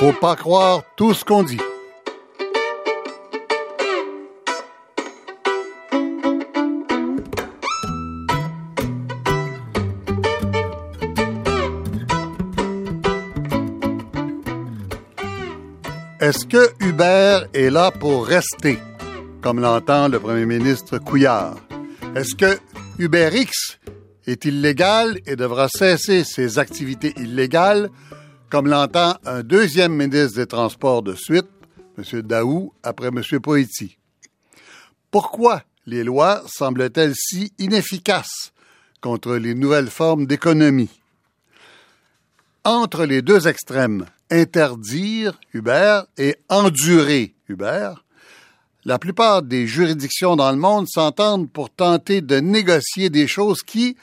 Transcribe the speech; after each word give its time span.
Faut 0.00 0.14
pas 0.14 0.34
croire 0.34 0.82
tout 0.96 1.12
ce 1.12 1.26
qu'on 1.26 1.42
dit. 1.42 1.60
Est-ce 16.18 16.46
que 16.46 16.70
Uber 16.80 17.40
est 17.52 17.68
là 17.68 17.90
pour 17.90 18.26
rester, 18.26 18.78
comme 19.42 19.60
l'entend 19.60 20.08
le 20.08 20.18
premier 20.18 20.46
ministre 20.46 20.96
Couillard? 20.96 21.56
Est-ce 22.16 22.34
que 22.34 22.58
UberX 22.98 23.78
est 24.26 24.46
illégal 24.46 25.18
et 25.26 25.36
devra 25.36 25.68
cesser 25.68 26.24
ses 26.24 26.58
activités 26.58 27.12
illégales, 27.18 27.90
comme 28.50 28.66
l'entend 28.66 29.14
un 29.24 29.42
deuxième 29.42 29.94
ministre 29.94 30.36
des 30.36 30.46
Transports 30.46 31.02
de 31.02 31.14
suite, 31.14 31.46
M. 31.96 32.22
Daou, 32.22 32.72
après 32.82 33.08
M. 33.08 33.22
Poetti? 33.40 33.96
Pourquoi 35.10 35.62
les 35.86 36.02
lois 36.02 36.42
semblent-elles 36.46 37.14
si 37.14 37.52
inefficaces 37.58 38.52
contre 39.00 39.36
les 39.36 39.54
nouvelles 39.54 39.88
formes 39.88 40.26
d'économie? 40.26 40.90
Entre 42.64 43.06
les 43.06 43.22
deux 43.22 43.46
extrêmes, 43.46 44.06
interdire 44.30 45.38
Uber 45.54 46.02
et 46.18 46.36
endurer 46.48 47.34
Uber, 47.48 47.92
la 48.84 48.98
plupart 48.98 49.42
des 49.42 49.66
juridictions 49.66 50.36
dans 50.36 50.50
le 50.50 50.58
monde 50.58 50.86
s'entendent 50.88 51.50
pour 51.50 51.70
tenter 51.70 52.20
de 52.20 52.40
négocier 52.40 53.10
des 53.10 53.28
choses 53.28 53.62
qui, 53.62 53.96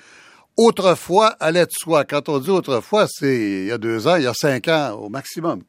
autrefois, 0.57 1.29
allaient 1.39 1.65
de 1.65 1.71
soi. 1.71 2.03
Quand 2.03 2.27
on 2.29 2.39
dit 2.39 2.49
autrefois, 2.49 3.07
c'est 3.07 3.61
il 3.61 3.65
y 3.67 3.71
a 3.71 3.77
deux 3.77 4.07
ans, 4.07 4.15
il 4.15 4.23
y 4.23 4.27
a 4.27 4.33
cinq 4.33 4.67
ans 4.67 4.93
au 4.93 5.09
maximum. 5.09 5.61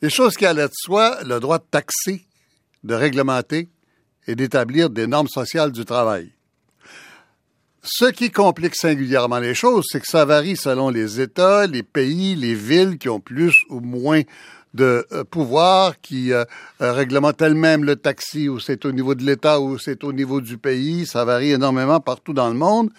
Les 0.00 0.10
choses 0.10 0.34
qui 0.34 0.46
allaient 0.46 0.68
de 0.68 0.74
soi, 0.74 1.22
le 1.24 1.38
droit 1.38 1.58
de 1.58 1.64
taxer, 1.70 2.24
de 2.82 2.94
réglementer 2.94 3.68
et 4.26 4.34
d'établir 4.34 4.90
des 4.90 5.06
normes 5.06 5.28
sociales 5.28 5.70
du 5.70 5.84
travail. 5.84 6.32
Ce 7.84 8.04
qui 8.06 8.30
complique 8.30 8.76
singulièrement 8.76 9.40
les 9.40 9.54
choses, 9.54 9.84
c'est 9.88 10.00
que 10.00 10.06
ça 10.06 10.24
varie 10.24 10.56
selon 10.56 10.88
les 10.88 11.20
États, 11.20 11.66
les 11.66 11.82
pays, 11.82 12.36
les 12.36 12.54
villes 12.54 12.96
qui 12.96 13.08
ont 13.08 13.20
plus 13.20 13.56
ou 13.68 13.80
moins 13.80 14.22
de 14.74 15.06
euh, 15.12 15.24
pouvoir, 15.24 16.00
qui 16.00 16.32
euh, 16.32 16.44
euh, 16.80 16.92
réglementent 16.92 17.42
elles-mêmes 17.42 17.84
le 17.84 17.96
taxi, 17.96 18.48
ou 18.48 18.58
c'est 18.58 18.84
au 18.84 18.92
niveau 18.92 19.14
de 19.14 19.22
l'État, 19.22 19.60
ou 19.60 19.78
c'est 19.78 20.04
au 20.04 20.12
niveau 20.12 20.40
du 20.40 20.58
pays. 20.58 21.06
Ça 21.06 21.24
varie 21.24 21.52
énormément 21.52 22.00
partout 22.00 22.32
dans 22.32 22.48
le 22.48 22.54
monde. 22.54 22.90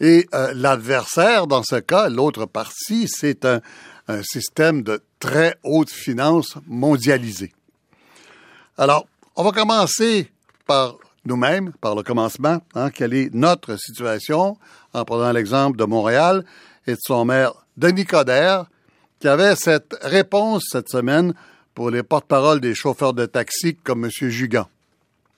Et 0.00 0.26
l'adversaire, 0.54 1.46
dans 1.46 1.62
ce 1.62 1.76
cas, 1.76 2.08
l'autre 2.08 2.46
partie, 2.46 3.06
c'est 3.06 3.44
un, 3.44 3.60
un 4.08 4.20
système 4.24 4.82
de 4.82 5.00
très 5.20 5.56
haute 5.62 5.90
finance 5.90 6.56
mondialisée. 6.66 7.52
Alors, 8.76 9.06
on 9.36 9.44
va 9.44 9.52
commencer 9.52 10.28
par 10.66 10.96
nous-mêmes, 11.24 11.72
par 11.80 11.94
le 11.94 12.02
commencement, 12.02 12.60
hein, 12.74 12.90
quelle 12.90 13.14
est 13.14 13.32
notre 13.32 13.76
situation, 13.76 14.56
en 14.92 15.04
prenant 15.04 15.30
l'exemple 15.30 15.78
de 15.78 15.84
Montréal 15.84 16.44
et 16.88 16.94
de 16.94 17.00
son 17.00 17.24
maire 17.24 17.52
Denis 17.76 18.04
Coderre, 18.04 18.66
qui 19.22 19.28
avait 19.28 19.54
cette 19.54 19.96
réponse 20.02 20.64
cette 20.72 20.88
semaine 20.88 21.32
pour 21.76 21.90
les 21.90 22.02
porte-paroles 22.02 22.60
des 22.60 22.74
chauffeurs 22.74 23.14
de 23.14 23.24
taxi 23.24 23.76
comme 23.76 24.04
M. 24.04 24.10
Jugan. 24.28 24.66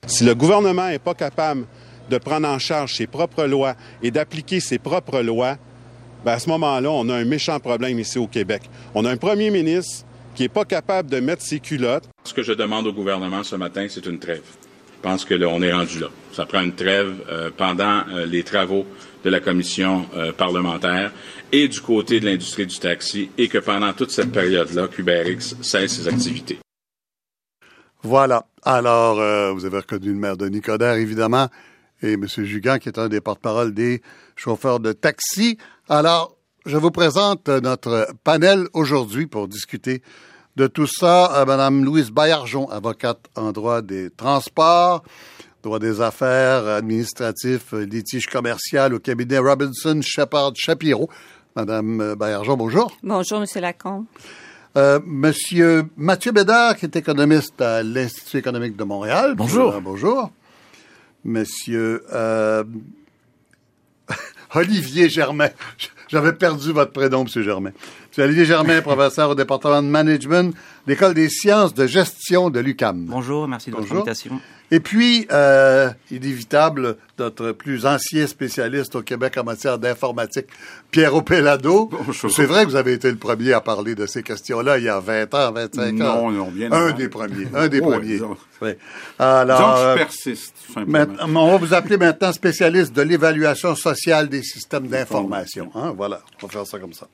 Si 0.06 0.24
le 0.24 0.34
gouvernement 0.34 0.88
n'est 0.88 0.98
pas 0.98 1.12
capable 1.12 1.66
de 2.08 2.16
prendre 2.16 2.48
en 2.48 2.58
charge 2.58 2.94
ses 2.94 3.06
propres 3.06 3.44
lois 3.44 3.74
et 4.02 4.10
d'appliquer 4.10 4.60
ses 4.60 4.78
propres 4.78 5.20
lois, 5.20 5.58
ben 6.24 6.32
à 6.32 6.38
ce 6.38 6.48
moment-là, 6.48 6.90
on 6.90 7.10
a 7.10 7.14
un 7.14 7.26
méchant 7.26 7.60
problème 7.60 7.98
ici 7.98 8.18
au 8.18 8.26
Québec. 8.26 8.62
On 8.94 9.04
a 9.04 9.10
un 9.10 9.18
premier 9.18 9.50
ministre 9.50 10.06
qui 10.34 10.44
n'est 10.44 10.48
pas 10.48 10.64
capable 10.64 11.10
de 11.10 11.20
mettre 11.20 11.42
ses 11.42 11.60
culottes. 11.60 12.08
Ce 12.24 12.32
que 12.32 12.42
je 12.42 12.54
demande 12.54 12.86
au 12.86 12.92
gouvernement 12.94 13.42
ce 13.42 13.56
matin, 13.56 13.84
c'est 13.90 14.06
une 14.06 14.18
trêve. 14.18 14.44
Je 14.96 15.10
pense 15.10 15.26
que 15.26 15.34
là, 15.34 15.48
on 15.48 15.60
est 15.60 15.74
rendu 15.74 15.98
là. 15.98 16.08
Ça 16.32 16.46
prend 16.46 16.62
une 16.62 16.74
trêve 16.74 17.16
euh, 17.28 17.50
pendant 17.54 18.02
euh, 18.08 18.24
les 18.24 18.44
travaux 18.44 18.86
de 19.24 19.28
la 19.28 19.40
commission 19.40 20.06
euh, 20.16 20.32
parlementaire 20.32 21.12
et 21.54 21.68
du 21.68 21.80
côté 21.80 22.20
de 22.20 22.26
l'industrie 22.26 22.66
du 22.66 22.78
taxi 22.78 23.30
et 23.38 23.48
que 23.48 23.58
pendant 23.58 23.92
toute 23.92 24.10
cette 24.10 24.32
période-là, 24.32 24.88
QBRX 24.88 25.56
cesse 25.62 25.92
ses 25.92 26.08
activités. 26.08 26.58
Voilà. 28.02 28.46
Alors, 28.62 29.16
vous 29.54 29.64
avez 29.64 29.78
reconnu 29.78 30.08
le 30.08 30.18
maire 30.18 30.36
de 30.36 30.48
Nicodère, 30.48 30.94
évidemment, 30.94 31.48
et 32.02 32.14
M. 32.14 32.26
Jugan, 32.26 32.78
qui 32.78 32.88
est 32.88 32.98
un 32.98 33.08
des 33.08 33.20
porte-parole 33.20 33.72
des 33.72 34.02
chauffeurs 34.36 34.80
de 34.80 34.92
taxi. 34.92 35.56
Alors, 35.88 36.36
je 36.66 36.76
vous 36.76 36.90
présente 36.90 37.48
notre 37.48 38.08
panel 38.24 38.66
aujourd'hui 38.72 39.26
pour 39.26 39.48
discuter 39.48 40.02
de 40.56 40.66
tout 40.66 40.86
ça, 40.86 41.40
euh, 41.40 41.44
Madame 41.44 41.84
Louise 41.84 42.10
Baillargeon, 42.10 42.68
avocate 42.70 43.26
en 43.34 43.50
droit 43.50 43.82
des 43.82 44.10
transports, 44.10 45.02
droit 45.62 45.80
des 45.80 46.00
affaires, 46.00 46.66
administratif, 46.66 47.74
euh, 47.74 47.84
litige 47.84 48.26
commercial 48.26 48.94
au 48.94 49.00
cabinet 49.00 49.38
Robinson 49.38 50.00
Shepard 50.00 50.52
Shapiro. 50.54 51.10
Madame 51.56 52.00
euh, 52.00 52.16
Baillargeon, 52.16 52.56
bonjour. 52.56 52.96
Bonjour, 53.04 53.38
Monsieur 53.38 53.60
Lacombe. 53.60 54.06
Euh, 54.76 54.98
Monsieur 55.06 55.84
Mathieu 55.96 56.32
Bédard, 56.32 56.76
qui 56.76 56.84
est 56.84 56.96
économiste 56.96 57.60
à 57.60 57.84
l'Institut 57.84 58.38
économique 58.38 58.76
de 58.76 58.82
Montréal. 58.82 59.34
Bonjour. 59.36 59.80
bonjour. 59.80 60.32
Monsieur 61.22 62.04
euh, 62.12 62.64
Olivier 64.54 65.08
Germain. 65.08 65.50
J'avais 66.08 66.32
perdu 66.32 66.72
votre 66.72 66.90
prénom, 66.90 67.22
Monsieur 67.22 67.42
Germain. 67.42 67.70
C'est 68.14 68.22
Olivier 68.22 68.44
Germain, 68.44 68.80
professeur 68.80 69.30
au 69.30 69.34
département 69.34 69.82
de 69.82 69.88
management, 69.88 70.54
l'École 70.86 71.14
des 71.14 71.28
sciences 71.28 71.74
de 71.74 71.84
gestion 71.88 72.48
de 72.48 72.60
l'UCAM. 72.60 73.06
Bonjour, 73.06 73.48
merci 73.48 73.72
de 73.72 73.74
votre 73.74 73.92
invitation. 73.92 74.40
Et 74.70 74.78
puis, 74.78 75.26
euh, 75.32 75.90
inévitable, 76.12 76.96
notre 77.18 77.50
plus 77.50 77.86
ancien 77.86 78.28
spécialiste 78.28 78.94
au 78.94 79.02
Québec 79.02 79.36
en 79.36 79.42
matière 79.42 79.80
d'informatique, 79.80 80.46
Pierre 80.92 81.16
Opelado. 81.16 81.90
C'est 82.30 82.44
vrai 82.46 82.64
que 82.64 82.70
vous 82.70 82.76
avez 82.76 82.92
été 82.92 83.10
le 83.10 83.16
premier 83.16 83.52
à 83.52 83.60
parler 83.60 83.96
de 83.96 84.06
ces 84.06 84.22
questions-là 84.22 84.78
il 84.78 84.84
y 84.84 84.88
a 84.88 85.00
20 85.00 85.34
ans, 85.34 85.50
25 85.50 85.80
ans. 85.80 85.94
Non, 85.96 86.30
non, 86.30 86.50
bien 86.52 86.70
Un 86.70 86.92
des 86.92 87.08
premiers, 87.08 87.48
un 87.52 87.66
des 87.66 87.80
Oh, 87.80 87.90
premiers. 87.90 88.06
disons. 88.06 88.36
Alors, 89.18 89.76
euh, 89.76 89.94
que 89.94 90.00
je 90.00 90.04
persiste, 90.04 90.54
tout 90.68 90.72
simplement. 90.72 90.98
maintenant, 91.00 91.46
on 91.46 91.50
va 91.50 91.56
vous 91.56 91.74
appeler 91.74 91.96
maintenant 91.96 92.32
spécialiste 92.32 92.92
de 92.92 93.02
l'évaluation 93.02 93.74
sociale 93.74 94.28
des 94.28 94.44
systèmes 94.44 94.86
d'information. 94.86 95.72
Hein? 95.74 95.92
Voilà, 95.96 96.20
on 96.40 96.46
va 96.46 96.52
faire 96.52 96.66
ça 96.66 96.78
comme 96.78 96.92
ça. 96.92 97.08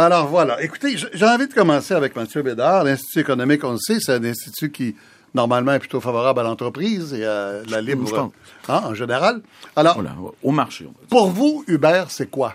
Alors 0.00 0.28
voilà, 0.28 0.62
écoutez, 0.62 0.96
j'ai 0.96 1.26
envie 1.26 1.48
de 1.48 1.52
commencer 1.52 1.92
avec 1.92 2.16
M. 2.16 2.24
Bédard. 2.42 2.84
L'Institut 2.84 3.18
économique, 3.18 3.64
on 3.64 3.72
le 3.72 3.78
sait, 3.78 3.98
c'est 3.98 4.12
un 4.14 4.22
institut 4.24 4.70
qui, 4.70 4.94
normalement, 5.34 5.72
est 5.72 5.80
plutôt 5.80 6.00
favorable 6.00 6.38
à 6.38 6.44
l'entreprise 6.44 7.12
et 7.14 7.24
à 7.24 7.62
la 7.68 7.80
libre, 7.80 8.30
hein, 8.68 8.80
en 8.84 8.94
général. 8.94 9.42
Alors, 9.74 9.94
Voilà, 9.94 10.14
au 10.44 10.52
marché. 10.52 10.86
pour 11.10 11.30
vous, 11.30 11.64
Uber, 11.66 12.04
c'est 12.10 12.30
quoi? 12.30 12.54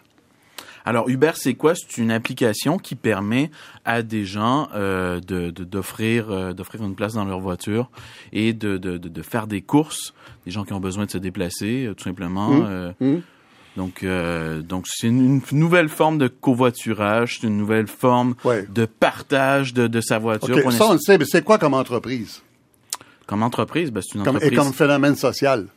Alors 0.86 1.08
Uber, 1.09 1.31
c'est 1.36 1.54
quoi? 1.54 1.76
C'est 1.76 1.98
une 2.02 2.12
application 2.12 2.78
qui 2.78 2.96
permet 2.96 3.52
à 3.86 4.02
des 4.04 4.25
gens 4.25 4.68
euh, 4.75 5.22
de 5.22 5.50
de- 5.50 5.64
d'offrir 5.64 6.30
euh, 6.30 6.52
d'offrir 6.52 6.84
une 6.84 6.94
place 6.94 7.14
dans 7.14 7.24
leur 7.24 7.40
voiture 7.40 7.90
et 8.34 8.52
de, 8.52 8.75
de, 8.78 8.98
de, 8.98 9.08
de 9.08 9.22
faire 9.22 9.48
des 9.48 9.62
courses. 9.62 10.14
Des 10.46 10.52
gens 10.52 10.66
qui 10.66 10.74
ont 10.74 10.81
besoin 10.81 11.06
de 11.06 11.12
se 11.12 11.18
déplacer, 11.18 11.86
euh, 11.86 11.94
tout 11.94 12.04
simplement. 12.04 12.50
Mmh. 12.50 12.66
euh, 12.68 12.92
Mmh. 13.00 13.16
Donc 13.76 14.04
euh, 14.04 14.62
donc 14.62 14.86
c'est 14.88 15.08
une, 15.08 15.42
une 15.52 15.60
nouvelle 15.60 15.90
forme 15.90 16.18
de 16.20 16.28
covoiturage, 16.28 17.40
c'est 17.42 17.48
une 17.48 17.58
nouvelle 17.58 17.88
forme 17.88 18.36
Ouais. 18.44 18.68
de 18.70 18.86
partage 18.86 19.74
de, 19.74 19.88
de 19.88 20.00
sa 20.02 20.20
voiture. 20.20 20.56
OK, 20.56 20.62
Pour 20.64 20.72
ça, 20.72 20.86
on 20.90 20.94
le 20.94 21.00
sait, 21.00 21.18
mais 21.18 21.26
c'est 21.26 21.44
quoi 21.44 21.58
comme 21.58 21.74
entreprise? 21.74 22.42
Comme 23.26 23.42
entreprise, 23.42 23.90
ben, 23.92 24.02
c'est 24.04 24.16
une 24.18 24.24
Comme, 24.24 24.36
entreprise. 24.36 24.54
et 24.60 24.64
comme 24.64 24.74
phénomène 24.74 25.16
social? 25.16 25.68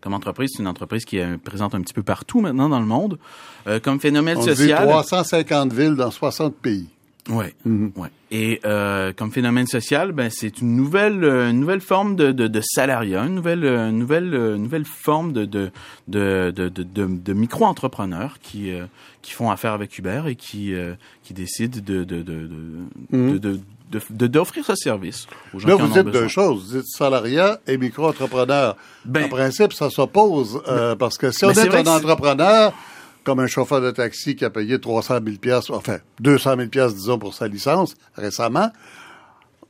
Comme 0.00 0.14
entreprise, 0.14 0.50
c'est 0.54 0.62
une 0.62 0.68
entreprise 0.68 1.04
qui 1.04 1.18
est 1.18 1.38
présente 1.38 1.74
un 1.74 1.80
petit 1.80 1.92
peu 1.94 2.02
partout 2.02 2.40
maintenant 2.40 2.68
dans 2.68 2.80
le 2.80 2.86
monde. 2.86 3.18
Euh, 3.66 3.78
comme 3.78 4.00
phénomène 4.00 4.38
On 4.38 4.42
dit 4.44 4.48
social. 4.56 4.88
350 4.88 5.72
villes 5.72 5.94
dans 5.94 6.10
60 6.10 6.56
pays. 6.56 6.88
Ouais, 7.28 7.54
Mhm. 7.64 7.92
ouais. 7.96 8.08
Et 8.30 8.60
euh, 8.64 9.12
comme 9.16 9.30
phénomène 9.32 9.66
social, 9.66 10.12
ben 10.12 10.30
c'est 10.30 10.60
une 10.60 10.76
nouvelle, 10.76 11.24
euh, 11.24 11.50
une 11.50 11.60
nouvelle 11.60 11.80
forme 11.80 12.16
de, 12.16 12.32
de, 12.32 12.46
de 12.46 12.60
salariat, 12.62 13.22
une 13.24 13.34
nouvelle, 13.34 13.64
euh, 13.64 13.90
nouvelle, 13.90 14.34
euh, 14.34 14.56
nouvelle 14.56 14.84
forme 14.84 15.32
de 15.32 15.44
de 15.44 15.70
de 16.08 16.50
de, 16.54 16.68
de, 16.68 16.82
de- 16.84 17.32
micro-entrepreneurs 17.32 18.38
qui 18.42 18.72
euh, 18.72 18.86
qui 19.22 19.32
font 19.32 19.50
affaire 19.50 19.72
avec 19.72 19.98
Uber 19.98 20.22
et 20.26 20.36
qui 20.36 20.74
euh, 20.74 20.94
qui 21.22 21.34
décident 21.34 21.78
de 21.84 22.04
de 22.04 22.22
de 22.22 22.46
de 22.46 22.58
Mhm. 23.16 23.38
de- 23.38 24.26
d'offrir 24.26 24.64
ce 24.66 24.74
service 24.74 25.26
aux 25.54 25.58
gens 25.58 25.68
Là, 25.68 25.76
qui 25.76 25.82
en 25.82 25.86
vous 25.86 25.98
ont 25.98 26.02
dites 26.02 26.12
deux 26.12 26.28
choses. 26.28 26.72
Vous 26.74 26.78
dites 26.80 26.88
salariat 26.88 27.58
et 27.66 27.78
micro-entrepreneur. 27.78 28.76
Ben- 29.06 29.24
en 29.24 29.28
principe, 29.28 29.72
ça 29.72 29.88
s'oppose. 29.90 30.60
euh, 30.68 30.94
parce 30.94 31.16
que 31.16 31.30
si 31.30 31.44
on 31.44 31.48
ben, 31.48 31.54
c'est 31.54 31.66
est 31.68 31.88
un 31.88 31.96
entrepreneur, 31.96 32.72
comme 33.28 33.40
un 33.40 33.46
chauffeur 33.46 33.82
de 33.82 33.90
taxi 33.90 34.36
qui 34.36 34.46
a 34.46 34.48
payé 34.48 34.80
300 34.80 35.18
000 35.22 35.36
pièces, 35.36 35.68
enfin 35.68 35.98
200 36.20 36.56
000 36.56 36.68
pièces 36.70 36.94
disons 36.94 37.18
pour 37.18 37.34
sa 37.34 37.46
licence 37.46 37.94
récemment, 38.14 38.70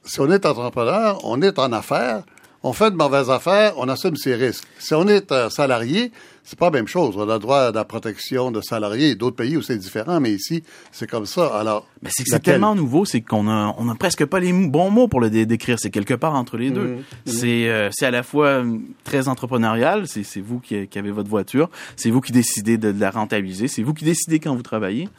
si 0.04 0.20
on 0.20 0.30
est 0.30 0.46
entrepreneur, 0.46 1.18
on 1.24 1.42
est 1.42 1.58
en 1.58 1.72
affaires, 1.72 2.22
on 2.62 2.72
fait 2.72 2.92
de 2.92 2.94
mauvaises 2.94 3.30
affaires, 3.30 3.72
on 3.76 3.88
assume 3.88 4.14
ses 4.14 4.36
risques. 4.36 4.62
Si 4.78 4.94
on 4.94 5.08
est 5.08 5.32
un 5.32 5.50
salarié, 5.50 6.12
c'est 6.48 6.58
pas 6.58 6.66
la 6.66 6.70
même 6.70 6.88
chose. 6.88 7.14
On 7.18 7.28
a 7.28 7.38
droit 7.38 7.58
à 7.58 7.72
la 7.72 7.84
protection 7.84 8.50
de 8.50 8.62
salariés. 8.62 9.14
D'autres 9.14 9.36
pays 9.36 9.58
où 9.58 9.60
c'est 9.60 9.76
différent, 9.76 10.18
mais 10.18 10.32
ici, 10.32 10.62
c'est 10.92 11.06
comme 11.06 11.26
ça. 11.26 11.54
Alors, 11.54 11.86
mais 12.00 12.08
c'est 12.10 12.42
tellement 12.42 12.74
nouveau, 12.74 13.04
c'est 13.04 13.20
qu'on 13.20 13.50
a, 13.50 13.74
on 13.76 13.86
a 13.90 13.94
presque 13.94 14.24
pas 14.24 14.40
les 14.40 14.54
bons 14.54 14.90
mots 14.90 15.08
pour 15.08 15.20
le 15.20 15.28
décrire. 15.28 15.78
C'est 15.78 15.90
quelque 15.90 16.14
part 16.14 16.34
entre 16.34 16.56
les 16.56 16.70
deux. 16.70 16.86
Mmh, 16.86 16.96
mmh. 16.96 17.02
C'est, 17.26 17.68
euh, 17.68 17.90
c'est 17.92 18.06
à 18.06 18.10
la 18.10 18.22
fois 18.22 18.46
euh, 18.46 18.78
très 19.04 19.28
entrepreneurial. 19.28 20.08
C'est, 20.08 20.22
c'est 20.22 20.40
vous 20.40 20.58
qui, 20.58 20.88
qui, 20.88 20.98
avez 20.98 21.10
votre 21.10 21.28
voiture. 21.28 21.68
C'est 21.96 22.08
vous 22.08 22.22
qui 22.22 22.32
décidez 22.32 22.78
de, 22.78 22.98
la 22.98 23.10
rentabiliser. 23.10 23.68
C'est 23.68 23.82
vous 23.82 23.92
qui 23.92 24.06
décidez 24.06 24.40
quand 24.40 24.56
vous 24.56 24.62
travaillez. 24.62 25.10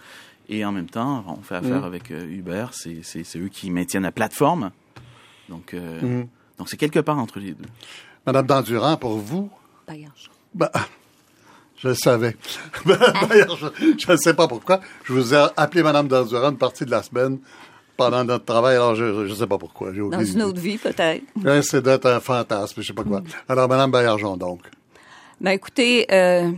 Et 0.50 0.66
en 0.66 0.72
même 0.72 0.90
temps, 0.90 1.24
on 1.28 1.44
fait 1.44 1.58
affaire 1.58 1.82
mmh. 1.82 1.84
avec 1.84 2.10
euh, 2.10 2.26
Uber. 2.26 2.66
C'est, 2.72 3.02
c'est, 3.04 3.24
c'est 3.24 3.38
eux 3.38 3.50
qui 3.50 3.70
maintiennent 3.70 4.02
la 4.02 4.12
plateforme. 4.12 4.72
Donc, 5.48 5.76
donc 6.58 6.70
c'est 6.70 6.78
quelque 6.78 7.00
part 7.00 7.20
entre 7.20 7.40
les 7.40 7.52
deux. 7.52 7.66
Madame 8.26 8.48
Dandurand, 8.48 8.98
pour 8.98 9.18
vous? 9.18 9.52
Ben, 10.56 10.70
je 11.82 11.88
le 11.88 11.94
savais. 11.94 12.36
je 12.86 14.12
ne 14.12 14.18
sais 14.18 14.34
pas 14.34 14.48
pourquoi. 14.48 14.82
Je 15.04 15.14
vous 15.14 15.34
ai 15.34 15.48
appelé 15.56 15.84
Madame 15.84 16.08
Dandurand 16.08 16.52
une 16.52 16.58
partie 16.58 16.86
de 16.86 16.92
la 16.92 17.02
semaine 17.02 17.40
pendant 17.96 18.24
notre 18.24 18.46
travail. 18.46 18.76
Alors, 18.76 18.96
je 18.96 19.04
ne 19.04 19.34
sais 19.34 19.48
pas 19.48 19.58
pourquoi. 19.58 19.92
Dans 19.92 20.24
une 20.24 20.42
autre 20.44 20.60
vie, 20.60 20.78
peut-être. 20.78 21.24
c'est 21.64 21.82
d'être 21.82 22.06
un 22.06 22.20
fantasme, 22.20 22.76
je 22.78 22.82
ne 22.82 22.86
sais 22.86 22.94
pas 22.94 23.04
quoi. 23.04 23.22
Alors, 23.48 23.68
Madame 23.68 23.92
Baillargeon, 23.92 24.38
donc. 24.38 24.62
Ben, 25.42 25.52
écoutez, 25.52 26.06
euh, 26.12 26.52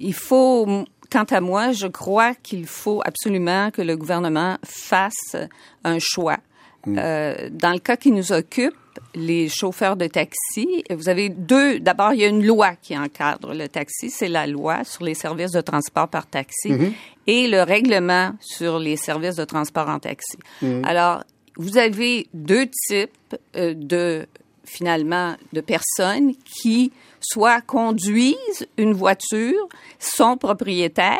il 0.00 0.14
faut, 0.14 0.84
quant 1.10 1.24
à 1.30 1.40
moi, 1.40 1.72
je 1.72 1.86
crois 1.86 2.34
qu'il 2.34 2.66
faut 2.66 3.00
absolument 3.04 3.70
que 3.70 3.82
le 3.82 3.96
gouvernement 3.96 4.58
fasse 4.64 5.36
un 5.84 5.98
choix. 6.00 6.38
Mm. 6.86 6.98
Euh, 6.98 7.48
dans 7.50 7.72
le 7.72 7.78
cas 7.78 7.96
qui 7.96 8.10
nous 8.10 8.32
occupe, 8.32 8.74
les 9.14 9.48
chauffeurs 9.48 9.96
de 9.96 10.06
taxi. 10.06 10.84
Vous 10.90 11.08
avez 11.08 11.28
deux. 11.28 11.80
D'abord, 11.80 12.12
il 12.12 12.20
y 12.20 12.24
a 12.24 12.28
une 12.28 12.44
loi 12.44 12.74
qui 12.80 12.98
encadre 12.98 13.54
le 13.54 13.68
taxi. 13.68 14.10
C'est 14.10 14.28
la 14.28 14.46
loi 14.46 14.84
sur 14.84 15.04
les 15.04 15.14
services 15.14 15.52
de 15.52 15.60
transport 15.60 16.08
par 16.08 16.26
taxi 16.26 16.70
mhm. 16.70 16.92
et 17.26 17.48
le 17.48 17.62
règlement 17.62 18.32
sur 18.40 18.78
les 18.78 18.96
services 18.96 19.36
de 19.36 19.44
transport 19.44 19.88
en 19.88 19.98
taxi. 19.98 20.36
Mhm. 20.62 20.84
Alors, 20.84 21.22
vous 21.56 21.78
avez 21.78 22.28
deux 22.34 22.66
types 22.66 23.36
euh, 23.56 23.74
de 23.74 24.26
finalement 24.64 25.34
de 25.52 25.60
personnes 25.60 26.34
qui 26.44 26.92
soit 27.20 27.62
conduisent 27.62 28.66
une 28.76 28.92
voiture, 28.92 29.68
sont 29.98 30.36
propriétaires, 30.36 31.18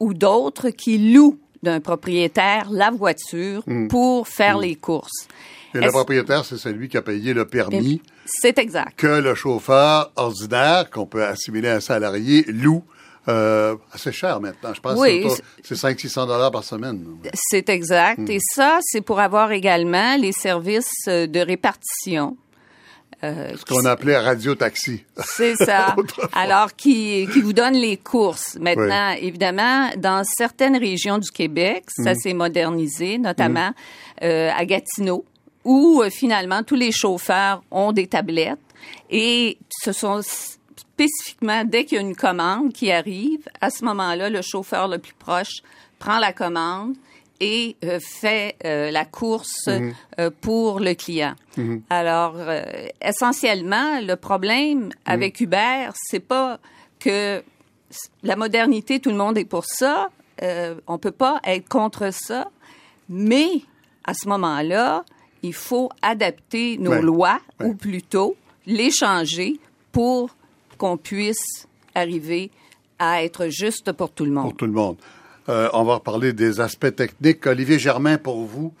ou 0.00 0.14
d'autres 0.14 0.70
qui 0.70 1.12
louent 1.12 1.38
d'un 1.62 1.80
propriétaire 1.80 2.68
la 2.70 2.90
voiture 2.90 3.62
mhm. 3.66 3.88
pour 3.88 4.28
faire 4.28 4.58
les 4.58 4.76
courses. 4.76 5.28
Et 5.74 5.78
le 5.78 5.90
propriétaire, 5.90 6.44
c'est 6.44 6.58
celui 6.58 6.88
qui 6.88 6.96
a 6.98 7.02
payé 7.02 7.32
le 7.32 7.46
permis. 7.46 8.02
C'est 8.26 8.58
exact. 8.58 8.98
Que 8.98 9.06
le 9.06 9.34
chauffeur 9.34 10.12
ordinaire, 10.16 10.90
qu'on 10.90 11.06
peut 11.06 11.24
assimiler 11.24 11.68
à 11.68 11.76
un 11.76 11.80
salarié, 11.80 12.44
loue 12.48 12.84
euh, 13.28 13.76
assez 13.92 14.12
cher 14.12 14.40
maintenant. 14.40 14.74
Je 14.74 14.80
pense 14.80 14.98
oui, 14.98 15.22
que 15.22 15.42
c'est 15.62 15.76
500-600 15.76 16.26
dollars 16.26 16.50
par 16.50 16.64
semaine. 16.64 17.04
C'est 17.34 17.68
exact. 17.68 18.18
Hmm. 18.18 18.30
Et 18.30 18.38
ça, 18.40 18.80
c'est 18.82 19.00
pour 19.00 19.20
avoir 19.20 19.52
également 19.52 20.16
les 20.16 20.32
services 20.32 20.92
euh, 21.08 21.26
de 21.26 21.40
répartition. 21.40 22.36
Euh, 23.24 23.52
Ce 23.56 23.64
qu'on 23.64 23.84
appelait 23.84 24.18
radio-taxi. 24.18 25.04
C'est 25.24 25.54
ça. 25.54 25.94
Alors, 26.32 26.74
qui, 26.74 27.28
qui 27.32 27.40
vous 27.40 27.52
donne 27.52 27.74
les 27.74 27.96
courses. 27.96 28.56
Maintenant, 28.60 29.10
évidemment, 29.10 29.90
dans 29.96 30.24
certaines 30.24 30.76
régions 30.76 31.18
du 31.18 31.30
Québec, 31.30 31.84
ça 31.88 32.12
hmm. 32.12 32.16
s'est 32.16 32.34
modernisé, 32.34 33.18
notamment 33.18 33.68
hmm. 33.68 34.24
euh, 34.24 34.50
à 34.56 34.64
Gatineau 34.64 35.24
où 35.64 36.02
euh, 36.02 36.10
finalement 36.10 36.62
tous 36.62 36.74
les 36.74 36.92
chauffeurs 36.92 37.62
ont 37.70 37.92
des 37.92 38.06
tablettes 38.06 38.58
et 39.10 39.58
ce 39.70 39.92
sont 39.92 40.20
spécifiquement 40.22 41.64
dès 41.64 41.84
qu'il 41.84 41.96
y 41.96 41.98
a 41.98 42.02
une 42.02 42.16
commande 42.16 42.72
qui 42.72 42.90
arrive, 42.90 43.48
à 43.60 43.70
ce 43.70 43.84
moment-là, 43.84 44.28
le 44.30 44.42
chauffeur 44.42 44.88
le 44.88 44.98
plus 44.98 45.14
proche 45.14 45.62
prend 45.98 46.18
la 46.18 46.32
commande 46.32 46.94
et 47.42 47.76
euh, 47.84 47.98
fait 48.00 48.54
euh, 48.64 48.92
la 48.92 49.04
course 49.04 49.66
mhm. 49.66 50.30
pour 50.40 50.78
le 50.78 50.94
client. 50.94 51.34
Mhm. 51.56 51.82
Alors, 51.90 52.36
essentiellement, 53.02 54.00
le 54.00 54.14
problème 54.14 54.84
mhm. 54.84 54.92
avec 55.04 55.40
Uber, 55.40 55.88
c'est 55.94 56.20
pas 56.20 56.60
que 57.00 57.42
la 58.22 58.36
modernité, 58.36 59.00
tout 59.00 59.10
le 59.10 59.16
monde 59.16 59.36
est 59.36 59.44
pour 59.44 59.64
ça. 59.64 60.08
on 60.86 60.98
peut 60.98 61.10
pas 61.10 61.40
être 61.44 61.68
contre 61.68 62.12
ça, 62.12 62.48
mais 63.08 63.48
à 64.04 64.14
ce 64.14 64.28
moment-là, 64.28 65.04
il 65.42 65.52
faut 65.52 65.90
adapter 66.00 66.78
nos 66.78 67.00
lois, 67.02 67.40
ou 67.60 67.74
plutôt 67.74 68.36
les 68.66 68.90
changer 68.90 69.58
pour 69.90 70.30
qu'on 70.78 70.96
puisse 70.96 71.66
arriver 71.94 72.50
à 72.98 73.24
être 73.24 73.48
juste 73.48 73.90
pour 73.92 74.10
tout 74.10 74.24
le 74.24 74.30
monde. 74.30 74.44
Pour 74.44 74.56
tout 74.56 74.66
le 74.66 74.72
monde. 74.72 74.96
Euh, 75.52 75.68
on 75.72 75.84
va 75.84 75.94
reparler 75.96 76.32
des 76.32 76.60
aspects 76.60 76.94
techniques. 76.94 77.46
Olivier 77.46 77.78
Germain, 77.78 78.16
pour 78.18 78.44
vous, 78.46 78.72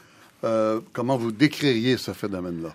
euh, 0.42 0.80
comment 0.92 1.16
vous 1.16 1.30
décririez 1.30 1.98
ce 1.98 2.12
phénomène-là? 2.12 2.70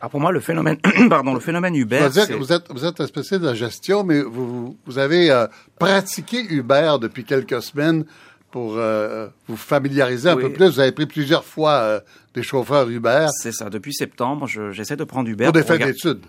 Alors 0.00 0.10
pour 0.10 0.20
moi, 0.20 0.32
le 0.32 0.40
phénomène, 0.40 0.78
pardon, 1.08 1.34
le 1.34 1.40
phénomène 1.40 1.74
Uber. 1.74 2.00
Vous 2.08 2.18
êtes, 2.18 2.32
vous 2.32 2.52
êtes, 2.52 2.64
vous 2.70 2.84
êtes 2.84 3.00
un 3.00 3.06
spécialiste 3.06 3.42
de 3.42 3.48
la 3.48 3.54
gestion, 3.54 4.04
mais 4.04 4.22
vous, 4.22 4.76
vous 4.86 4.98
avez 4.98 5.30
euh, 5.30 5.46
pratiqué 5.78 6.42
Uber 6.50 6.96
depuis 7.00 7.24
quelques 7.24 7.62
semaines 7.62 8.04
pour 8.50 8.74
euh, 8.76 9.28
vous 9.48 9.56
familiariser 9.56 10.30
un 10.30 10.36
peu 10.36 10.52
plus. 10.52 10.68
Vous 10.68 10.80
avez 10.80 10.92
pris 10.92 11.06
plusieurs 11.06 11.44
fois 11.44 11.72
euh, 11.72 12.00
des 12.34 12.42
chauffeurs 12.42 12.88
Uber. 12.88 13.26
C'est 13.30 13.52
ça. 13.52 13.70
Depuis 13.70 13.92
septembre, 13.92 14.46
j'essaie 14.46 14.96
de 14.96 15.04
prendre 15.04 15.28
Uber. 15.28 15.44
Pour 15.44 15.52
des 15.52 15.62
fins 15.62 15.78
d'études. 15.78 16.20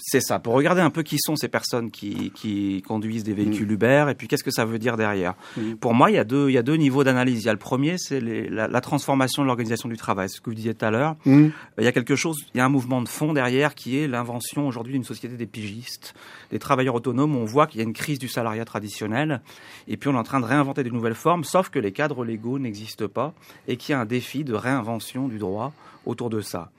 C'est 0.00 0.20
ça, 0.20 0.38
pour 0.38 0.54
regarder 0.54 0.80
un 0.80 0.90
peu 0.90 1.02
qui 1.02 1.18
sont 1.18 1.34
ces 1.34 1.48
personnes 1.48 1.90
qui, 1.90 2.30
qui 2.30 2.82
conduisent 2.86 3.24
des 3.24 3.34
véhicules 3.34 3.66
mm. 3.66 3.72
Uber 3.72 4.06
et 4.10 4.14
puis 4.14 4.28
qu'est-ce 4.28 4.44
que 4.44 4.52
ça 4.52 4.64
veut 4.64 4.78
dire 4.78 4.96
derrière. 4.96 5.34
Mm. 5.56 5.74
Pour 5.74 5.92
moi, 5.92 6.10
il 6.10 6.14
y, 6.14 6.18
a 6.18 6.24
deux, 6.24 6.48
il 6.50 6.52
y 6.52 6.58
a 6.58 6.62
deux 6.62 6.76
niveaux 6.76 7.02
d'analyse. 7.02 7.42
Il 7.42 7.46
y 7.46 7.48
a 7.48 7.52
le 7.52 7.58
premier, 7.58 7.98
c'est 7.98 8.20
la, 8.20 8.68
la, 8.68 8.80
transformation 8.80 9.42
de 9.42 9.48
l'organisation 9.48 9.88
du 9.88 9.96
travail, 9.96 10.30
ce 10.30 10.40
que 10.40 10.50
vous 10.50 10.54
disiez 10.54 10.74
tout 10.74 10.84
à 10.84 10.90
l'heure. 10.92 11.16
Mm. 11.24 11.48
Il 11.78 11.84
y 11.84 11.88
a 11.88 11.92
quelque 11.92 12.14
chose, 12.14 12.36
il 12.54 12.58
y 12.58 12.60
a 12.60 12.64
un 12.64 12.68
mouvement 12.68 13.02
de 13.02 13.08
fond 13.08 13.32
derrière 13.32 13.74
qui 13.74 13.98
est 13.98 14.06
l'invention 14.06 14.68
aujourd'hui 14.68 14.92
d'une 14.92 15.04
société 15.04 15.36
des 15.36 15.46
pigistes, 15.46 16.14
des 16.52 16.60
travailleurs 16.60 16.94
autonomes. 16.94 17.34
On 17.34 17.44
voit 17.44 17.66
qu'il 17.66 17.80
y 17.80 17.82
a 17.82 17.86
une 17.86 17.92
crise 17.92 18.20
du 18.20 18.28
salariat 18.28 18.64
traditionnel 18.64 19.40
et 19.88 19.96
puis 19.96 20.08
on 20.08 20.14
est 20.14 20.18
en 20.18 20.22
train 20.22 20.40
de 20.40 20.46
réinventer 20.46 20.84
de 20.84 20.90
nouvelles 20.90 21.14
formes, 21.14 21.42
sauf 21.42 21.70
que 21.70 21.80
les 21.80 21.90
cadres 21.90 22.24
légaux 22.24 22.60
n'existent 22.60 23.08
pas 23.08 23.34
et 23.66 23.76
qu'il 23.76 23.92
y 23.92 23.96
a 23.96 24.00
un 24.00 24.06
défi 24.06 24.44
de 24.44 24.54
réinvention 24.54 25.26
du 25.26 25.38
droit 25.38 25.72
autour 26.06 26.30
de 26.30 26.40
ça. 26.40 26.70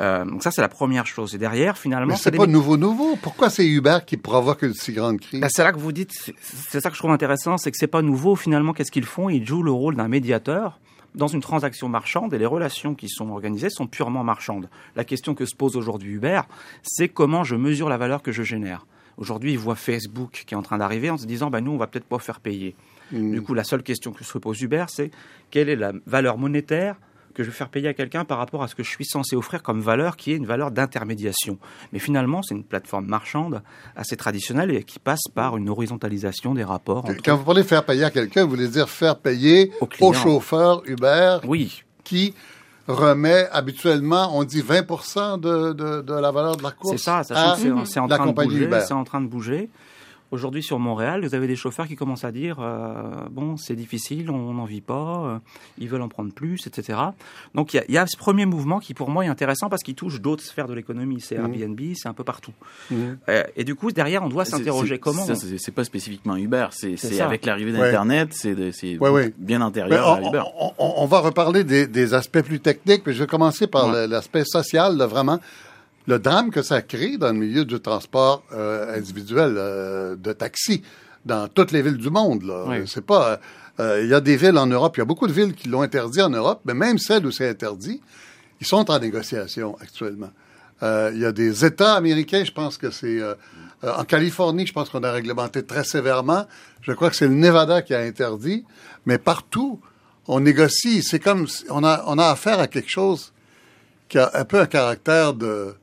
Euh, 0.00 0.24
donc 0.24 0.42
ça, 0.42 0.50
c'est 0.50 0.60
la 0.60 0.68
première 0.68 1.06
chose. 1.06 1.34
Et 1.34 1.38
derrière, 1.38 1.78
finalement, 1.78 2.16
c'est 2.16 2.30
pas 2.32 2.46
nouveau, 2.46 2.76
nouveau. 2.76 3.16
Pourquoi 3.16 3.50
c'est 3.50 3.66
Uber 3.66 3.98
qui 4.06 4.16
provoque 4.16 4.62
une 4.62 4.74
si 4.74 4.92
grande 4.92 5.20
crise? 5.20 5.40
Ben, 5.40 5.48
C'est 5.50 5.62
là 5.62 5.72
que 5.72 5.78
vous 5.78 5.92
dites. 5.92 6.12
C'est 6.42 6.80
ça 6.80 6.90
que 6.90 6.96
je 6.96 7.00
trouve 7.00 7.12
intéressant, 7.12 7.56
c'est 7.58 7.70
que 7.70 7.76
c'est 7.78 7.86
pas 7.86 8.02
nouveau. 8.02 8.36
Finalement, 8.36 8.72
qu'est-ce 8.72 8.90
qu'ils 8.90 9.04
font? 9.04 9.28
Ils 9.28 9.46
jouent 9.46 9.62
le 9.62 9.72
rôle 9.72 9.96
d'un 9.96 10.08
médiateur 10.08 10.80
dans 11.14 11.28
une 11.28 11.40
transaction 11.40 11.88
marchande 11.88 12.34
et 12.34 12.38
les 12.38 12.46
relations 12.46 12.94
qui 12.94 13.08
sont 13.08 13.30
organisées 13.30 13.70
sont 13.70 13.86
purement 13.86 14.24
marchandes. 14.24 14.68
La 14.96 15.04
question 15.04 15.34
que 15.34 15.46
se 15.46 15.54
pose 15.54 15.76
aujourd'hui 15.76 16.14
Uber, 16.14 16.40
c'est 16.82 17.08
comment 17.08 17.44
je 17.44 17.54
mesure 17.54 17.88
la 17.88 17.96
valeur 17.96 18.22
que 18.22 18.32
je 18.32 18.42
génère. 18.42 18.86
Aujourd'hui, 19.16 19.52
ils 19.52 19.58
voient 19.58 19.76
Facebook 19.76 20.42
qui 20.44 20.54
est 20.54 20.56
en 20.56 20.62
train 20.62 20.78
d'arriver 20.78 21.08
en 21.10 21.16
se 21.16 21.26
disant, 21.26 21.50
bah, 21.50 21.60
nous, 21.60 21.70
on 21.70 21.76
va 21.76 21.86
peut-être 21.86 22.04
pas 22.04 22.18
faire 22.18 22.40
payer. 22.40 22.74
Mmh. 23.12 23.30
Du 23.30 23.42
coup, 23.42 23.54
la 23.54 23.62
seule 23.62 23.84
question 23.84 24.12
que 24.12 24.24
se 24.24 24.38
pose 24.38 24.60
Uber, 24.60 24.86
c'est 24.88 25.12
quelle 25.52 25.68
est 25.68 25.76
la 25.76 25.92
valeur 26.06 26.36
monétaire 26.36 26.96
que 27.34 27.42
je 27.42 27.50
vais 27.50 27.54
faire 27.54 27.68
payer 27.68 27.88
à 27.88 27.94
quelqu'un 27.94 28.24
par 28.24 28.38
rapport 28.38 28.62
à 28.62 28.68
ce 28.68 28.74
que 28.74 28.82
je 28.82 28.90
suis 28.90 29.04
censé 29.04 29.36
offrir 29.36 29.62
comme 29.62 29.80
valeur, 29.80 30.16
qui 30.16 30.32
est 30.32 30.36
une 30.36 30.46
valeur 30.46 30.70
d'intermédiation. 30.70 31.58
Mais 31.92 31.98
finalement, 31.98 32.42
c'est 32.42 32.54
une 32.54 32.64
plateforme 32.64 33.06
marchande 33.06 33.62
assez 33.96 34.16
traditionnelle 34.16 34.70
et 34.70 34.84
qui 34.84 34.98
passe 34.98 35.22
par 35.34 35.56
une 35.56 35.68
horizontalisation 35.68 36.54
des 36.54 36.64
rapports. 36.64 37.04
Quand 37.24 37.36
vous 37.36 37.44
parlez 37.44 37.62
de 37.62 37.66
faire 37.66 37.84
payer 37.84 38.04
à 38.04 38.10
quelqu'un, 38.10 38.44
vous 38.44 38.50
voulez 38.50 38.68
dire 38.68 38.88
faire 38.88 39.16
payer 39.16 39.72
au, 40.00 40.12
chauffeur 40.12 40.82
Uber 40.86 41.38
oui. 41.46 41.82
qui 42.04 42.34
remet 42.86 43.48
habituellement, 43.50 44.36
on 44.36 44.44
dit 44.44 44.60
20 44.60 45.38
de, 45.38 45.72
de, 45.72 46.14
la 46.14 46.30
valeur 46.30 46.56
de 46.56 46.62
la 46.62 46.70
course. 46.70 46.96
C'est 46.96 47.02
ça, 47.02 47.22
c'est 47.24 47.34
en, 47.34 48.08
train 48.08 48.26
de 48.26 48.32
bouger. 48.32 48.70
C'est 48.86 48.94
en 48.94 49.04
train 49.04 49.20
de 49.20 49.26
bouger. 49.26 49.70
Aujourd'hui, 50.34 50.64
sur 50.64 50.80
Montréal, 50.80 51.24
vous 51.24 51.36
avez 51.36 51.46
des 51.46 51.54
chauffeurs 51.54 51.86
qui 51.86 51.94
commencent 51.94 52.24
à 52.24 52.32
dire 52.32 52.56
euh, 52.58 53.04
bon, 53.30 53.56
c'est 53.56 53.76
difficile, 53.76 54.32
on 54.32 54.54
n'en 54.54 54.64
vit 54.64 54.80
pas, 54.80 55.22
euh, 55.26 55.38
ils 55.78 55.88
veulent 55.88 56.02
en 56.02 56.08
prendre 56.08 56.32
plus, 56.32 56.66
etc. 56.66 56.98
Donc 57.54 57.72
il 57.72 57.84
y, 57.88 57.98
a 57.98 58.04
ce 58.08 58.16
premier 58.16 58.44
mouvement 58.44 58.80
qui, 58.80 58.94
pour 58.94 59.10
moi, 59.10 59.24
est 59.24 59.28
intéressant 59.28 59.68
parce 59.68 59.84
qu'il 59.84 59.94
touche 59.94 60.20
d'autres 60.20 60.42
sphères 60.42 60.66
de 60.66 60.74
l'économie. 60.74 61.20
C'est 61.20 61.38
mmh. 61.38 61.54
Airbnb, 61.54 61.80
c'est 61.94 62.08
un 62.08 62.14
peu 62.14 62.24
partout. 62.24 62.50
Mmh. 62.90 62.96
Euh, 63.28 63.44
et 63.54 63.62
du 63.62 63.76
coup, 63.76 63.92
derrière, 63.92 64.24
on 64.24 64.28
doit 64.28 64.44
s'interroger 64.44 64.98
comment. 64.98 65.24
Ça, 65.24 65.36
c'est 65.36 65.72
pas 65.72 65.84
spécifiquement 65.84 66.34
Uber, 66.34 66.66
c'est 66.72 67.20
avec 67.20 67.46
l'arrivée 67.46 67.70
d'Internet, 67.70 68.30
c'est 68.32 68.98
bien 69.38 69.60
antérieur 69.60 70.14
à 70.14 70.20
Uber. 70.20 70.42
On, 70.78 71.06
va 71.06 71.20
reparler 71.20 71.62
des, 71.62 72.14
aspects 72.14 72.42
plus 72.42 72.58
techniques, 72.58 73.02
mais 73.06 73.12
je 73.12 73.20
vais 73.20 73.28
commencer 73.28 73.68
par 73.68 73.92
l'aspect 74.08 74.44
social, 74.44 74.96
vraiment 74.96 75.38
le 76.06 76.18
drame 76.18 76.50
que 76.50 76.62
ça 76.62 76.82
crée 76.82 77.16
dans 77.16 77.32
le 77.32 77.38
milieu 77.38 77.64
du 77.64 77.80
transport 77.80 78.44
euh, 78.52 78.96
individuel 78.96 79.54
euh, 79.56 80.16
de 80.16 80.32
taxi 80.32 80.82
dans 81.24 81.48
toutes 81.48 81.72
les 81.72 81.82
villes 81.82 81.96
du 81.96 82.10
monde. 82.10 82.42
Là. 82.42 82.84
C'est 82.86 83.04
pas. 83.04 83.40
Euh, 83.80 84.02
il 84.02 84.08
y 84.08 84.14
a 84.14 84.20
des 84.20 84.36
villes 84.36 84.58
en 84.58 84.66
Europe, 84.66 84.96
il 84.96 85.00
y 85.00 85.02
a 85.02 85.06
beaucoup 85.06 85.26
de 85.26 85.32
villes 85.32 85.54
qui 85.54 85.68
l'ont 85.68 85.82
interdit 85.82 86.22
en 86.22 86.30
Europe, 86.30 86.60
mais 86.64 86.74
même 86.74 86.98
celles 86.98 87.26
où 87.26 87.32
c'est 87.32 87.48
interdit, 87.48 88.00
ils 88.60 88.66
sont 88.66 88.88
en 88.88 88.98
négociation 88.98 89.76
actuellement. 89.80 90.30
Euh, 90.82 91.10
il 91.14 91.20
y 91.20 91.24
a 91.24 91.32
des 91.32 91.64
États 91.64 91.94
américains, 91.94 92.44
je 92.44 92.52
pense 92.52 92.76
que 92.76 92.90
c'est 92.90 93.20
euh, 93.20 93.34
euh, 93.84 93.94
en 93.96 94.04
Californie, 94.04 94.66
je 94.66 94.72
pense 94.72 94.90
qu'on 94.90 95.02
a 95.02 95.12
réglementé 95.12 95.62
très 95.62 95.84
sévèrement. 95.84 96.46
Je 96.82 96.92
crois 96.92 97.10
que 97.10 97.16
c'est 97.16 97.28
le 97.28 97.34
Nevada 97.34 97.82
qui 97.82 97.94
a 97.94 98.00
interdit, 98.00 98.64
mais 99.06 99.18
partout 99.18 99.80
on 100.26 100.40
négocie. 100.40 101.02
C'est 101.02 101.20
comme 101.20 101.46
on 101.70 101.84
a 101.84 102.02
on 102.06 102.18
a 102.18 102.26
affaire 102.26 102.58
à 102.58 102.66
quelque 102.66 102.90
chose 102.90 103.32
qui 104.08 104.18
a 104.18 104.30
un 104.34 104.44
peu 104.44 104.60
un 104.60 104.66
caractère 104.66 105.32
de 105.32 105.74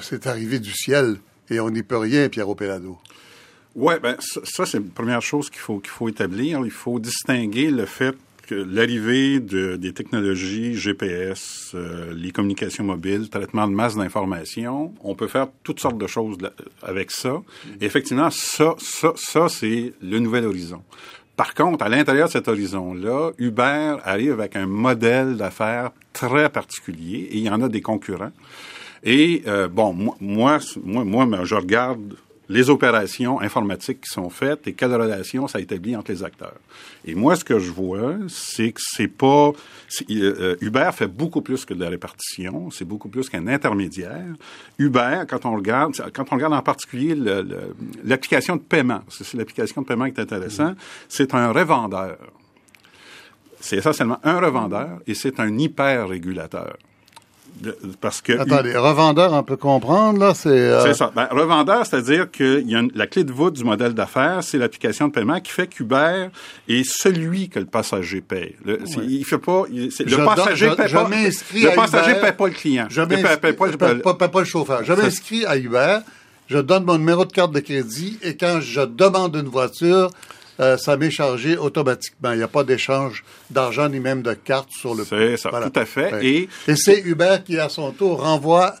c'est 0.00 0.26
arrivé 0.26 0.58
du 0.58 0.72
ciel 0.72 1.16
et 1.50 1.60
on 1.60 1.70
n'y 1.70 1.82
peut 1.82 1.98
rien, 1.98 2.28
Pierre 2.28 2.54
Pelado. 2.54 2.98
Oui, 3.74 3.94
ben 4.02 4.16
ça, 4.20 4.66
c'est 4.66 4.78
la 4.78 4.84
première 4.94 5.22
chose 5.22 5.48
qu'il 5.48 5.60
faut 5.60 5.78
qu'il 5.78 5.90
faut 5.90 6.08
établir. 6.08 6.60
Il 6.64 6.70
faut 6.70 6.98
distinguer 6.98 7.70
le 7.70 7.86
fait 7.86 8.14
que 8.46 8.54
l'arrivée 8.54 9.40
de, 9.40 9.76
des 9.76 9.92
technologies 9.92 10.74
GPS, 10.74 11.70
euh, 11.74 12.12
les 12.14 12.32
communications 12.32 12.84
mobiles, 12.84 13.30
traitement 13.30 13.66
de 13.66 13.72
masse 13.72 13.96
d'informations, 13.96 14.92
on 15.02 15.14
peut 15.14 15.28
faire 15.28 15.48
toutes 15.62 15.80
sortes 15.80 15.96
de 15.96 16.06
choses 16.06 16.36
avec 16.82 17.10
ça. 17.10 17.40
Et 17.80 17.86
effectivement, 17.86 18.30
ça, 18.30 18.74
ça, 18.78 19.12
ça, 19.16 19.48
c'est 19.48 19.94
le 20.02 20.18
nouvel 20.18 20.44
horizon. 20.44 20.82
Par 21.36 21.54
contre, 21.54 21.84
à 21.84 21.88
l'intérieur 21.88 22.28
de 22.28 22.32
cet 22.32 22.48
horizon-là, 22.48 23.30
Uber 23.38 23.96
arrive 24.04 24.32
avec 24.32 24.54
un 24.56 24.66
modèle 24.66 25.36
d'affaires 25.36 25.90
très 26.12 26.50
particulier 26.50 27.28
et 27.30 27.38
il 27.38 27.44
y 27.44 27.50
en 27.50 27.62
a 27.62 27.68
des 27.68 27.80
concurrents. 27.80 28.32
Et 29.02 29.42
euh, 29.46 29.66
bon, 29.68 29.92
moi, 30.20 30.58
moi, 30.84 31.04
moi, 31.04 31.44
je 31.44 31.54
regarde 31.54 32.14
les 32.52 32.68
opérations 32.68 33.40
informatiques 33.40 34.02
qui 34.02 34.10
sont 34.10 34.28
faites 34.28 34.66
et 34.68 34.74
quelle 34.74 34.94
relation 34.94 35.48
ça 35.48 35.58
établit 35.58 35.96
entre 35.96 36.12
les 36.12 36.22
acteurs. 36.22 36.58
Et 37.06 37.14
moi, 37.14 37.34
ce 37.34 37.44
que 37.44 37.58
je 37.58 37.70
vois, 37.70 38.16
c'est 38.28 38.72
que 38.72 38.80
c'est 38.82 39.08
pas 39.08 39.48
euh, 39.48 39.54
euh, 40.10 40.56
Uber 40.60 40.90
fait 40.92 41.06
beaucoup 41.06 41.40
plus 41.40 41.64
que 41.64 41.72
de 41.72 41.80
la 41.80 41.88
répartition, 41.88 42.70
c'est 42.70 42.84
beaucoup 42.84 43.08
plus 43.08 43.30
qu'un 43.30 43.46
intermédiaire. 43.46 44.26
Uber, 44.78 45.22
quand 45.28 45.46
on 45.46 45.56
regarde, 45.56 45.94
quand 46.12 46.26
on 46.30 46.36
regarde 46.36 46.52
en 46.52 46.62
particulier 46.62 47.16
l'application 48.04 48.56
de 48.56 48.60
paiement, 48.60 49.00
c'est 49.08 49.34
l'application 49.34 49.80
de 49.80 49.86
paiement 49.86 50.04
qui 50.04 50.20
est 50.20 50.20
intéressant, 50.20 50.74
c'est 51.08 51.34
un 51.34 51.52
revendeur. 51.52 52.18
C'est 53.60 53.76
essentiellement 53.76 54.18
un 54.24 54.40
revendeur 54.40 55.00
et 55.06 55.14
c'est 55.14 55.40
un 55.40 55.56
hyper 55.56 56.08
régulateur 56.08 56.76
parce 58.00 58.20
que 58.20 58.32
attendez 58.32 58.76
revendeur 58.76 59.32
on 59.32 59.42
peut 59.42 59.56
comprendre 59.56 60.18
là 60.18 60.34
c'est 60.34 60.48
euh, 60.48 60.82
c'est 60.84 60.94
ça. 60.94 61.12
Ben, 61.14 61.28
revendeur 61.30 61.86
c'est-à-dire 61.86 62.30
que 62.30 62.60
y 62.60 62.74
a 62.74 62.82
la 62.94 63.06
clé 63.06 63.24
de 63.24 63.32
voûte 63.32 63.54
du 63.54 63.64
modèle 63.64 63.94
d'affaires 63.94 64.42
c'est 64.42 64.58
l'application 64.58 65.08
de 65.08 65.12
paiement 65.12 65.40
qui 65.40 65.52
fait 65.52 65.66
qu'Uber 65.66 66.28
est 66.68 66.84
celui 66.84 67.48
que 67.48 67.58
le 67.58 67.66
passager 67.66 68.20
paye. 68.20 68.56
Le, 68.64 68.80
il 69.02 69.24
fait 69.24 69.38
pas 69.38 69.64
le 69.70 70.24
passager 70.24 70.68
paye 70.70 70.92
pas 70.92 71.08
le 71.08 71.74
passager 71.74 72.14
paye 72.20 72.32
pas 72.32 72.46
le 72.46 72.54
client. 72.54 72.86
Je 72.88 73.02
paye, 73.02 73.22
paye, 73.22 73.52
pas, 73.52 73.66
paye, 74.14 74.28
pas, 74.28 74.40
le 74.40 74.44
chauffeur. 74.44 74.84
Je 74.84 74.92
m'inscris 74.92 75.44
à 75.46 75.56
Uber 75.56 75.98
je 76.52 76.58
donne 76.58 76.84
mon 76.84 76.98
numéro 76.98 77.24
de 77.24 77.32
carte 77.32 77.52
de 77.52 77.60
crédit 77.60 78.18
et 78.22 78.36
quand 78.36 78.60
je 78.60 78.82
demande 78.82 79.34
une 79.36 79.48
voiture 79.48 80.10
euh, 80.60 80.76
ça 80.76 80.96
m'est 80.96 81.10
chargé 81.10 81.56
automatiquement. 81.56 82.32
Il 82.32 82.38
n'y 82.38 82.42
a 82.42 82.48
pas 82.48 82.64
d'échange 82.64 83.24
d'argent 83.50 83.88
ni 83.88 84.00
même 84.00 84.22
de 84.22 84.34
carte 84.34 84.70
sur 84.70 84.94
le 84.94 85.04
C'est 85.04 85.36
ça, 85.36 85.50
tout 85.50 85.78
à 85.78 85.84
fait. 85.84 86.24
Et, 86.24 86.48
et 86.68 86.76
c'est 86.76 87.00
Uber 87.00 87.38
qui, 87.44 87.58
à 87.58 87.68
son 87.68 87.90
tour, 87.92 88.22
renvoie 88.22 88.74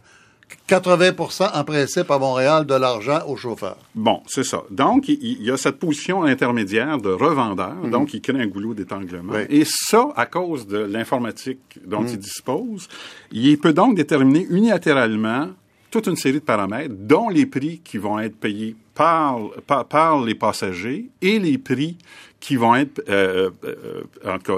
80% 0.68 1.50
en 1.54 1.64
principe 1.64 2.10
à 2.10 2.18
Montréal 2.18 2.66
de 2.66 2.74
l'argent 2.74 3.20
aux 3.26 3.36
chauffeurs. 3.36 3.76
Bon, 3.94 4.22
c'est 4.26 4.44
ça. 4.44 4.62
Donc, 4.70 5.08
il, 5.08 5.42
y 5.42 5.50
a 5.50 5.56
cette 5.56 5.78
position 5.78 6.22
intermédiaire 6.22 6.98
de 6.98 7.10
revendeur, 7.10 7.74
mhm. 7.74 7.90
donc 7.90 8.14
il 8.14 8.20
crée 8.20 8.40
un 8.40 8.46
goulot 8.46 8.74
d'étanglement. 8.74 9.34
Et 9.48 9.64
ça, 9.66 10.08
à 10.16 10.26
cause 10.26 10.66
de 10.66 10.78
l'informatique 10.78 11.78
dont 11.84 12.00
mhm. 12.00 12.08
il 12.08 12.18
dispose, 12.18 12.88
il 13.32 13.58
peut 13.58 13.72
donc 13.72 13.96
déterminer 13.96 14.46
unilatéralement 14.50 15.48
toute 15.90 16.06
une 16.06 16.16
série 16.16 16.40
de 16.40 16.44
paramètres, 16.44 16.94
dont 16.96 17.28
les 17.28 17.44
prix 17.44 17.80
qui 17.84 17.98
vont 17.98 18.18
être 18.18 18.36
payés 18.36 18.76
par, 18.94 19.38
par, 19.88 20.20
les 20.22 20.34
passagers 20.34 21.06
et 21.20 21.38
les 21.38 21.58
prix 21.58 21.96
qui 22.40 22.56
vont 22.56 22.74
être, 22.74 23.00
euh, 23.08 23.50
euh, 23.64 24.02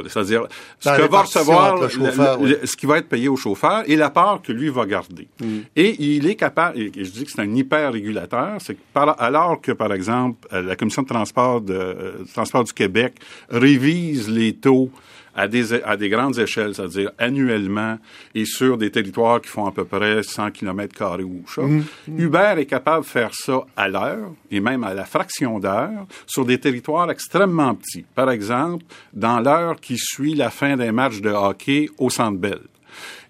c'est-à-dire 0.08 0.46
ce 0.80 0.88
que 0.88 1.08
va 1.08 1.22
recevoir, 1.22 1.90
ce 1.90 2.76
qui 2.76 2.86
va 2.86 2.98
être 2.98 3.08
payé 3.08 3.28
au 3.28 3.36
chauffeur 3.36 3.82
et 3.86 3.94
la 3.94 4.08
part 4.08 4.40
que 4.42 4.52
lui 4.52 4.70
va 4.70 4.86
garder. 4.86 5.28
Mm. 5.40 5.58
Et 5.76 6.02
il 6.02 6.26
est 6.26 6.34
capable, 6.34 6.78
et 6.78 6.90
je 6.96 7.10
dis 7.10 7.24
que 7.24 7.30
c'est 7.30 7.42
un 7.42 7.54
hyper 7.54 7.92
régulateur, 7.92 8.56
c'est 8.60 8.74
que 8.74 8.80
par, 8.94 9.20
alors 9.20 9.60
que 9.60 9.72
par 9.72 9.92
exemple 9.92 10.48
la 10.50 10.76
commission 10.76 11.02
de 11.02 11.08
transport 11.08 11.60
de, 11.60 11.74
de 11.74 12.32
transport 12.32 12.64
du 12.64 12.72
Québec 12.72 13.16
révise 13.50 14.30
les 14.30 14.54
taux 14.54 14.90
à 15.34 15.48
des, 15.48 15.72
à 15.82 15.96
des 15.96 16.08
grandes 16.08 16.38
échelles, 16.38 16.74
c'est-à-dire 16.74 17.10
annuellement 17.18 17.98
et 18.34 18.44
sur 18.44 18.78
des 18.78 18.90
territoires 18.90 19.40
qui 19.40 19.48
font 19.48 19.66
à 19.66 19.72
peu 19.72 19.84
près 19.84 20.22
100 20.22 20.50
km 20.52 20.94
carrés 20.94 21.24
ou 21.24 21.42
ça. 21.48 21.62
Mm. 21.62 21.84
Uber 22.18 22.54
est 22.58 22.66
capable 22.66 23.04
de 23.04 23.10
faire 23.10 23.34
ça 23.34 23.64
à 23.76 23.88
l'heure 23.88 24.32
et 24.50 24.60
même 24.60 24.84
à 24.84 24.94
la 24.94 25.04
fraction 25.04 25.58
d'heure 25.58 26.06
sur 26.26 26.44
des 26.44 26.58
territoires 26.58 27.10
extrêmement 27.10 27.74
petits. 27.74 28.04
Par 28.14 28.30
exemple, 28.30 28.84
dans 29.12 29.40
l'heure 29.40 29.80
qui 29.80 29.96
suit 29.98 30.34
la 30.34 30.50
fin 30.50 30.76
d'un 30.76 30.92
match 30.92 31.20
de 31.20 31.30
hockey 31.30 31.88
au 31.98 32.10
Centre 32.10 32.38
Bell. 32.38 32.60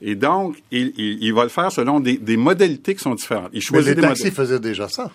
Et 0.02 0.14
donc, 0.14 0.56
il, 0.70 0.92
il, 0.99 1.32
va 1.32 1.44
le 1.44 1.49
faire 1.49 1.73
selon 1.73 1.99
des, 1.99 2.18
des 2.18 2.37
modalités 2.37 2.94
qui 2.94 3.02
sont 3.02 3.14
différentes. 3.14 3.49
Il 3.54 3.62
choisit 3.62 3.96
Mais 3.96 4.02
les 4.02 4.08
taxis 4.08 4.30
faisaient 4.30 4.61
déjà 4.61 4.88
ça. 4.88 5.11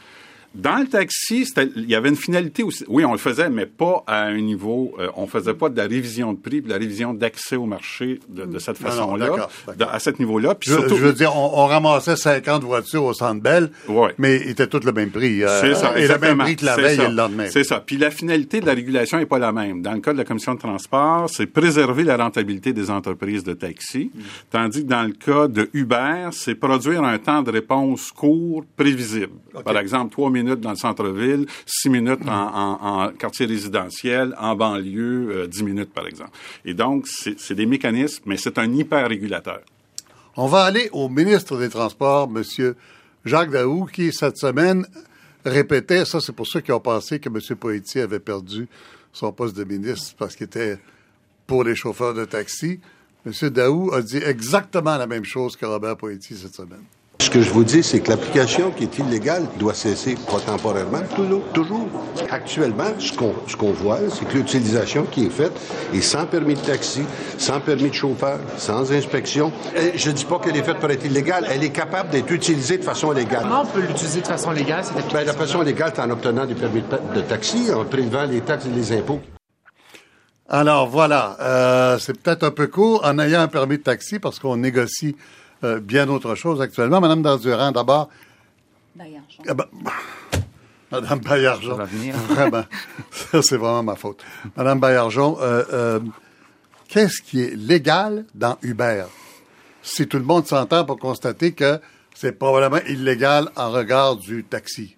Dans 0.56 0.77
le 0.77 0.88
taxi, 0.88 1.46
il 1.75 1.89
y 1.89 1.94
avait 1.94 2.10
une 2.10 2.15
finalité 2.15 2.63
aussi. 2.63 2.84
Oui, 2.88 3.06
on 3.06 3.12
le 3.12 3.20
faisait, 3.20 3.50
mais 3.51 3.68
pas 3.68 4.03
à 4.08 4.24
un 4.24 4.41
niveau. 4.41 4.96
Euh, 4.98 5.10
on 5.15 5.27
faisait 5.27 5.53
pas 5.53 5.70
de 5.70 5.77
la 5.77 5.84
révision 5.84 6.34
de 6.34 6.39
prix, 6.39 6.62
de 6.62 6.70
la 6.70 6.77
révision 6.77 7.13
d'accès 7.13 7.56
au 7.56 7.65
marché 7.65 8.20
de, 8.27 8.58
cette 8.58 8.77
façon-là, 8.77 9.48
à 9.91 10.00
ce 10.00 10.10
niveau-là. 10.18 10.56
Je, 10.62 10.72
surtout, 10.72 10.98
je 10.98 11.06
veux 11.06 11.13
dire, 11.13 11.36
on, 11.36 11.68
ramassait 11.68 12.15
50 12.15 12.63
voitures 12.63 13.03
au 13.03 13.13
Centre 13.13 13.41
Bell, 13.41 13.70
ouais. 13.88 14.15
mais 14.18 14.38
ils 14.38 14.50
étaient 14.50 14.65
tous 14.65 14.84
le 14.84 14.91
même 14.91 15.12
prix. 15.12 15.44
Euh, 15.44 15.62
c'est 15.62 15.75
ça, 15.75 15.98
et 16.00 16.08
le 16.08 16.18
même 16.18 16.39
prix 16.39 16.56
que 16.56 16.65
la 16.65 16.75
veille 16.77 17.00
et 17.00 17.08
le 17.08 17.13
lendemain. 17.13 17.46
C'est 17.51 17.63
ça. 17.63 17.79
Puis 17.86 17.98
la 17.98 18.10
finalité 18.10 18.60
de 18.60 18.65
la 18.65 18.74
régulation 18.74 19.20
est 19.20 19.27
pas 19.27 19.39
la 19.39 19.51
même. 19.51 19.84
Dans 19.84 19.94
le 19.94 20.00
cas 20.00 20.13
de 20.13 20.18
la 20.18 20.25
commission 20.25 20.56
de 20.56 20.60
transport, 20.60 21.29
c'est 21.29 21.46
préserver 21.46 22.03
la 22.03 22.18
rentabilité 22.18 22.74
des 22.74 22.89
entreprises 22.89 23.44
de 23.44 23.53
taxi, 23.53 24.10
mm. 24.13 24.22
tandis 24.50 24.84
que 24.84 24.89
dans 24.89 25.03
le 25.03 25.13
cas 25.13 25.48
de 25.48 25.70
Uber, 25.74 26.29
c'est 26.32 26.56
produire 26.56 27.03
un 27.03 27.20
temps 27.20 27.44
de 27.44 27.51
réponse 27.51 28.12
court, 28.12 28.63
prévisible. 28.75 29.34
Par 29.63 29.77
exemple, 29.77 30.12
trois 30.12 30.32
minutes 30.32 30.38
dans 30.43 30.72
le 30.72 30.75
centre-ville, 30.75 31.46
six 31.65 31.89
minutes 31.89 32.22
en, 32.27 33.12
quartier 33.17 33.46
résidentiel, 33.46 34.36
en 34.38 34.55
banlieue, 34.55 35.29
euh, 35.31 35.48
dix 35.48 35.63
minutes, 35.63 35.93
par 35.93 36.08
exemple. 36.08 36.31
Et 36.65 36.74
donc, 36.74 37.08
c'est 37.08 37.55
des 37.55 37.65
mécanismes, 37.65 38.24
mais 38.25 38.38
c'est 38.38 38.58
un 38.58 38.72
hyper-régulateur. 38.72 39.62
On 40.36 40.48
va 40.48 40.63
aller 40.63 40.89
au 40.93 41.10
ministre 41.10 41.58
des 41.58 41.69
Transports, 41.69 42.29
M. 42.34 42.74
Jacques 43.25 43.51
Daou, 43.51 43.86
qui, 43.86 44.13
cette 44.13 44.38
semaine, 44.38 44.86
répétait, 45.46 46.05
ça 46.05 46.19
c'est 46.22 46.34
pour 46.34 46.48
ceux 46.48 46.62
qui 46.62 46.72
ont 46.72 46.79
pensé 46.79 47.19
que 47.19 47.29
M. 47.29 47.58
Poitier 47.58 48.01
avait 48.01 48.19
perdu 48.19 48.67
son 49.12 49.31
poste 49.31 49.55
de 49.55 49.63
ministre 49.63 50.15
parce 50.17 50.36
qu'il 50.36 50.46
était 50.46 50.77
pour 51.48 51.63
les 51.63 51.75
chauffeurs 51.75 52.13
de 52.13 52.25
taxi. 52.25 52.79
M. 53.25 53.50
Daou 53.50 53.91
a 53.93 54.01
dit 54.01 54.17
exactement 54.17 54.98
la 54.98 55.08
même 55.08 55.25
chose 55.25 55.55
que 55.55 55.65
Robert 55.65 55.98
Poitier 55.98 56.36
cette 56.36 56.55
semaine. 56.55 56.84
Ce 57.22 57.30
que 57.30 57.42
je 57.42 57.50
vous 57.50 57.66
dis, 57.66 57.84
c'est 57.84 58.00
que 58.00 58.10
l'application 58.10 58.72
qui 58.72 58.84
est 58.84 58.98
illégale 58.98 59.44
doit 59.60 59.74
cesser 59.74 60.16
temporairement, 60.46 61.02
toujours. 61.54 61.88
Actuellement, 62.32 62.92
ce 62.98 63.12
qu'on 63.12 63.34
ce 63.46 63.84
voit, 63.84 64.00
c'est 64.10 64.26
que 64.26 64.38
l'utilisation 64.38 65.04
qui 65.04 65.26
est 65.26 65.30
faite 65.30 65.52
est 65.94 66.02
sans 66.02 66.26
permis 66.26 66.56
de 66.56 66.62
taxi, 66.62 67.02
sans 67.38 67.60
permis 67.60 67.90
de 67.90 67.94
chauffeur, 67.94 68.40
sans 68.58 68.92
inspection. 68.94 69.52
je 69.76 70.10
ne 70.10 70.16
dis 70.16 70.24
pas 70.24 70.40
qu'elle 70.40 70.56
est 70.56 70.64
faite 70.64 70.78
pour 70.78 70.90
être 70.90 71.06
illégale, 71.06 71.46
elle 71.52 71.64
est 71.64 71.72
capable 71.72 72.10
d'être 72.10 72.32
utilisée 72.32 72.78
de 72.78 72.84
façon 72.84 73.12
légale. 73.12 73.42
Comment 73.44 73.64
on 73.64 73.66
peut 73.66 73.82
l'utiliser 73.82 74.22
de 74.22 74.28
façon 74.28 74.52
légale, 74.52 74.86
cette 74.86 75.12
ben, 75.12 75.26
La 75.26 75.34
façon 75.34 75.62
légale, 75.62 75.92
c'est 75.94 76.02
en 76.02 76.10
obtenant 76.12 76.46
des 76.46 76.56
permis 76.56 76.82
de, 76.82 77.22
taxi, 77.22 77.70
en 77.74 77.84
prélevant 77.84 78.24
les 78.24 78.40
taxes 78.42 78.66
et 78.66 78.76
les 78.76 78.98
impôts. 78.98 79.20
Alors 80.48 80.88
voilà, 80.88 81.38
euh, 81.42 82.00
c'est 82.00 82.20
peut-être 82.20 82.44
un 82.44 82.52
peu 82.52 82.68
court 82.68 83.02
en 83.04 83.20
ayant 83.20 83.42
un 83.42 83.50
permis 83.50 83.78
de 83.78 83.84
taxi 83.84 84.20
parce 84.20 84.40
qu'on 84.40 84.56
négocie 84.56 85.16
euh, 85.63 85.80
bien 85.80 86.08
autre 86.10 86.36
chose 86.36 86.62
actuellement. 86.62 87.01
Madame 87.01 87.22
Darduran, 87.22 87.72
d'abord. 87.72 88.10
Ah 89.48 89.54
ben, 89.54 89.66
Madame 90.92 91.20
Bayargent. 91.20 91.72
Ça 91.72 91.78
va 91.78 91.86
venir. 91.86 92.16
Vraiment. 92.16 92.63
Ça, 93.12 93.42
c'est 93.42 93.58
vraiment 93.58 93.84
ma 93.84 93.96
faute. 93.96 94.24
Madame 94.58 94.80
Bayargent, 94.80 95.38
euh, 95.39 95.63
euh, 95.72 96.00
qu'est-ce 96.88 97.22
qui 97.22 97.42
est 97.42 97.56
légal 97.56 98.25
dans 98.34 98.58
Uber? 98.62 99.06
Si 99.82 100.08
tout 100.08 100.18
le 100.18 100.25
monde 100.25 100.46
s'entend 100.46 100.86
pour 100.86 100.98
constater 101.00 101.54
que 101.54 101.80
c'est 102.13 102.34
probablement 102.34 102.84
illégal 102.88 103.50
en 103.56 103.72
regard 103.72 104.18
du 104.18 104.44
taxi. 104.44 104.98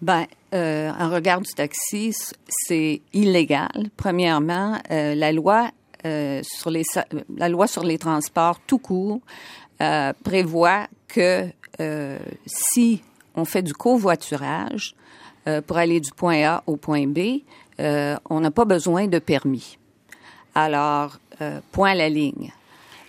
Ben, 0.00 0.26
euh, 0.54 0.90
en 0.98 1.10
regard 1.10 1.42
du 1.42 1.50
taxi, 1.52 2.16
c'est 2.48 3.02
illégal. 3.12 3.90
Premièrement, 3.96 4.78
euh, 4.90 5.14
la 5.14 5.32
loi 5.32 5.70
euh, 6.06 6.40
sur 6.42 6.70
les 6.70 6.82
la 7.36 7.50
loi 7.50 7.66
sur 7.66 7.84
les 7.84 7.98
transports 7.98 8.58
tout 8.66 8.78
court 8.78 9.20
euh, 9.80 10.12
prévoit 10.24 10.86
que 11.08 11.46
euh, 11.80 12.18
si 12.46 13.02
on 13.34 13.44
fait 13.44 13.62
du 13.62 13.72
covoiturage 13.72 14.94
euh, 15.46 15.60
pour 15.60 15.78
aller 15.78 16.00
du 16.00 16.10
point 16.12 16.44
A 16.44 16.62
au 16.66 16.76
point 16.76 17.06
B, 17.06 17.42
on 18.28 18.40
n'a 18.40 18.50
pas 18.50 18.66
besoin 18.66 19.06
de 19.06 19.18
permis. 19.18 19.78
Alors, 20.54 21.18
point 21.72 21.92
à 21.92 21.94
la 21.94 22.10
ligne. 22.10 22.52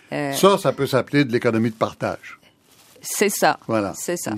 ça, 0.10 0.58
ça 0.58 0.72
peut 0.72 0.88
s'appeler 0.88 1.26
de 1.26 1.34
l'économie 1.34 1.72
de 1.72 1.76
partage. 1.76 2.40
C'est 3.02 3.28
ça. 3.28 3.60
Voilà. 3.68 3.94
C'est 3.98 4.16
ça. 4.16 4.32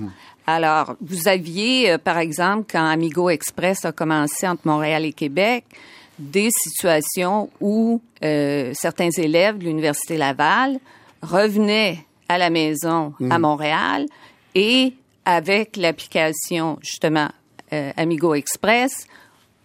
Alors, 0.44 0.96
vous 1.00 1.28
aviez, 1.28 1.98
par 1.98 2.18
exemple, 2.18 2.66
quand 2.72 2.84
Amigo 2.84 3.30
Express 3.30 3.84
a 3.84 3.92
commencé 3.92 4.48
entre 4.48 4.66
Montréal 4.66 5.04
et 5.04 5.12
Québec, 5.12 5.64
des 6.18 6.48
situations 6.52 7.50
où 7.60 8.00
euh, 8.22 8.72
certains 8.74 9.10
élèves 9.10 9.58
de 9.58 9.64
l'Université 9.64 10.16
Laval 10.16 10.78
revenaient 11.22 12.04
à 12.28 12.38
la 12.38 12.50
maison 12.50 13.12
à 13.30 13.38
Montréal 13.38 14.06
et 14.54 14.94
avec 15.24 15.76
l'application, 15.76 16.78
justement, 16.82 17.28
euh, 17.72 17.90
Amigo 17.96 18.34
Express, 18.34 19.06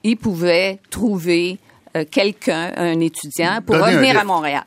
ils 0.03 0.15
pouvaient 0.17 0.79
trouver 0.89 1.57
euh, 1.97 2.05
quelqu'un, 2.09 2.71
un 2.77 2.99
étudiant, 2.99 3.61
pour 3.65 3.75
revenir 3.75 4.17
à. 4.17 4.23
Montréal. 4.23 4.63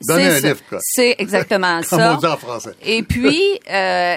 C'est 0.80 1.14
exactement 1.18 1.80
Comme 1.88 1.98
ça. 1.98 2.14
on 2.14 2.18
dit 2.18 2.26
en 2.26 2.36
français. 2.36 2.72
Et 2.84 3.02
puis, 3.02 3.40
euh, 3.70 4.16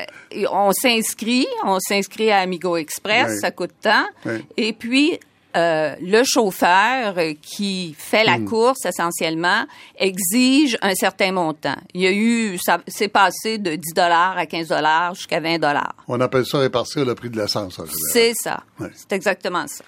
on 0.51 0.71
s'inscrit, 0.73 1.47
on 1.63 1.79
s'inscrit 1.79 2.31
à 2.31 2.39
Amigo 2.39 2.75
Express, 2.77 3.31
Oui. 3.33 3.39
ça 3.39 3.51
coûte 3.51 3.71
tant. 3.81 4.05
Oui. 4.25 4.43
Et 4.57 4.73
puis, 4.73 5.19
euh, 5.55 5.95
le 6.01 6.23
chauffeur 6.23 7.17
euh, 7.17 7.33
qui 7.41 7.95
fait 7.97 8.23
la 8.23 8.37
Hmm. 8.37 8.45
course 8.45 8.85
essentiellement 8.85 9.65
exige 9.97 10.77
un 10.81 10.93
certain 10.95 11.31
montant. 11.31 11.75
Il 11.93 12.01
y 12.01 12.07
a 12.07 12.11
eu, 12.11 12.57
ça 12.57 12.79
c'est 12.87 13.07
passé 13.07 13.57
de 13.57 13.75
10 13.75 13.93
dollars 13.93 14.37
à 14.37 14.45
15 14.45 14.67
dollars 14.67 15.15
jusqu'à 15.15 15.39
20 15.39 15.59
dollars. 15.59 15.95
On 16.07 16.19
appelle 16.19 16.45
ça 16.45 16.59
répartir 16.59 17.05
le 17.05 17.15
prix 17.15 17.29
de 17.29 17.37
l'essence. 17.39 17.79
C'est 18.11 18.33
ça. 18.35 18.63
C'est 18.95 19.13
exactement 19.13 19.65
ça. 19.67 19.83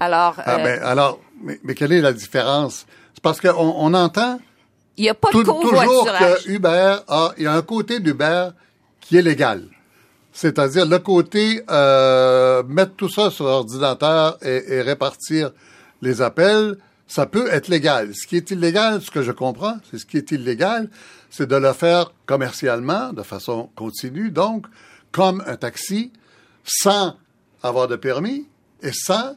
Alors, 0.00 0.34
Ah, 0.38 0.56
euh, 0.56 0.64
ben, 0.64 0.82
alors, 0.82 1.20
mais, 1.42 1.58
mais 1.64 1.74
quelle 1.74 1.92
est 1.92 2.00
la 2.02 2.12
différence? 2.12 2.86
C'est 3.14 3.22
parce 3.22 3.40
qu'on 3.40 3.50
on 3.56 3.94
entend 3.94 4.38
il 4.96 5.04
n'y 5.04 5.08
a 5.08 5.14
pas 5.14 5.28
de 5.28 5.42
toujours 5.42 6.04
que 6.04 6.48
Uber 6.50 6.96
a, 7.08 7.32
il 7.38 7.44
y 7.44 7.46
a 7.46 7.52
un 7.54 7.62
côté 7.62 8.00
d'Uber 8.00 8.48
qui 9.00 9.16
est 9.16 9.22
légal. 9.22 9.62
C'est-à-dire 10.32 10.86
le 10.86 10.98
côté 10.98 11.62
euh, 11.70 12.62
mettre 12.64 12.94
tout 12.94 13.08
ça 13.08 13.30
sur 13.30 13.46
ordinateur 13.46 14.38
et, 14.42 14.74
et 14.74 14.82
répartir 14.82 15.50
les 16.02 16.22
appels, 16.22 16.76
ça 17.08 17.26
peut 17.26 17.48
être 17.52 17.68
légal. 17.68 18.14
Ce 18.14 18.26
qui 18.26 18.36
est 18.36 18.50
illégal, 18.52 19.02
ce 19.02 19.10
que 19.10 19.22
je 19.22 19.32
comprends, 19.32 19.76
c'est 19.90 19.98
ce 19.98 20.06
qui 20.06 20.16
est 20.16 20.30
illégal, 20.30 20.88
c'est 21.30 21.48
de 21.48 21.56
le 21.56 21.72
faire 21.72 22.12
commercialement, 22.26 23.12
de 23.12 23.22
façon 23.22 23.70
continue, 23.74 24.30
donc 24.30 24.66
comme 25.10 25.42
un 25.46 25.56
taxi, 25.56 26.12
sans 26.64 27.16
avoir 27.62 27.88
de 27.88 27.96
permis 27.96 28.46
et 28.82 28.92
sans, 28.92 29.34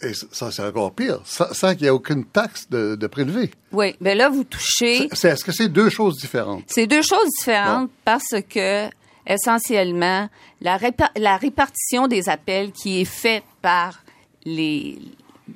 et 0.00 0.12
ça 0.14 0.50
c'est 0.50 0.64
encore 0.64 0.94
pire, 0.94 1.20
sans, 1.26 1.52
sans 1.52 1.74
qu'il 1.74 1.82
y 1.82 1.86
ait 1.86 1.90
aucune 1.90 2.24
taxe 2.24 2.68
de, 2.70 2.94
de 2.96 3.06
prélever. 3.06 3.50
Oui, 3.72 3.94
mais 4.00 4.14
là, 4.14 4.30
vous 4.30 4.44
touchez... 4.44 5.08
C'est- 5.12 5.28
Est-ce 5.28 5.44
que 5.44 5.52
c'est 5.52 5.68
deux 5.68 5.90
choses 5.90 6.16
différentes? 6.16 6.64
C'est 6.66 6.86
deux 6.86 7.02
choses 7.02 7.28
différentes 7.38 7.90
parce 8.06 8.34
que 8.48 8.88
essentiellement 9.26 10.28
la, 10.60 10.76
répa- 10.78 11.10
la 11.16 11.36
répartition 11.36 12.08
des 12.08 12.28
appels 12.28 12.72
qui 12.72 13.00
est 13.00 13.06
faite 13.06 13.44
par 13.60 14.02
les 14.44 14.98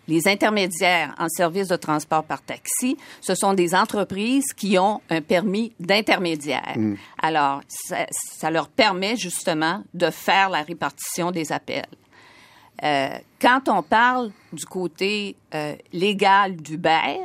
les 0.09 0.29
intermédiaires 0.29 1.15
en 1.19 1.29
service 1.29 1.69
de 1.69 1.77
transport 1.77 2.25
par 2.25 2.43
taxi, 2.43 2.97
ce 3.21 3.35
sont 3.35 3.55
des 3.55 3.75
entreprises 3.75 4.53
qui 4.55 4.79
ont 4.79 5.01
un 5.09 5.23
permis 5.23 5.73
d'intermédiaire. 5.81 6.75
Alors, 7.23 7.61
ça, 7.69 8.07
ça 8.11 8.51
leur 8.51 8.69
permet 8.69 9.17
justement 9.17 9.83
de 9.95 10.11
faire 10.11 10.51
la 10.51 10.63
répartition 10.63 11.31
des 11.31 11.51
appels. 11.53 11.87
Euh, 12.83 13.17
quand 13.41 13.69
on 13.69 13.83
parle 13.83 14.33
du 14.53 14.67
côté 14.67 15.37
euh, 15.55 15.75
légal 15.93 16.57
d'Uber, 16.57 17.19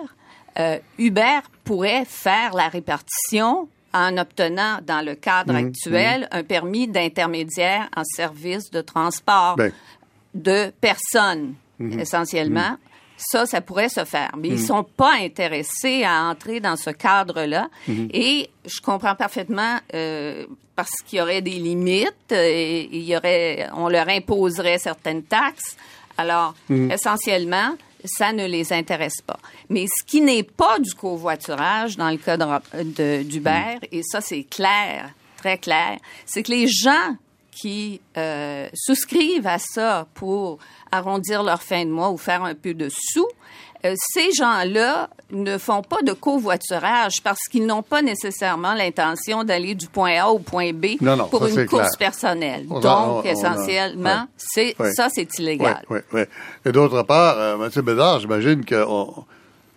euh, 0.59 0.77
Uber 0.97 1.39
pourrait 1.63 2.05
faire 2.05 2.53
la 2.53 2.69
répartition 2.69 3.67
en 3.93 4.17
obtenant, 4.17 4.79
dans 4.85 5.05
le 5.05 5.15
cadre 5.15 5.55
actuel, 5.55 6.27
un 6.31 6.43
permis 6.43 6.87
d'intermédiaire 6.87 7.89
en 7.95 8.03
service 8.03 8.71
de 8.71 8.81
transport 8.81 9.55
Ben. 9.57 9.71
de 10.33 10.71
personnes, 10.81 11.55
essentiellement. 11.99 12.77
Ça, 13.17 13.45
ça 13.45 13.61
pourrait 13.61 13.89
se 13.89 14.03
faire. 14.03 14.31
Mais 14.37 14.47
ils 14.47 14.59
sont 14.59 14.83
pas 14.83 15.13
intéressés 15.19 16.03
à 16.03 16.23
entrer 16.23 16.59
dans 16.59 16.75
ce 16.75 16.89
cadre-là. 16.89 17.69
Et 17.87 18.49
je 18.65 18.81
comprends 18.81 19.15
parfaitement 19.15 19.77
euh, 19.93 20.45
parce 20.75 20.95
qu'il 21.05 21.19
y 21.19 21.21
aurait 21.21 21.41
des 21.41 21.51
limites, 21.51 22.31
et 22.31 22.89
il 22.91 23.03
y 23.03 23.15
aurait, 23.15 23.69
on 23.75 23.89
leur 23.89 24.09
imposerait 24.09 24.79
certaines 24.79 25.23
taxes. 25.23 25.77
Alors, 26.17 26.55
essentiellement, 26.69 27.75
ça 28.05 28.33
ne 28.33 28.45
les 28.45 28.73
intéresse 28.73 29.21
pas. 29.21 29.39
Mais 29.69 29.85
ce 29.87 30.05
qui 30.05 30.21
n'est 30.21 30.43
pas 30.43 30.79
du 30.79 30.93
covoiturage 30.93 31.97
dans 31.97 32.09
le 32.09 32.17
cas 32.17 32.37
d'Uber, 32.37 33.79
et 33.91 34.01
ça 34.03 34.21
c'est 34.21 34.43
clair, 34.43 35.11
très 35.37 35.57
clair, 35.57 35.97
c'est 36.25 36.43
que 36.43 36.51
les 36.51 36.67
gens 36.67 37.15
qui 37.51 38.01
euh, 38.17 38.69
souscrivent 38.73 39.47
à 39.47 39.59
ça 39.59 40.07
pour 40.13 40.57
arrondir 40.91 41.43
leur 41.43 41.61
fin 41.61 41.85
de 41.85 41.91
mois 41.91 42.09
ou 42.09 42.17
faire 42.17 42.43
un 42.43 42.55
peu 42.55 42.73
de 42.73 42.89
sous, 42.89 43.27
euh, 43.85 43.95
ces 43.97 44.31
gens-là 44.33 45.09
ne 45.31 45.57
font 45.57 45.81
pas 45.81 46.01
de 46.03 46.13
covoiturage 46.13 47.21
parce 47.23 47.41
qu'ils 47.49 47.65
n'ont 47.65 47.81
pas 47.83 48.01
nécessairement 48.01 48.73
l'intention 48.73 49.43
d'aller 49.43 49.75
du 49.75 49.87
point 49.87 50.19
A 50.21 50.27
au 50.27 50.39
point 50.39 50.71
B 50.73 50.97
Non, 51.01 51.15
non, 51.15 51.27
pour 51.27 51.47
ça, 51.47 51.49
une 51.49 51.67
course 51.67 51.95
clair. 51.95 52.11
personnelle. 52.11 52.65
On 52.69 52.79
Donc, 52.79 53.23
on 53.23 53.23
essentiellement, 53.23 54.27
c'est 54.37 54.75
ça, 54.93 55.07
c'est 55.11 55.27
illégal. 55.39 55.83
Oui, 55.89 55.99
oui. 56.13 56.21
Et 56.65 56.71
d'autre 56.71 57.01
part, 57.03 57.37
euh, 57.37 57.57
Mathieu 57.57 57.81
Bédard, 57.81 58.19
j'imagine 58.19 58.63
que 58.65 58.83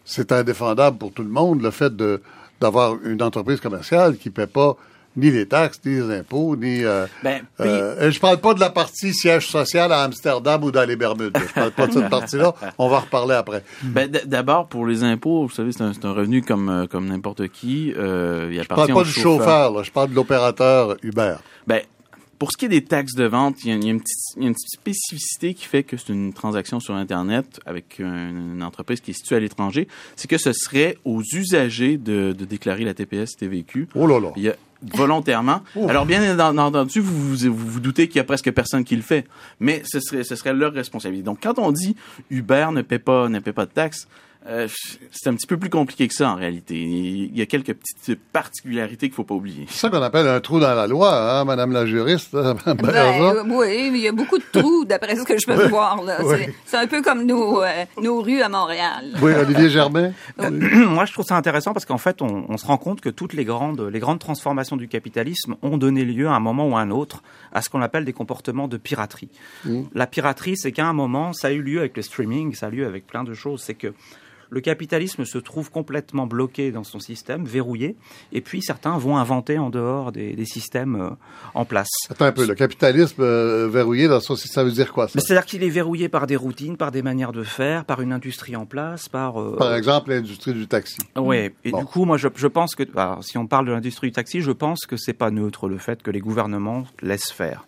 c'est 0.05 0.33
indéfendable 0.33 0.99
pour 0.99 1.13
tout 1.13 1.23
le 1.23 1.31
monde 1.31 1.63
le 1.63 1.71
fait 1.71 1.95
de 1.95 2.21
d'avoir 2.61 2.95
une 3.05 3.23
entreprise 3.23 3.61
commerciale 3.61 4.17
qui 4.17 4.29
ne 4.29 4.35
paie 4.35 4.47
pas 4.47 4.77
ni 5.17 5.31
les 5.31 5.47
taxes, 5.47 5.81
ni 5.85 5.95
les 5.95 6.19
impôts, 6.19 6.57
ni... 6.57 6.85
Euh, 6.85 7.07
Ben, 7.23 7.43
puis- 7.59 7.69
euh, 7.69 8.09
et 8.09 8.11
je 8.13 8.19
parle 8.21 8.41
pas 8.41 8.55
de 8.55 8.61
la 8.61 8.71
partie 8.71 9.13
siège 9.15 9.47
social 9.47 9.93
à 9.93 10.03
Amsterdam 10.03 10.63
ou 10.65 10.71
dans 10.71 10.85
les 10.89 10.97
Bermudes. 10.97 11.37
Je 11.37 11.53
parle 11.53 11.71
pas 11.71 11.87
de 11.87 11.93
cette 11.93 12.11
partie-là. 12.11 12.55
On 12.79 12.89
va 12.89 12.97
en 12.97 13.01
reparler 13.01 13.35
après. 13.35 13.63
Ben, 13.83 14.11
d'abord, 14.27 14.67
pour 14.69 14.87
les 14.87 15.03
impôts, 15.05 15.47
vous 15.47 15.55
savez, 15.55 15.71
c'est 15.73 15.83
un, 16.05 16.13
revenu 16.13 16.43
comme, 16.43 16.69
euh, 16.69 16.87
comme 16.87 17.07
n'importe 17.07 17.49
qui. 17.49 17.93
Euh, 17.97 18.49
il 18.53 18.63
Je 18.63 18.67
parle 18.69 18.93
pas 18.93 19.05
du 19.05 19.11
chauffeur. 19.11 19.73
là. 19.73 19.83
je 19.83 19.91
parle 19.91 20.11
de 20.11 20.15
l'opérateur 20.15 20.97
Uber. 21.03 21.37
Ben, 21.67 21.81
pour 22.37 22.51
ce 22.51 22.57
qui 22.59 22.65
est 22.67 22.69
des 22.69 22.85
taxes 22.85 23.15
de 23.15 23.25
vente, 23.25 23.65
il 23.65 23.71
y 23.71 23.73
a, 23.73 23.77
il 23.77 23.85
y 23.85 23.89
a 23.89 23.91
une, 23.93 24.01
petite, 24.01 24.19
il 24.37 24.43
y 24.43 24.47
a 24.47 24.49
une 24.49 24.55
petite 24.55 24.81
spécificité 24.81 25.55
qui 25.55 25.65
fait 25.67 25.83
que 25.85 25.97
c'est 25.97 26.13
une 26.13 26.33
transaction 26.33 26.81
sur 26.81 26.95
Internet 26.95 27.61
avec 27.65 28.01
une, 28.01 28.55
une 28.57 28.63
entreprise 28.63 29.01
qui 29.01 29.13
est 29.13 29.15
située 29.15 29.37
à 29.37 29.41
l'étranger. 29.41 29.87
C'est 30.17 30.29
que 30.29 30.37
ce 30.37 30.53
serait 30.53 30.99
aux 31.05 31.23
usagers 31.23 31.97
de, 31.97 32.33
de 32.37 32.45
déclarer 32.45 32.85
la 32.85 32.93
TPS 32.93 33.37
TVQ. 33.37 33.89
Oh 33.95 34.07
là 34.07 34.19
là. 34.21 34.31
Il 34.37 34.43
y 34.43 34.49
a 34.51 34.57
volontairement. 34.93 35.63
Alors 35.89 36.07
bien 36.07 36.39
entendu, 36.39 37.01
vous 37.01 37.37
vous, 37.37 37.51
vous, 37.53 37.71
vous 37.71 37.81
doutez 37.81 38.09
qu'il 38.09 38.17
y 38.17 38.21
a 38.21 38.25
presque 38.25 38.51
personne 38.53 38.85
qui 38.85 38.97
le 38.97 39.03
fait, 39.03 39.27
mais 39.61 39.83
ce 39.85 40.01
serait 40.01 40.25
ce 40.25 40.37
serait 40.37 40.53
leur 40.53 40.73
responsabilité. 40.73 41.25
Donc 41.25 41.39
quand 41.43 41.59
on 41.59 41.73
dit 41.73 41.97
Uber 42.31 42.69
ne 42.73 42.83
paie 42.83 42.99
pas 42.99 43.29
ne 43.29 43.39
paie 43.39 43.53
pas 43.53 43.67
de 43.67 43.71
taxes, 43.71 44.09
euh, 44.47 44.69
c'est 45.11 45.29
un 45.31 45.35
petit 45.35 45.47
peu 45.47 45.57
plus 45.57 45.71
compliqué 45.71 46.07
que 46.07 46.13
ça 46.15 46.31
en 46.31 46.35
réalité. 46.35 46.75
Il 46.75 47.37
y 47.37 47.41
a 47.41 47.47
quelques 47.47 47.75
petites 47.75 48.21
particularités 48.33 49.09
qu'il 49.09 49.15
faut 49.15 49.25
pas 49.25 49.35
oublier. 49.35 49.65
C'est 49.69 49.79
ça 49.81 49.91
qu'on 49.91 50.03
appelle 50.03 50.29
un 50.29 50.41
trou 50.41 50.61
dans 50.61 50.75
la 50.75 50.87
loi, 50.87 51.39
hein, 51.41 51.45
Madame 51.45 51.73
la 51.73 51.87
juriste. 51.87 52.35
hein, 52.35 52.55
Ben, 52.67 52.89
euh, 52.95 53.43
oui, 53.47 53.91
mais 53.91 53.99
il 53.99 54.05
y 54.05 54.09
a 54.09 54.13
beaucoup 54.13 54.37
de 54.39 54.45
trous, 54.53 54.85
d'après 54.85 55.17
ce 55.17 55.23
que 55.23 55.39
je 55.39 55.47
peux 55.47 55.67
voir. 55.69 56.03
là. 56.03 56.19
Oui. 56.23 56.37
C'est- 56.39 56.55
C'est 56.67 56.77
un 56.77 56.87
peu 56.87 57.01
comme 57.03 57.25
nos, 57.25 57.63
euh, 57.63 57.85
nos 58.03 58.21
rues 58.21 58.43
à 58.43 58.49
Montréal. 58.49 59.15
Oui, 59.23 59.33
Olivier 59.33 59.71
Germain. 59.71 60.13
Moi, 60.39 61.05
je 61.07 61.13
trouve 61.13 61.25
ça 61.25 61.37
intéressant 61.37 61.73
parce 61.73 61.87
qu'en 61.87 61.99
fait, 61.99 62.21
on, 62.21 62.45
on 62.49 62.57
se 62.59 62.67
rend 62.67 62.77
compte 62.77 63.01
que 63.01 63.09
toutes 63.09 63.33
les 63.33 63.45
grandes, 63.45 63.81
les 63.81 63.99
grandes 64.01 64.19
transformations 64.19 64.77
du 64.77 64.89
capitalisme 64.89 65.57
ont 65.63 65.79
donné 65.79 66.05
lieu 66.05 66.27
à 66.29 66.33
un 66.33 66.41
moment 66.41 66.69
ou 66.69 66.77
à 66.77 66.81
un 66.81 66.91
autre 66.91 67.23
à 67.53 67.63
ce 67.63 67.71
qu'on 67.71 67.81
appelle 67.83 68.05
des 68.05 68.13
comportements 68.13 68.69
de 68.69 68.77
piraterie. 68.77 69.31
La 69.95 70.07
piraterie, 70.07 70.57
c'est 70.57 70.73
qu'à 70.73 70.87
un 70.87 70.93
moment, 70.93 71.33
ça 71.33 71.49
a 71.49 71.51
eu 71.53 71.63
lieu 71.63 71.79
avec 71.79 71.97
le 71.97 72.03
streaming, 72.03 72.55
ça 72.55 72.67
a 72.67 72.71
eu 72.71 72.77
lieu 72.77 72.87
avec 72.87 73.07
plein 73.07 73.25
de 73.25 73.33
choses. 73.35 73.63
C'est 73.63 73.75
que 73.75 73.95
le 74.51 74.61
capitalisme 74.61 75.25
se 75.25 75.39
trouve 75.39 75.71
complètement 75.71 76.27
bloqué 76.27 76.71
dans 76.73 76.85
son 76.85 76.99
système, 76.99 77.45
verrouillé, 77.45 77.97
et 78.33 78.41
puis 78.41 78.63
certains 78.63 78.97
vont 78.99 79.17
inventer 79.17 79.59
en 79.59 79.71
dehors 79.71 80.13
des, 80.13 80.35
des 80.35 80.45
systèmes 80.45 80.97
euh, 81.01 81.11
en 81.55 81.65
place. 81.65 81.89
Attends 82.11 82.27
un 82.27 82.33
peu, 82.33 82.47
le 82.47 82.55
capitalisme 82.55 83.23
euh, 83.23 83.69
verrouillé 83.69 84.09
dans 84.09 84.21
son 84.21 84.37
ça 84.37 84.65
veut 84.65 84.73
dire 84.73 84.93
quoi, 84.93 85.09
ça? 85.09 85.21
C'est-à-dire 85.21 85.47
qu'il 85.47 85.63
est 85.63 85.69
verrouillé 85.71 86.09
par 86.09 86.27
des 86.27 86.37
routines, 86.37 86.77
par 86.77 86.91
des 86.91 87.03
manières 87.03 87.33
de 87.33 87.43
faire, 87.43 87.85
par 87.85 88.01
une 88.01 88.13
industrie 88.13 88.57
en 88.57 88.67
place, 88.67 89.09
par... 89.09 89.41
euh, 89.41 89.57
Par 89.57 89.75
exemple, 89.75 90.11
l'industrie 90.11 90.53
du 90.55 90.67
taxi. 90.67 90.99
Oui, 91.17 91.51
et 91.65 91.71
Bon. 91.71 91.79
du 91.81 91.85
coup, 91.85 92.05
moi, 92.05 92.17
je, 92.17 92.29
je 92.35 92.47
pense 92.47 92.75
que, 92.75 92.83
alors, 92.97 93.23
si 93.25 93.39
on 93.39 93.47
parle 93.47 93.67
de 93.67 93.73
l'industrie 93.73 94.09
du 94.09 94.13
taxi, 94.13 94.41
je 94.41 94.51
pense 94.51 94.87
que 94.87 94.97
c'est 94.97 95.13
pas 95.13 95.31
neutre 95.31 95.69
le 95.69 95.79
fait 95.79 96.03
que 96.03 96.11
les 96.11 96.21
gouvernements 96.21 96.85
laissent 97.03 97.33
faire. 97.33 97.67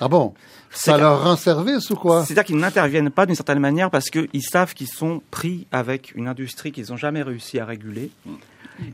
Ah 0.00 0.08
bon? 0.08 0.34
Ça 0.72 0.96
leur 0.96 1.24
rend 1.24 1.36
service 1.36 1.90
ou 1.90 1.96
quoi? 1.96 2.24
C'est-à-dire 2.24 2.44
qu'ils 2.44 2.56
n'interviennent 2.56 3.10
pas 3.10 3.26
d'une 3.26 3.34
certaine 3.34 3.58
manière 3.58 3.90
parce 3.90 4.08
qu'ils 4.08 4.42
savent 4.42 4.72
qu'ils 4.74 4.86
sont 4.88 5.20
pris 5.30 5.66
avec 5.72 6.12
une 6.14 6.28
industrie 6.28 6.70
qu'ils 6.72 6.86
n'ont 6.90 6.96
jamais 6.96 7.22
réussi 7.22 7.58
à 7.58 7.64
réguler. 7.64 8.10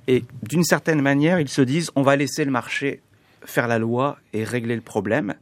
Et 0.08 0.24
d'une 0.42 0.64
certaine 0.64 1.00
manière, 1.02 1.38
ils 1.38 1.48
se 1.48 1.62
disent, 1.62 1.90
on 1.94 2.02
va 2.02 2.16
laisser 2.16 2.44
le 2.44 2.50
marché 2.50 3.00
faire 3.44 3.68
la 3.68 3.78
loi 3.78 4.16
et 4.32 4.42
régler 4.42 4.74
le 4.74 4.80
problème. 4.80 5.34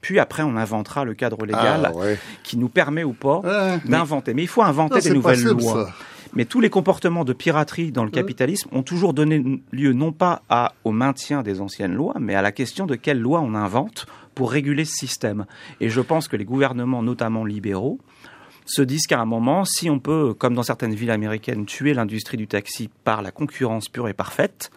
Puis 0.00 0.18
après, 0.18 0.42
on 0.42 0.56
inventera 0.56 1.04
le 1.04 1.14
cadre 1.14 1.44
légal 1.46 1.82
Ah, 1.84 1.92
ouais. 1.94 2.18
qui 2.42 2.56
nous 2.56 2.68
permet 2.68 3.04
ou 3.04 3.12
pas 3.12 3.38
Ouais. 3.40 3.78
d'inventer. 3.84 4.34
Mais 4.34 4.42
il 4.42 4.48
faut 4.48 4.62
inventer 4.62 4.96
Non, 4.96 5.00
des 5.00 5.10
nouvelles 5.10 5.42
possible, 5.44 5.60
lois. 5.62 5.86
ça. 5.86 5.94
Mais 6.34 6.46
tous 6.46 6.60
les 6.60 6.70
comportements 6.70 7.24
de 7.24 7.34
piraterie 7.34 7.92
dans 7.92 8.04
le 8.04 8.10
capitalisme 8.10 8.68
ont 8.72 8.82
toujours 8.82 9.12
donné 9.12 9.62
lieu 9.70 9.92
non 9.92 10.12
pas 10.12 10.42
à, 10.48 10.72
au 10.82 10.90
maintien 10.90 11.42
des 11.42 11.60
anciennes 11.60 11.92
lois, 11.94 12.14
mais 12.18 12.34
à 12.34 12.40
la 12.42 12.50
question 12.52 12.86
de 12.86 12.94
quelles 12.96 13.20
lois 13.20 13.40
on 13.40 13.54
invente 13.54 14.06
pour 14.34 14.50
réguler 14.50 14.84
ce 14.84 14.94
système. 14.94 15.46
Et 15.80 15.88
je 15.88 16.00
pense 16.00 16.28
que 16.28 16.36
les 16.36 16.44
gouvernements, 16.44 17.02
notamment 17.02 17.44
libéraux, 17.44 17.98
se 18.66 18.82
disent 18.82 19.06
qu'à 19.06 19.20
un 19.20 19.24
moment, 19.24 19.64
si 19.64 19.90
on 19.90 19.98
peut, 19.98 20.34
comme 20.34 20.54
dans 20.54 20.62
certaines 20.62 20.94
villes 20.94 21.10
américaines, 21.10 21.66
tuer 21.66 21.94
l'industrie 21.94 22.36
du 22.36 22.46
taxi 22.46 22.88
par 23.04 23.22
la 23.22 23.30
concurrence 23.30 23.88
pure 23.88 24.08
et 24.08 24.14
parfaite, 24.14 24.70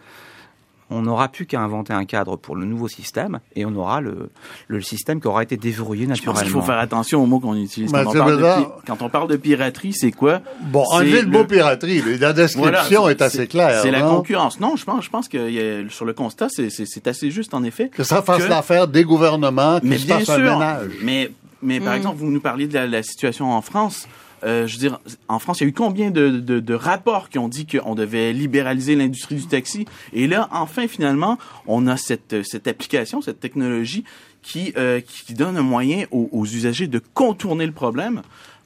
on 0.90 1.02
n'aura 1.02 1.28
plus 1.28 1.46
qu'à 1.46 1.60
inventer 1.60 1.92
un 1.92 2.04
cadre 2.04 2.36
pour 2.36 2.54
le 2.56 2.64
nouveau 2.64 2.86
système 2.88 3.40
et 3.56 3.64
on 3.66 3.74
aura 3.74 4.00
le, 4.00 4.30
le 4.68 4.80
système 4.80 5.20
qui 5.20 5.26
aura 5.26 5.42
été 5.42 5.56
déverrouillé 5.56 6.06
naturellement. 6.06 6.40
Il 6.44 6.50
faut 6.50 6.62
faire 6.62 6.78
attention 6.78 7.22
aux 7.22 7.26
mots 7.26 7.40
qu'on 7.40 7.56
utilise. 7.56 7.90
Quand, 7.90 8.00
on 8.02 8.04
Mathieu 8.04 8.18
parle 8.20 8.36
de, 8.38 8.64
quand 8.86 9.02
on 9.02 9.08
parle 9.08 9.28
de 9.28 9.36
piraterie, 9.36 9.92
c'est 9.92 10.12
quoi? 10.12 10.40
Bon, 10.62 10.84
enlever 10.92 11.22
le 11.22 11.28
mot 11.28 11.44
piraterie, 11.44 12.02
mais 12.06 12.18
la 12.18 12.32
description 12.32 13.00
Voilà, 13.00 13.10
est 13.10 13.20
assez 13.22 13.46
claire. 13.46 13.80
C'est 13.82 13.90
la 13.90 14.02
concurrence. 14.02 14.60
Non, 14.60 14.76
je 14.76 14.84
pense, 14.84 15.04
je 15.04 15.10
pense 15.10 15.28
que 15.28 15.48
il 15.48 15.54
y 15.54 15.60
a- 15.60 15.88
sur 15.90 16.04
le 16.04 16.12
constat, 16.12 16.48
c'est- 16.48 17.06
assez 17.08 17.30
juste 17.30 17.52
en 17.54 17.62
effet. 17.64 17.88
Que 17.88 18.04
ça 18.04 18.22
fasse 18.22 18.48
l'affaire 18.48 18.86
des 18.88 19.04
gouvernements 19.04 19.80
qui 19.80 19.86
Mais 19.86 19.98
se 19.98 20.06
bien 20.06 20.18
un 20.28 20.38
ménage. 20.38 20.90
Mais, 21.02 21.30
mais 21.62 21.80
par 21.80 21.94
Mm. 21.94 21.96
exemple, 21.96 22.16
vous 22.18 22.30
nous 22.30 22.40
parliez 22.40 22.66
de 22.68 22.74
la, 22.74 22.86
la 22.86 23.02
situation 23.02 23.52
en 23.52 23.60
France. 23.62 24.06
Euh, 24.44 24.66
je 24.66 24.74
veux 24.74 24.78
dire, 24.80 25.00
en 25.28 25.38
France, 25.38 25.60
il 25.60 25.64
y 25.64 25.66
a 25.66 25.68
eu 25.70 25.72
combien 25.72 26.10
de, 26.10 26.28
de, 26.30 26.60
de 26.60 26.74
rapports 26.74 27.28
qui 27.30 27.38
ont 27.38 27.48
dit 27.48 27.66
qu'on 27.66 27.94
devait 27.94 28.32
libéraliser 28.32 28.94
l'industrie 28.94 29.36
du 29.36 29.46
taxi? 29.46 29.86
Et 30.12 30.26
là, 30.26 30.48
enfin, 30.52 30.88
finalement, 30.88 31.38
on 31.66 31.86
a 31.86 31.96
cette, 31.96 32.42
cette 32.44 32.68
application, 32.68 33.20
cette 33.22 33.40
technologie 33.40 34.04
qui, 34.42 34.72
euh, 34.76 35.00
qui 35.00 35.34
donne 35.34 35.56
un 35.56 35.62
moyen 35.62 36.04
aux, 36.10 36.28
aux 36.32 36.44
usagers 36.44 36.86
de 36.86 37.00
contourner 37.14 37.66
le 37.66 37.72
problème. 37.72 38.22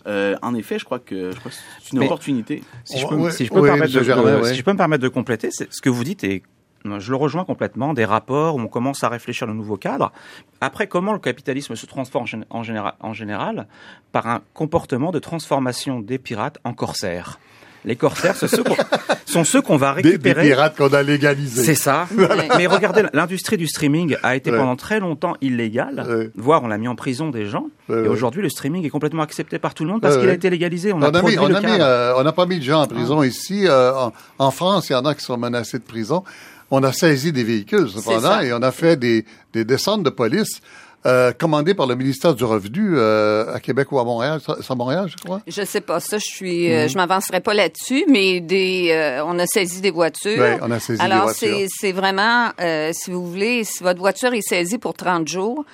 Euh, 0.06 0.34
en 0.42 0.54
effet, 0.54 0.78
je 0.78 0.84
crois 0.84 0.98
que, 0.98 1.30
je 1.30 1.36
crois 1.38 1.50
que 1.50 1.56
c'est 1.82 1.92
une 1.92 1.98
Mais- 2.00 2.06
opportunité. 2.06 2.62
Si 2.84 2.98
je 2.98 3.06
peux, 3.06 3.14
ouais, 3.16 3.30
si 3.30 3.44
je 3.44 3.50
peux 3.50 3.56
oui, 3.56 3.62
me 3.62 3.66
permettre 3.68 3.92
de, 3.92 3.98
Monsieur 4.00 4.14
Germain, 4.14 4.36
de- 4.38 4.42
ouais. 4.42 4.48
si 4.52 4.56
je 4.56 4.62
peux 4.64 4.72
me 4.72 4.78
permettre 4.78 5.02
de 5.02 5.08
compléter, 5.08 5.50
c'est 5.52 5.72
ce 5.72 5.80
que 5.82 5.90
vous 5.90 6.04
dites 6.04 6.24
et 6.24 6.42
je 6.84 7.10
le 7.10 7.16
rejoins 7.16 7.44
complètement, 7.44 7.92
des 7.94 8.04
rapports 8.04 8.56
où 8.56 8.60
on 8.60 8.68
commence 8.68 9.04
à 9.04 9.08
réfléchir 9.08 9.46
le 9.46 9.52
nouveau 9.54 9.76
cadre. 9.76 10.12
Après, 10.60 10.86
comment 10.86 11.12
le 11.12 11.18
capitalisme 11.18 11.74
se 11.76 11.86
transforme 11.86 12.24
en 12.24 12.26
gén- 12.26 12.44
en 12.50 12.62
général, 12.62 12.94
en 13.00 13.12
général? 13.12 13.66
Par 14.12 14.26
un 14.26 14.40
comportement 14.54 15.10
de 15.10 15.18
transformation 15.18 16.00
des 16.00 16.18
pirates 16.18 16.58
en 16.64 16.72
corsaires. 16.72 17.38
Les 17.86 17.96
corsaires, 17.96 18.34
qu'on- 18.38 18.74
sont 19.24 19.42
ceux 19.44 19.62
qu'on 19.62 19.78
va 19.78 19.94
Des, 19.94 20.02
des 20.02 20.08
récupérer. 20.10 20.42
pirates 20.48 20.76
qu'on 20.76 20.92
a 20.92 21.02
légalisés. 21.02 21.64
C'est 21.64 21.74
ça. 21.74 22.06
Ouais. 22.14 22.48
Mais 22.58 22.66
regardez, 22.66 23.04
l'industrie 23.14 23.56
du 23.56 23.66
streaming 23.66 24.16
a 24.22 24.36
été 24.36 24.50
Ouais. 24.50 24.58
pendant 24.58 24.76
très 24.76 25.00
longtemps 25.00 25.32
illégale, 25.40 26.04
Ouais. 26.06 26.30
voire 26.36 26.62
on 26.62 26.70
a 26.70 26.76
mis 26.76 26.88
en 26.88 26.94
prison 26.94 27.30
des 27.30 27.46
gens. 27.46 27.68
Ouais, 27.88 28.04
et 28.04 28.08
aujourd'hui, 28.08 28.42
le 28.42 28.50
streaming 28.50 28.84
est 28.84 28.90
complètement 28.90 29.22
accepté 29.22 29.58
par 29.58 29.72
tout 29.72 29.84
le 29.84 29.90
monde 29.92 30.02
parce 30.02 30.18
qu'il 30.18 30.28
a 30.28 30.34
été 30.34 30.50
légalisé. 30.50 30.92
On, 30.92 30.98
On 30.98 31.02
a, 31.02 31.06
a 31.08 31.22
mis, 31.22 31.34
produit 31.36 31.38
on 31.38 31.64
euh, 31.80 32.12
on 32.18 32.22
n'a 32.22 32.32
pas 32.32 32.44
mis 32.44 32.58
de 32.58 32.64
gens 32.64 32.82
en 32.82 32.86
prison 32.86 33.22
ici. 33.22 33.66
euh, 33.66 33.94
en, 33.94 34.12
en 34.38 34.50
France, 34.50 34.90
il 34.90 34.92
y 34.92 34.96
en 34.96 35.06
a 35.06 35.14
qui 35.14 35.24
sont 35.24 35.38
menacés 35.38 35.78
de 35.78 35.84
prison. 35.84 36.22
On 36.70 36.82
a 36.82 36.92
saisi 36.92 37.32
des 37.32 37.44
véhicules, 37.44 37.88
cependant, 37.88 38.40
et 38.40 38.52
on 38.52 38.62
a 38.62 38.70
fait 38.72 38.96
des, 38.96 39.24
des 39.52 39.64
descentes 39.64 40.02
de 40.02 40.10
police 40.10 40.60
euh, 41.06 41.32
commandées 41.32 41.72
par 41.74 41.86
le 41.86 41.94
ministère 41.96 42.34
du 42.34 42.44
Revenu 42.44 42.92
euh, 42.98 43.54
à 43.54 43.58
Québec 43.58 43.90
ou 43.90 43.98
à 43.98 44.04
Montréal. 44.04 44.38
C'est 44.44 44.70
à 44.70 44.74
Montréal, 44.74 45.06
je 45.08 45.16
crois? 45.16 45.40
Je 45.46 45.64
sais 45.64 45.80
pas 45.80 45.98
ça, 45.98 46.18
je 46.18 46.26
suis, 46.26 46.68
Mhm. 46.68 46.72
euh, 46.74 46.88
je 46.88 46.96
m'avancerai 46.96 47.40
pas 47.40 47.54
là-dessus, 47.54 48.04
mais 48.08 48.40
des, 48.40 48.90
euh, 48.92 49.24
on 49.24 49.38
a 49.38 49.46
saisi 49.46 49.80
des 49.80 49.90
voitures. 49.90 50.38
Oui, 50.40 50.58
on 50.60 50.70
a 50.70 50.78
saisi 50.78 50.98
des 50.98 51.04
Alors 51.04 51.24
voitures. 51.24 51.56
c'est, 51.56 51.66
c'est 51.70 51.92
vraiment, 51.92 52.50
euh, 52.60 52.90
si 52.92 53.10
vous 53.10 53.26
voulez, 53.26 53.64
si 53.64 53.82
votre 53.82 53.98
voiture 53.98 54.32
est 54.34 54.42
saisie 54.46 54.76
pour 54.78 54.92
30 54.94 55.26
jours, 55.26 55.64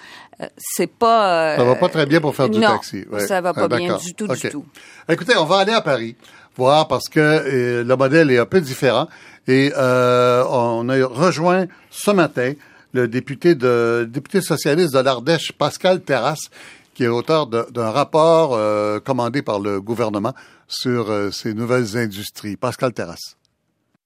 euh, 0.41 0.47
c'est 0.57 0.87
pas. 0.91 1.55
euh, 1.55 1.57
Ça 1.57 1.65
va 1.65 1.75
pas 1.75 1.89
très 1.89 2.07
bien 2.07 2.21
pour 2.21 2.35
faire 2.37 2.49
du 2.49 2.61
non, 2.61 2.69
taxi. 2.69 3.05
Ouais. 3.11 3.27
ça 3.27 3.41
va 3.41 3.53
pas 3.53 3.63
Ah, 3.65 3.69
bien 3.69 3.89
d'accord. 3.89 4.01
du 4.03 4.15
tout, 4.15 4.29
du 4.29 4.49
tout. 4.49 4.65
Écoutez, 5.09 5.37
on 5.37 5.45
va 5.45 5.57
aller 5.59 5.73
à 5.73 5.81
Paris 5.81 6.15
voir 6.57 6.89
parce 6.89 7.09
que 7.09 7.21
euh, 7.21 7.85
le 7.85 7.97
modèle 7.97 8.31
est 8.31 8.39
un 8.39 8.47
peu 8.47 8.61
différent 8.61 9.09
et 9.47 9.73
euh, 9.77 10.45
on 10.49 10.89
a 10.89 11.07
rejoint 11.07 11.67
ce 11.91 12.11
matin 12.11 12.53
le 12.93 13.09
député 13.09 13.55
de 13.55 14.09
député 14.09 14.41
socialiste 14.41 14.95
de 14.95 15.01
l'Ardèche, 15.01 15.53
Pascal 15.53 16.01
Terrasse, 16.03 16.51
qui 16.95 17.05
est 17.05 17.09
l'auteur 17.09 17.47
d'un 17.47 17.91
rapport 17.91 18.55
euh, 18.55 19.01
commandé 19.01 19.43
par 19.43 19.61
le 19.61 19.81
gouvernement 19.81 20.33
sur 20.67 21.07
ces 21.33 21.55
nouvelles 21.55 21.97
industries. 21.97 22.57
Pascal 22.57 22.93
Terrasse. 22.93 23.37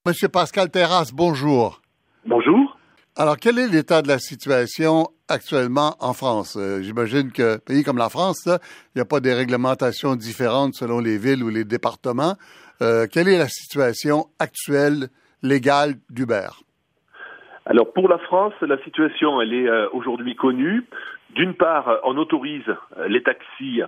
Monsieur 0.04 0.28
Pascal 0.28 0.70
Terrasse, 0.70 1.12
bonjour. 1.12 1.80
Bonjour. 2.26 2.59
Alors, 3.22 3.36
quel 3.36 3.58
est 3.58 3.68
l'état 3.68 4.00
de 4.00 4.08
la 4.08 4.18
situation 4.18 5.08
actuellement 5.28 5.94
en 6.00 6.14
France? 6.14 6.56
Euh, 6.56 6.80
J'imagine 6.80 7.30
que 7.32 7.58
pays 7.58 7.84
comme 7.84 7.98
la 7.98 8.08
France, 8.08 8.46
il 8.46 8.96
n'y 8.96 9.02
a 9.02 9.04
pas 9.04 9.20
des 9.20 9.34
réglementations 9.34 10.16
différentes 10.16 10.72
selon 10.72 11.00
les 11.00 11.18
villes 11.18 11.44
ou 11.44 11.50
les 11.50 11.64
départements. 11.64 12.36
Euh, 12.80 13.06
quelle 13.12 13.28
est 13.28 13.36
la 13.36 13.48
situation 13.48 14.24
actuelle 14.38 15.08
légale 15.42 15.96
d'Uber? 16.08 16.48
Alors 17.66 17.92
pour 17.92 18.08
la 18.08 18.16
France, 18.16 18.54
la 18.62 18.82
situation 18.84 19.38
elle 19.42 19.52
est 19.52 19.68
euh, 19.68 19.86
aujourd'hui 19.92 20.34
connue. 20.34 20.86
D'une 21.34 21.52
part, 21.52 21.98
on 22.04 22.16
autorise 22.16 22.74
les 23.06 23.22
taxis 23.22 23.82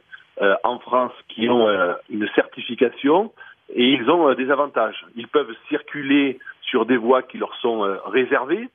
en 0.63 0.79
France 0.79 1.13
qui 1.29 1.49
ont 1.49 1.67
une 2.11 2.29
certification 2.35 3.33
et 3.75 3.95
ils 3.95 4.11
ont 4.11 4.33
des 4.35 4.51
avantages. 4.51 5.07
Ils 5.17 5.27
peuvent 5.27 5.55
circuler 5.71 6.39
sur 6.61 6.87
des 6.87 6.97
voies 6.99 7.23
qui 7.23 7.39
leur 7.39 7.55
sont 7.63 7.81
réservées. 8.07 8.69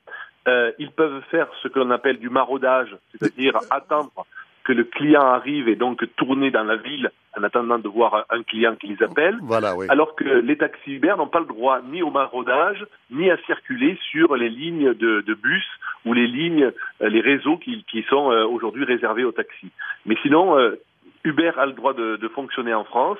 Euh, 0.48 0.72
ils 0.80 0.92
peuvent 0.92 1.22
faire 1.30 1.48
ce 1.62 1.68
que 1.68 1.80
l'on 1.80 1.92
appelle 1.92 2.20
du 2.20 2.30
maraudage, 2.30 2.96
c'est-à-dire 3.12 3.58
attendre 3.70 4.26
que 4.64 4.74
le 4.74 4.84
client 4.84 5.22
arrive 5.22 5.70
et 5.70 5.78
donc 5.78 6.04
tourner 6.18 6.52
dans 6.52 6.64
la 6.64 6.76
ville 6.76 7.10
en 7.38 7.44
attendant 7.44 7.80
de 7.80 7.88
voir 7.88 8.26
un 8.30 8.44
client 8.44 8.76
qui 8.76 8.88
les 8.88 9.02
appelle. 9.02 9.38
Voilà, 9.42 9.76
oui. 9.76 9.86
Alors 9.90 10.16
que 10.16 10.26
les 10.26 10.58
taxis 10.58 10.96
Uber 10.96 11.14
n'ont 11.18 11.30
pas 11.30 11.40
le 11.40 11.46
droit 11.46 11.80
ni 11.90 12.02
au 12.02 12.12
maraudage, 12.12 12.86
ni 13.10 13.32
à 13.32 13.38
circuler 13.46 13.98
sur 14.12 14.36
les 14.36 14.50
lignes 14.50 14.94
de, 14.94 15.22
de 15.22 15.34
bus 15.34 15.66
ou 16.06 16.14
les 16.14 16.28
lignes, 16.28 16.72
euh, 17.02 17.08
les 17.08 17.22
réseaux 17.22 17.58
qui, 17.58 17.86
qui 17.90 18.04
sont 18.10 18.32
euh, 18.32 18.46
aujourd'hui 18.46 18.84
réservés 18.84 19.24
aux 19.24 19.32
taxis. 19.32 19.72
Mais 20.06 20.18
sinon, 20.22 20.58
euh, 20.58 20.76
Uber 21.24 21.52
a 21.58 21.66
le 21.66 21.74
droit 21.74 21.94
de, 21.94 22.18
de 22.18 22.28
fonctionner 22.28 22.74
en 22.74 22.84
France. 22.84 23.20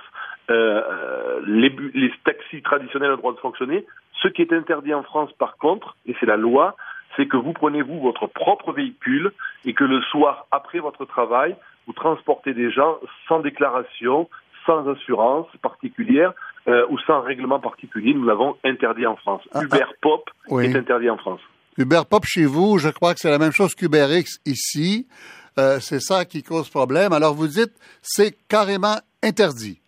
Euh, 0.50 1.42
les 1.46 2.12
taxis 2.24 2.62
traditionnels 2.62 3.10
ont 3.10 3.16
le 3.16 3.18
droit 3.18 3.34
de 3.34 3.40
fonctionner. 3.40 3.86
Ce 4.22 4.28
qui 4.28 4.42
est 4.42 4.54
interdit 4.54 4.94
en 4.94 5.04
France, 5.04 5.32
par 5.38 5.58
contre, 5.58 5.96
et 6.06 6.16
c'est 6.20 6.26
la 6.26 6.38
loi, 6.38 6.76
c'est 7.18 7.28
que 7.28 7.36
vous 7.38 7.52
prenez 7.52 7.82
vous 7.82 8.00
votre 8.00 8.28
propre 8.28 8.72
véhicule 8.72 9.32
et 9.66 9.74
que 9.74 9.84
le 9.84 10.02
soir, 10.04 10.48
après 10.52 10.80
votre 10.80 11.04
travail, 11.06 11.56
vous 11.88 11.94
transportez 11.94 12.54
des 12.54 12.72
gens 12.72 12.98
sans 13.28 13.40
déclaration, 13.42 14.30
sans 14.66 14.88
assurance 14.88 15.48
particulière 15.62 16.32
euh, 16.68 16.86
ou 16.90 16.98
sans 17.00 17.22
règlement 17.22 17.60
particulier. 17.60 18.14
Nous 18.14 18.24
l'avons 18.26 18.56
interdit 18.64 19.06
en 19.06 19.16
France. 19.18 19.42
Ah, 19.54 19.64
Uber 19.64 19.86
Pop 20.02 20.30
oui. 20.50 20.66
est 20.68 20.76
interdit 20.76 21.10
en 21.10 21.18
France. 21.18 21.42
Uber 21.78 22.02
Pop 22.10 22.24
chez 22.26 22.46
vous, 22.46 22.78
je 22.78 22.90
crois 22.90 23.14
que 23.14 23.20
c'est 23.20 23.30
la 23.32 23.38
même 23.40 23.52
chose 23.52 23.76
qu'UberX 23.76 24.40
ici. 24.46 25.08
Euh, 25.60 25.80
c'est 25.80 26.00
ça 26.00 26.26
qui 26.26 26.44
cause 26.44 26.70
problème. 26.70 27.14
Alors 27.14 27.34
vous 27.34 27.48
dites, 27.48 27.74
c'est 28.02 28.36
carrément 28.48 28.98
interdit. 29.24 29.80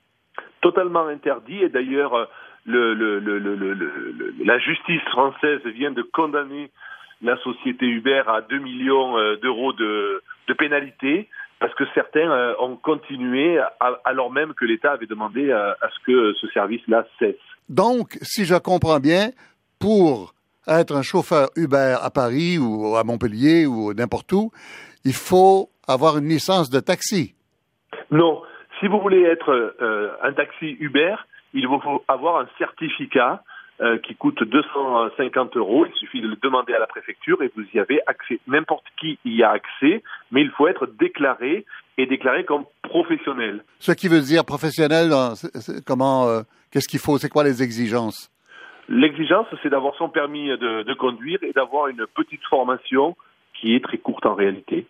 Totalement 0.62 1.06
interdit. 1.08 1.62
Et 1.64 1.70
d'ailleurs, 1.70 2.14
euh, 2.16 2.26
le, 2.66 2.94
le- 2.94 3.20
le- 3.20 4.34
la 4.46 4.60
justice 4.60 5.02
française 5.12 5.62
vient 5.76 5.92
de 5.92 6.02
condamner 6.02 6.72
la 7.22 7.38
société 7.38 7.86
Uber 7.86 8.24
à 8.28 8.42
2 8.42 8.60
millions 8.60 9.18
euh, 9.18 9.38
d'euros 9.38 9.74
de, 9.74 10.22
de 10.48 10.54
pénalité 10.54 11.28
parce 11.60 11.74
que 11.76 11.84
certains 11.94 12.32
euh, 12.32 12.54
ont 12.60 12.78
continué 12.78 13.60
alors 14.06 14.32
même 14.32 14.54
que 14.54 14.66
l'État 14.66 14.94
avait 14.94 15.08
demandé 15.08 15.52
à, 15.52 15.76
à 15.82 15.90
ce 15.90 16.06
que 16.06 16.34
ce 16.34 16.48
service-là 16.48 17.06
cesse. 17.20 17.36
Donc, 17.68 18.18
si 18.22 18.46
je 18.46 18.56
comprends 18.56 19.00
bien, 19.00 19.32
pour 19.80 20.34
être 20.68 20.96
un 20.96 21.02
chauffeur 21.02 21.50
Uber 21.56 21.96
à 22.02 22.10
Paris 22.10 22.58
ou 22.58 22.96
à 22.96 23.04
Montpellier 23.04 23.66
ou 23.66 23.94
n'importe 23.94 24.32
où, 24.32 24.52
il 25.04 25.14
faut 25.14 25.70
avoir 25.88 26.18
une 26.18 26.30
licence 26.30 26.70
de 26.70 26.80
taxi. 26.80 27.36
Non, 28.12 28.42
si 28.80 28.88
vous 28.88 29.00
voulez 29.00 29.24
être 29.24 29.52
euh, 29.52 30.12
un 30.24 30.34
taxi 30.34 30.78
Uber, 30.80 31.16
il 31.54 31.68
vous 31.68 31.80
faut 31.80 32.04
avoir 32.08 32.42
un 32.42 32.48
certificat 32.58 33.44
euh, 33.82 33.98
qui 33.98 34.16
coûte 34.16 34.44
250 34.44 35.56
euros. 35.58 35.86
Il 35.86 35.94
suffit 35.98 36.22
de 36.22 36.28
le 36.28 36.36
demander 36.42 36.74
à 36.74 36.80
la 36.80 36.88
préfecture 36.88 37.42
et 37.42 37.52
vous 37.56 37.64
y 37.74 37.80
avez 37.80 38.02
accès. 38.08 38.40
N'importe 38.48 38.86
qui 39.00 39.18
y 39.26 39.42
a 39.42 39.52
accès, 39.52 40.04
mais 40.32 40.42
il 40.42 40.50
faut 40.52 40.68
être 40.68 40.88
déclaré 41.00 41.66
et 41.98 42.06
déclaré 42.06 42.44
comme 42.44 42.66
professionnel. 42.82 43.64
Ce 43.80 43.92
qui 43.92 44.08
veut 44.08 44.22
dire 44.22 44.46
professionnel, 44.46 45.12
comment, 45.86 46.28
euh, 46.28 46.42
qu'est-ce 46.72 46.88
qu'il 46.88 47.00
faut, 47.00 47.18
c'est 47.18 47.30
quoi 47.30 47.44
les 47.44 47.64
exigences? 47.64 48.30
L'exigence, 48.90 49.48
c'est 49.62 49.70
d'avoir 49.70 49.96
son 49.96 50.10
permis 50.10 50.48
de, 50.50 50.84
de 50.84 50.94
conduire 50.96 51.40
et 51.44 51.54
d'avoir 51.54 51.88
une 51.88 52.06
petite 52.16 52.44
formation 52.50 53.16
qui 53.54 53.76
est 53.76 53.84
très 53.84 53.98
courte 53.98 54.26
en 54.26 54.36
réalité. 54.36 54.88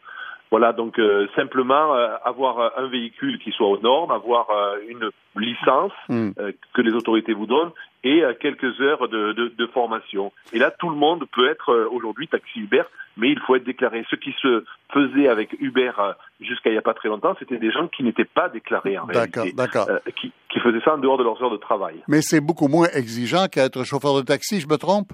Voilà, 0.52 0.73
donc 0.73 0.97
euh, 0.97 1.28
simplement 1.36 1.93
euh, 1.93 2.15
avoir 2.25 2.71
un 2.78 2.88
véhicule 2.88 3.38
qui 3.39 3.52
soit 3.52 3.67
aux 3.67 3.80
normes, 3.80 4.10
avoir 4.10 4.49
euh, 4.49 4.78
une 4.88 5.10
licence 5.36 5.91
Hmm. 6.08 6.32
que 6.73 6.82
les 6.82 6.93
autorités 6.93 7.34
vous 7.34 7.45
donnent 7.45 7.71
et 8.04 8.24
euh, 8.24 8.34
quelques 8.40 8.80
heures 8.82 9.08
de, 9.10 9.34
de, 9.34 9.52
de 9.58 9.68
formation. 9.68 10.32
Et 10.54 10.60
là, 10.60 10.72
tout 10.72 10.90
le 10.90 10.96
monde 10.96 11.26
peut 11.32 11.50
être 11.50 11.70
euh, 11.70 11.88
aujourd'hui 11.92 12.28
taxi 12.28 12.60
Uber, 12.60 12.84
mais 13.18 13.30
il 13.30 13.40
faut 13.40 13.56
être 13.56 13.64
déclaré. 13.64 14.06
Ce 14.10 14.16
qui 14.16 14.34
se 14.42 14.64
faisait 14.94 15.28
avec 15.28 15.54
Uber 15.60 15.92
euh, 16.00 16.14
jusqu'à 16.40 16.70
il 16.70 16.74
n'y 16.74 16.80
a 16.80 16.84
pas 16.84 16.94
très 16.94 17.10
longtemps, 17.10 17.36
c'était 17.40 17.58
des 17.58 17.72
gens 17.72 17.88
qui 17.88 18.04
n'étaient 18.04 18.26
pas 18.26 18.50
déclarés 18.50 18.98
en 18.98 19.06
réalité, 19.06 19.52
d'accord. 19.54 19.90
euh, 19.90 20.00
qui, 20.20 20.32
qui 20.50 20.60
faisaient 20.60 20.82
ça 20.82 20.96
en 20.96 20.98
dehors 20.98 21.18
de 21.18 21.24
leurs 21.24 21.42
heures 21.44 21.52
de 21.52 21.58
travail. 21.58 22.02
Mais 22.08 22.22
c'est 22.22 22.42
beaucoup 22.42 22.68
moins 22.68 22.88
exigeant 22.94 23.48
qu'être 23.48 23.84
chauffeur 23.84 24.16
de 24.16 24.22
taxi, 24.22 24.60
je 24.62 24.68
me 24.68 24.78
trompe? 24.78 25.12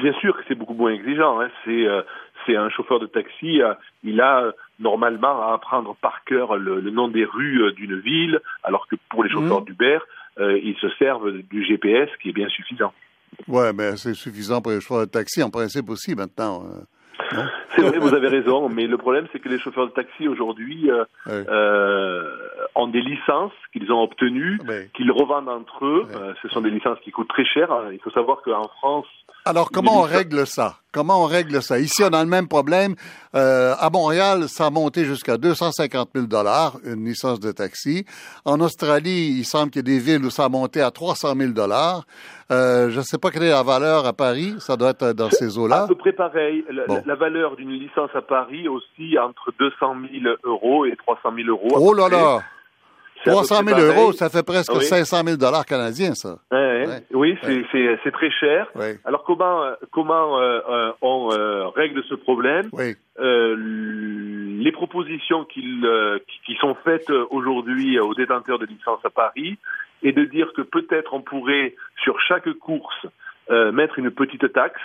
Bien 0.00 0.12
sûr 0.14 0.34
que 0.34 0.42
c'est 0.48 0.54
beaucoup 0.54 0.74
moins 0.74 0.92
exigeant. 0.92 1.40
Hein. 1.40 1.50
C'est 1.64 1.86
euh, 1.86 2.02
c'est 2.46 2.56
un 2.56 2.70
chauffeur 2.70 3.00
de 3.00 3.06
taxi, 3.06 3.60
euh, 3.60 3.74
il 4.02 4.20
a 4.22 4.44
euh, 4.44 4.52
normalement 4.78 5.42
à 5.42 5.52
apprendre 5.52 5.94
par 6.00 6.24
cœur 6.24 6.56
le, 6.56 6.80
nom 6.90 7.08
des 7.08 7.26
rues 7.26 7.72
d'une 7.74 8.00
ville, 8.00 8.40
alors 8.62 8.86
que 8.88 8.96
pour 9.10 9.22
les 9.22 9.30
chauffeurs 9.30 9.60
mmh. 9.60 9.66
d'Uber, 9.66 9.98
ils 10.40 10.76
se 10.80 10.88
servent 10.98 11.32
du 11.50 11.64
GPS 11.64 12.08
qui 12.22 12.30
est 12.30 12.32
bien 12.32 12.48
suffisant. 12.48 12.92
Ouais, 13.46 13.72
mais 13.72 13.96
c'est 13.96 14.14
suffisant 14.14 14.60
pour 14.60 14.72
les 14.72 14.80
chauffeurs 14.80 15.06
de 15.06 15.10
taxi 15.10 15.42
en 15.42 15.50
principe 15.50 15.88
aussi 15.90 16.14
maintenant. 16.14 16.64
C'est 17.76 17.82
vrai, 17.82 17.98
vous 17.98 18.14
avez 18.14 18.28
raison, 18.28 18.68
mais 18.68 18.86
le 18.86 18.96
problème, 18.96 19.26
c'est 19.32 19.38
que 19.38 19.48
les 19.48 19.58
chauffeurs 19.58 19.86
de 19.86 19.92
taxi 19.92 20.26
aujourd'hui 20.26 20.90
euh, 20.90 21.04
euh, 21.28 22.36
ont 22.74 22.88
des 22.88 23.00
licences 23.00 23.52
qu'ils 23.72 23.92
ont 23.92 24.02
obtenues, 24.02 24.58
qu'ils 24.94 25.12
revendent 25.12 25.48
entre 25.48 25.84
eux. 25.84 26.06
Euh, 26.14 26.34
ce 26.42 26.48
sont 26.48 26.60
des 26.60 26.70
licences 26.70 26.98
qui 27.04 27.10
coûtent 27.10 27.28
très 27.28 27.44
cher. 27.44 27.68
Il 27.92 28.00
faut 28.00 28.10
savoir 28.10 28.42
qu'en 28.42 28.68
France, 28.78 29.06
alors, 29.46 29.70
comment 29.70 30.00
on 30.00 30.02
règle 30.02 30.46
ça? 30.46 30.76
Comment 30.92 31.22
on 31.22 31.26
règle 31.26 31.62
ça? 31.62 31.78
Ici, 31.78 32.02
on 32.04 32.12
a 32.12 32.22
le 32.22 32.28
même 32.28 32.46
problème. 32.46 32.94
Euh, 33.34 33.74
à 33.78 33.88
Montréal, 33.88 34.48
ça 34.48 34.66
a 34.66 34.70
monté 34.70 35.04
jusqu'à 35.04 35.38
250 35.38 36.10
000 36.14 36.26
dollars, 36.26 36.76
une 36.84 37.04
licence 37.06 37.40
de 37.40 37.50
taxi. 37.50 38.04
En 38.44 38.60
Australie, 38.60 39.36
il 39.38 39.44
semble 39.44 39.70
qu'il 39.70 39.88
y 39.88 39.92
ait 39.92 39.98
des 39.98 40.04
villes 40.04 40.24
où 40.26 40.30
ça 40.30 40.44
a 40.44 40.48
monté 40.50 40.82
à 40.82 40.90
300 40.90 41.34
000 41.36 41.52
dollars. 41.52 42.04
Euh, 42.50 42.90
je 42.90 42.98
ne 42.98 43.02
sais 43.02 43.18
pas 43.18 43.30
quelle 43.30 43.44
est 43.44 43.50
la 43.50 43.62
valeur 43.62 44.04
à 44.06 44.12
Paris. 44.12 44.54
Ça 44.58 44.76
doit 44.76 44.90
être 44.90 45.12
dans 45.12 45.30
ces 45.30 45.56
eaux-là. 45.56 45.84
À 45.84 45.88
peu 45.88 45.94
près 45.94 46.12
pareil. 46.12 46.64
La, 47.06 47.14
valeur 47.14 47.56
d'une 47.56 47.72
licence 47.72 48.10
à 48.14 48.22
Paris 48.22 48.68
aussi 48.68 49.16
entre 49.18 49.52
200 49.58 49.94
000 50.22 50.34
euros 50.44 50.84
et 50.84 50.96
300 50.96 51.30
000 51.34 51.48
euros. 51.48 51.68
Oh 51.76 51.94
là 51.94 52.08
là! 52.08 52.40
300 53.24 53.62
000 53.64 53.80
euros, 53.80 54.12
ça 54.12 54.28
fait 54.28 54.44
presque 54.44 54.82
500 54.82 55.22
000 55.24 55.36
dollars 55.36 55.66
canadiens, 55.66 56.14
ça. 56.14 56.38
Oui, 57.12 57.36
c'est 57.42 58.12
très 58.12 58.30
cher. 58.30 58.66
Alors 59.04 59.24
comment 59.24 59.70
comment 59.90 60.38
euh, 60.40 60.60
euh, 60.68 60.92
on 61.02 61.30
euh, 61.32 61.68
règle 61.68 62.02
ce 62.08 62.14
problème? 62.14 62.70
Les 63.18 64.72
propositions 64.72 65.44
qui, 65.44 65.62
qui 66.46 66.54
sont 66.60 66.76
faites 66.84 67.10
aujourd'hui 67.30 67.98
aux 67.98 68.14
détenteurs 68.14 68.58
de 68.58 68.66
licences 68.66 69.04
à 69.04 69.10
Paris 69.10 69.58
est 70.02 70.12
de 70.12 70.24
dire 70.24 70.52
que 70.54 70.62
peut-être 70.62 71.14
on 71.14 71.20
pourrait 71.20 71.74
sur 72.02 72.18
chaque 72.20 72.50
course 72.54 73.06
mettre 73.50 73.98
une 73.98 74.10
petite 74.10 74.52
taxe 74.52 74.80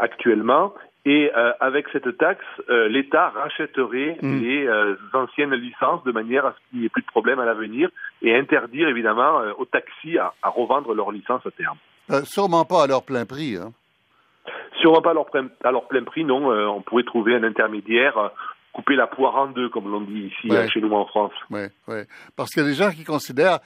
actuellement 0.00 0.74
et 1.06 1.30
euh, 1.36 1.52
avec 1.60 1.86
cette 1.92 2.18
taxe, 2.18 2.44
euh, 2.68 2.88
l'État 2.88 3.28
rachèterait 3.28 4.18
mm. 4.20 4.40
les 4.40 4.66
euh, 4.66 4.96
anciennes 5.14 5.54
licences 5.54 6.02
de 6.02 6.10
manière 6.10 6.44
à 6.44 6.52
ce 6.52 6.56
qu'il 6.68 6.80
n'y 6.80 6.86
ait 6.86 6.90
plus 6.90 7.02
de 7.02 7.06
problème 7.06 7.38
à 7.38 7.44
l'avenir 7.44 7.88
et 8.22 8.36
interdire 8.36 8.88
évidemment 8.88 9.40
aux 9.56 9.66
taxis 9.66 10.18
à, 10.18 10.34
à, 10.42 10.48
revendre 10.48 10.92
leurs 10.94 11.12
licences 11.12 11.46
à 11.46 11.50
terme. 11.52 11.78
sûrement 12.24 12.64
pas 12.64 12.82
à 12.82 12.86
leur 12.88 13.04
plein 13.04 13.24
prix. 13.24 13.56
Hein. 13.56 13.72
Sûrement 14.80 15.00
pas 15.00 15.12
à 15.12 15.14
leur 15.14 15.26
plein, 15.26 15.46
à 15.62 15.70
leur 15.70 15.86
plein 15.86 16.02
prix, 16.02 16.24
non. 16.24 16.50
on 16.50 16.82
pourrait 16.82 17.04
trouver 17.04 17.36
un 17.36 17.44
intermédiaire, 17.44 18.32
couper 18.72 18.96
la 18.96 19.06
poire 19.06 19.36
en 19.36 19.46
deux, 19.46 19.68
comme 19.68 19.88
l'on 19.88 20.00
dit 20.00 20.32
ici 20.32 20.50
chez 20.72 20.80
nous 20.80 20.92
en 20.92 21.06
France. 21.06 21.32
Oui, 21.50 21.66
oui. 21.86 21.98
Parce 22.36 22.50
qu'il 22.50 22.64
y 22.64 22.66
a 22.66 22.68
des 22.68 22.74
gens 22.74 22.90
qui 22.90 23.04
considèrent 23.04 23.60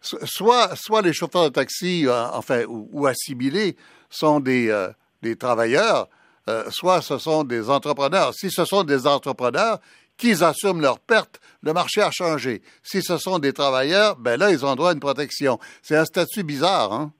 soit, 0.00 0.74
soit 0.74 1.02
les 1.02 1.12
chauffeurs 1.12 1.44
de 1.44 1.54
taxi, 1.54 2.06
enfin, 2.34 2.64
ou, 2.68 2.88
ou 2.92 3.06
assimilés, 3.06 3.76
sont 4.08 4.40
des, 4.40 4.88
des 5.22 5.36
travailleurs 5.36 6.08
euh, 6.50 6.64
soit 6.70 7.00
ce 7.00 7.18
sont 7.18 7.44
des 7.44 7.70
entrepreneurs. 7.70 8.32
Si 8.34 8.50
ce 8.50 8.64
sont 8.64 8.82
des 8.82 9.06
entrepreneurs, 9.06 9.78
qu'ils 10.18 10.42
assument 10.44 10.80
leurs 10.80 11.00
pertes, 11.00 11.40
le 11.62 11.72
marché 11.72 12.02
a 12.02 12.10
changé. 12.10 12.60
Si 12.82 13.02
ce 13.02 13.16
sont 13.18 13.38
des 13.38 13.52
travailleurs, 13.52 14.16
ben 14.18 14.38
là, 14.38 14.50
ils 14.50 14.66
ont 14.66 14.74
droit 14.74 14.90
à 14.90 14.92
une 14.92 15.00
protection. 15.00 15.58
C'est 15.82 15.96
un 15.96 16.04
statut 16.04 16.44
bizarre, 16.44 16.92
hein? 16.92 17.12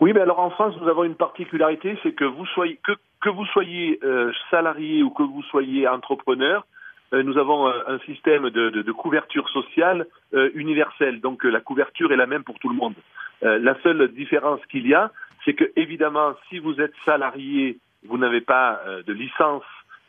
Oui, 0.00 0.12
mais 0.12 0.20
alors 0.20 0.40
en 0.40 0.50
France, 0.50 0.74
nous 0.80 0.88
avons 0.88 1.04
une 1.04 1.14
particularité, 1.14 1.98
c'est 2.02 2.12
que 2.12 2.24
vous 2.24 2.46
soyez 2.46 2.78
que, 2.84 2.92
que 3.22 3.30
vous 3.30 3.46
soyez 3.46 3.98
euh, 4.02 4.30
salarié 4.50 5.02
ou 5.02 5.10
que 5.10 5.22
vous 5.22 5.42
soyez 5.44 5.88
entrepreneur, 5.88 6.66
euh, 7.14 7.22
nous 7.22 7.38
avons 7.38 7.66
un 7.68 7.98
système 8.00 8.50
de, 8.50 8.70
de, 8.70 8.82
de 8.82 8.92
couverture 8.92 9.48
sociale 9.50 10.06
universelle. 10.54 11.20
Donc 11.20 11.44
la 11.44 11.60
couverture 11.60 12.12
est 12.12 12.16
la 12.16 12.26
même 12.26 12.44
pour 12.44 12.58
tout 12.58 12.68
le 12.68 12.74
monde. 12.74 12.94
la 13.42 13.74
seule 13.82 14.12
différence 14.12 14.60
qu'il 14.70 14.86
y 14.86 14.94
a, 14.94 15.10
c'est 15.44 15.54
que 15.54 15.70
évidemment, 15.76 16.34
si 16.48 16.58
vous 16.58 16.78
êtes 16.80 16.92
salarié 17.04 17.78
vous 18.08 18.18
n'avez 18.18 18.40
pas 18.40 18.80
euh, 18.86 19.02
de 19.02 19.12
licence 19.12 19.64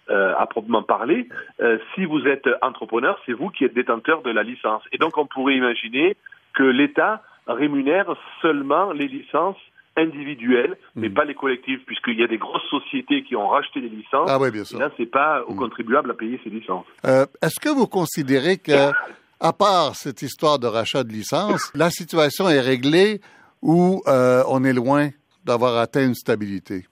euh, 0.10 0.34
à 0.38 0.46
proprement 0.46 0.84
parler. 0.84 1.28
Euh, 1.62 1.78
si 1.94 2.06
vous 2.06 2.26
êtes 2.28 2.48
entrepreneur, 2.62 3.20
c'est 3.26 3.34
vous 3.34 3.50
qui 3.50 3.66
êtes 3.66 3.74
détenteur 3.74 4.22
de 4.22 4.32
la 4.32 4.44
licence. 4.44 4.84
Et 4.92 4.98
donc, 4.98 5.18
on 5.18 5.26
pourrait 5.26 5.56
imaginer 5.56 6.16
que 6.54 6.64
l'État 6.64 7.22
rémunère 7.48 8.16
seulement 8.42 8.92
les 8.92 9.08
licences 9.08 9.58
individuelles, 9.98 10.78
mais 10.96 11.10
hmm. 11.10 11.14
pas 11.14 11.26
les 11.26 11.34
collectives, 11.34 11.80
puisqu'il 11.86 12.20
y 12.20 12.24
a 12.24 12.28
des 12.28 12.38
grosses 12.38 12.70
sociétés 12.70 13.24
qui 13.24 13.36
ont 13.36 13.48
racheté 13.48 13.82
les 13.82 13.90
licences. 13.90 14.30
Ah 14.30 14.38
oui, 14.40 14.52
bien 14.52 14.64
sûr. 14.64 14.78
Et 14.78 14.82
là, 14.82 14.92
c'est 14.96 15.12
pas 15.12 15.44
aux 15.48 15.54
hmm. 15.54 15.58
contribuables 15.58 16.12
à 16.12 16.14
payer 16.14 16.40
ces 16.44 16.52
licences. 16.52 16.86
Est-ce 17.04 17.60
que 17.60 17.70
vous 17.70 17.88
considérez 17.88 18.58
que, 18.58 18.92
à 19.40 19.54
part 19.54 19.96
cette 19.96 20.22
histoire 20.22 20.60
de 20.60 20.68
rachat 20.68 21.04
de 21.04 21.12
licences, 21.12 21.72
la 21.76 21.90
situation 21.90 22.48
est 22.48 22.62
réglée 22.62 23.22
ou 23.62 24.02
on 24.06 24.64
est 24.64 24.74
loin 24.74 25.10
d'avoir 25.44 25.78
atteint 25.78 26.06
une 26.06 26.16
stabilité? 26.16 26.86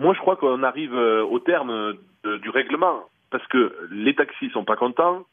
Moi, 0.00 0.14
je 0.14 0.18
crois 0.20 0.36
qu'on 0.36 0.62
arrive 0.62 0.94
euh, 0.94 1.22
au 1.22 1.38
terme 1.40 1.94
du 2.24 2.50
règlement 2.50 3.04
parce 3.30 3.46
que 3.48 3.74
les 3.92 4.14
taxis 4.14 4.50
sont 4.50 4.64
pas 4.64 4.76
contents, 4.76 5.24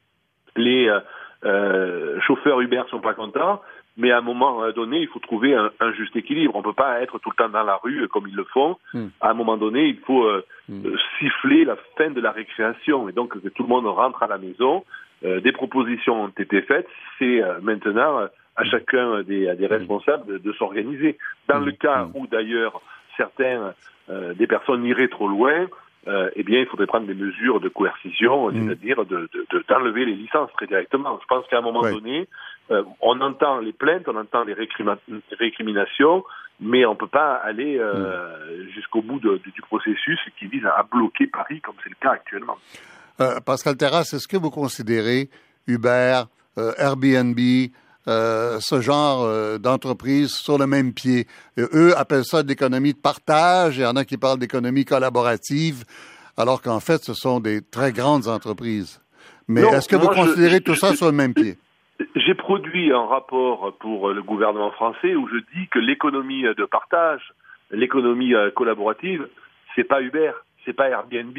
les 0.57 0.87
euh, 0.87 0.99
euh, 1.45 2.19
chauffeurs 2.21 2.59
Uber 2.61 2.83
sont 2.89 2.99
pas 2.99 3.13
contents, 3.13 3.61
mais 3.95 4.11
à 4.11 4.17
un 4.17 4.21
moment 4.21 4.69
donné, 4.71 4.99
il 4.99 5.07
faut 5.07 5.19
trouver 5.19 5.55
un, 5.55 5.91
juste 5.93 6.15
équilibre. 6.15 6.55
On 6.55 6.61
peut 6.61 6.73
pas 6.73 7.01
être 7.01 7.17
tout 7.17 7.31
le 7.31 7.35
temps 7.35 7.49
dans 7.49 7.63
la 7.63 7.77
rue 7.77 8.07
comme 8.09 8.27
ils 8.27 8.35
le 8.35 8.43
font. 8.43 8.77
Hmm. 8.93 9.07
À 9.21 9.31
un 9.31 9.33
moment 9.33 9.57
donné, 9.57 9.87
il 9.87 9.99
faut 9.99 10.29
hmm. 10.69 10.83
siffler 11.17 11.63
la 11.65 11.77
fin 11.97 12.11
de 12.11 12.21
la 12.21 12.31
récréation 12.31 13.09
et 13.09 13.13
donc 13.13 13.41
que 13.41 13.49
tout 13.49 13.63
le 13.63 13.69
monde 13.69 13.87
rentre 13.87 14.21
à 14.21 14.27
la 14.27 14.37
maison. 14.37 14.83
des 15.23 15.51
propositions 15.51 16.25
ont 16.25 16.33
été 16.37 16.61
faites. 16.61 16.87
C'est 17.17 17.41
maintenant 17.61 18.27
à 18.55 18.63
chacun 18.65 19.23
des, 19.23 19.55
des 19.55 19.67
responsables 19.67 20.27
de, 20.27 20.37
de 20.37 20.51
s'organiser. 20.53 21.17
Dans 21.47 21.59
le 21.59 21.71
cas 21.71 22.07
où 22.13 22.27
d'ailleurs 22.27 22.81
certains 23.17 23.73
euh, 24.09 24.33
des 24.33 24.47
personnes 24.47 24.85
iraient 24.85 25.09
trop 25.09 25.27
loin, 25.27 25.67
euh, 26.07 26.29
eh 26.35 26.43
bien, 26.43 26.61
il 26.61 26.67
faudrait 26.67 26.85
prendre 26.85 27.07
des 27.07 27.13
mesures 27.13 27.59
de 27.59 27.67
coercition, 27.67 28.49
mm. 28.49 28.53
c'est-à-dire 28.53 29.05
de, 29.05 29.29
d'enlever 29.67 30.05
les 30.05 30.15
licences 30.15 30.49
très 30.53 30.67
directement. 30.67 31.19
Je 31.21 31.27
pense 31.27 31.45
qu'à 31.47 31.57
un 31.57 31.61
moment 31.61 31.81
donné, 31.81 32.29
euh, 32.71 32.83
on 33.01 33.19
entend 33.19 33.59
les 33.59 33.73
plaintes, 33.73 34.07
on 34.07 34.15
entend 34.15 34.45
les 34.45 34.53
récriminations, 34.53 36.23
mais 36.61 36.85
on 36.85 36.91
ne 36.91 36.97
peut 36.97 37.07
pas 37.07 37.35
aller 37.35 37.77
mm. 37.77 38.69
jusqu'au 38.73 39.01
bout 39.01 39.19
du 39.19 39.61
processus 39.63 40.19
qui 40.39 40.47
vise 40.47 40.65
à 40.65 40.85
bloquer 40.89 41.27
Paris, 41.27 41.59
comme 41.59 41.75
c'est 41.83 41.89
le 41.89 41.97
cas 41.99 42.11
actuellement. 42.11 42.57
Pascal 43.45 43.75
Terrasse, 43.75 44.13
est-ce 44.13 44.27
que 44.27 44.37
vous 44.37 44.51
considérez 44.51 45.29
Uber, 45.65 46.21
Airbnb, 46.77 47.39
euh, 48.07 48.59
ce 48.61 48.79
genre 48.79 49.23
euh, 49.23 49.57
d'entreprise 49.57 50.31
sur 50.31 50.57
le 50.57 50.65
même 50.65 50.93
pied. 50.93 51.25
eux 51.57 51.91
appellent 51.97 52.23
ça 52.23 52.41
l'économie 52.41 52.93
de 52.93 52.99
partage. 52.99 53.77
Il 53.77 53.81
y 53.81 53.85
en 53.85 53.97
a 53.97 54.05
qui 54.05 54.17
parlent 54.17 54.39
d'économie 54.39 54.85
collaborative, 54.85 55.83
alors 56.37 56.61
qu'en 56.61 56.79
fait, 56.79 57.03
ce 57.03 57.13
sont 57.13 57.41
des 57.41 57.61
très 57.61 57.91
grandes 57.91 58.29
entreprises. 58.29 59.01
Mais 59.49 59.61
est-ce 59.61 59.89
que 59.89 59.97
vous 59.97 60.07
considérez 60.07 60.61
tout 60.61 60.75
ça 60.75 60.93
sur 60.93 61.07
le 61.07 61.11
même 61.11 61.33
pied? 61.33 61.57
J'ai 62.15 62.35
produit 62.35 62.93
un 62.93 63.05
rapport 63.05 63.73
pour 63.79 64.09
le 64.09 64.23
gouvernement 64.23 64.71
français 64.71 65.15
où 65.15 65.27
je 65.27 65.37
dis 65.37 65.67
que 65.69 65.79
l'économie 65.79 66.43
de 66.43 66.65
partage, 66.65 67.33
l'économie 67.71 68.33
euh, 68.33 68.51
collaborative, 68.51 69.27
c'est 69.75 69.83
pas 69.83 70.01
Uber, 70.01 70.31
c'est 70.63 70.73
pas 70.73 70.89
Airbnb, 70.89 71.37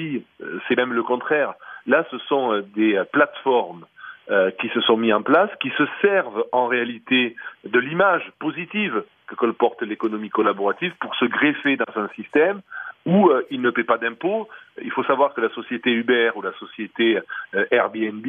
c'est 0.69 0.77
même 0.77 0.93
le 0.93 1.03
contraire. 1.03 1.55
Là, 1.87 2.05
ce 2.11 2.19
sont 2.29 2.63
des 2.75 3.03
plateformes 3.13 3.87
euh, 4.31 4.51
qui 4.61 4.69
se 4.69 4.83
sont 4.83 4.99
mis 4.99 5.11
en 5.11 5.23
place, 5.23 5.49
qui 5.59 5.71
se 5.71 5.85
servent 6.03 6.45
en 6.53 6.67
réalité 6.67 7.35
de 7.65 7.79
l'image 7.79 8.31
positive 8.39 9.03
que 9.27 9.35
colporte 9.35 9.81
l'économie 9.81 10.29
collaborative 10.29 10.93
pour 11.01 11.15
se 11.15 11.25
greffer 11.25 11.79
dans 11.79 12.03
un 12.03 12.09
système 12.09 12.61
où 13.07 13.31
euh, 13.31 13.47
ils 13.51 13.63
ne 13.63 13.71
paient 13.71 13.85
pas 13.85 13.97
d'impôts. 13.97 14.47
Il 14.83 14.91
faut 14.91 15.05
savoir 15.05 15.33
que 15.33 15.41
la 15.41 15.49
société 15.51 15.91
Uber 15.93 16.33
ou 16.35 16.43
la 16.43 16.53
société 16.59 17.19
euh, 17.55 17.65
Airbnb 17.71 18.27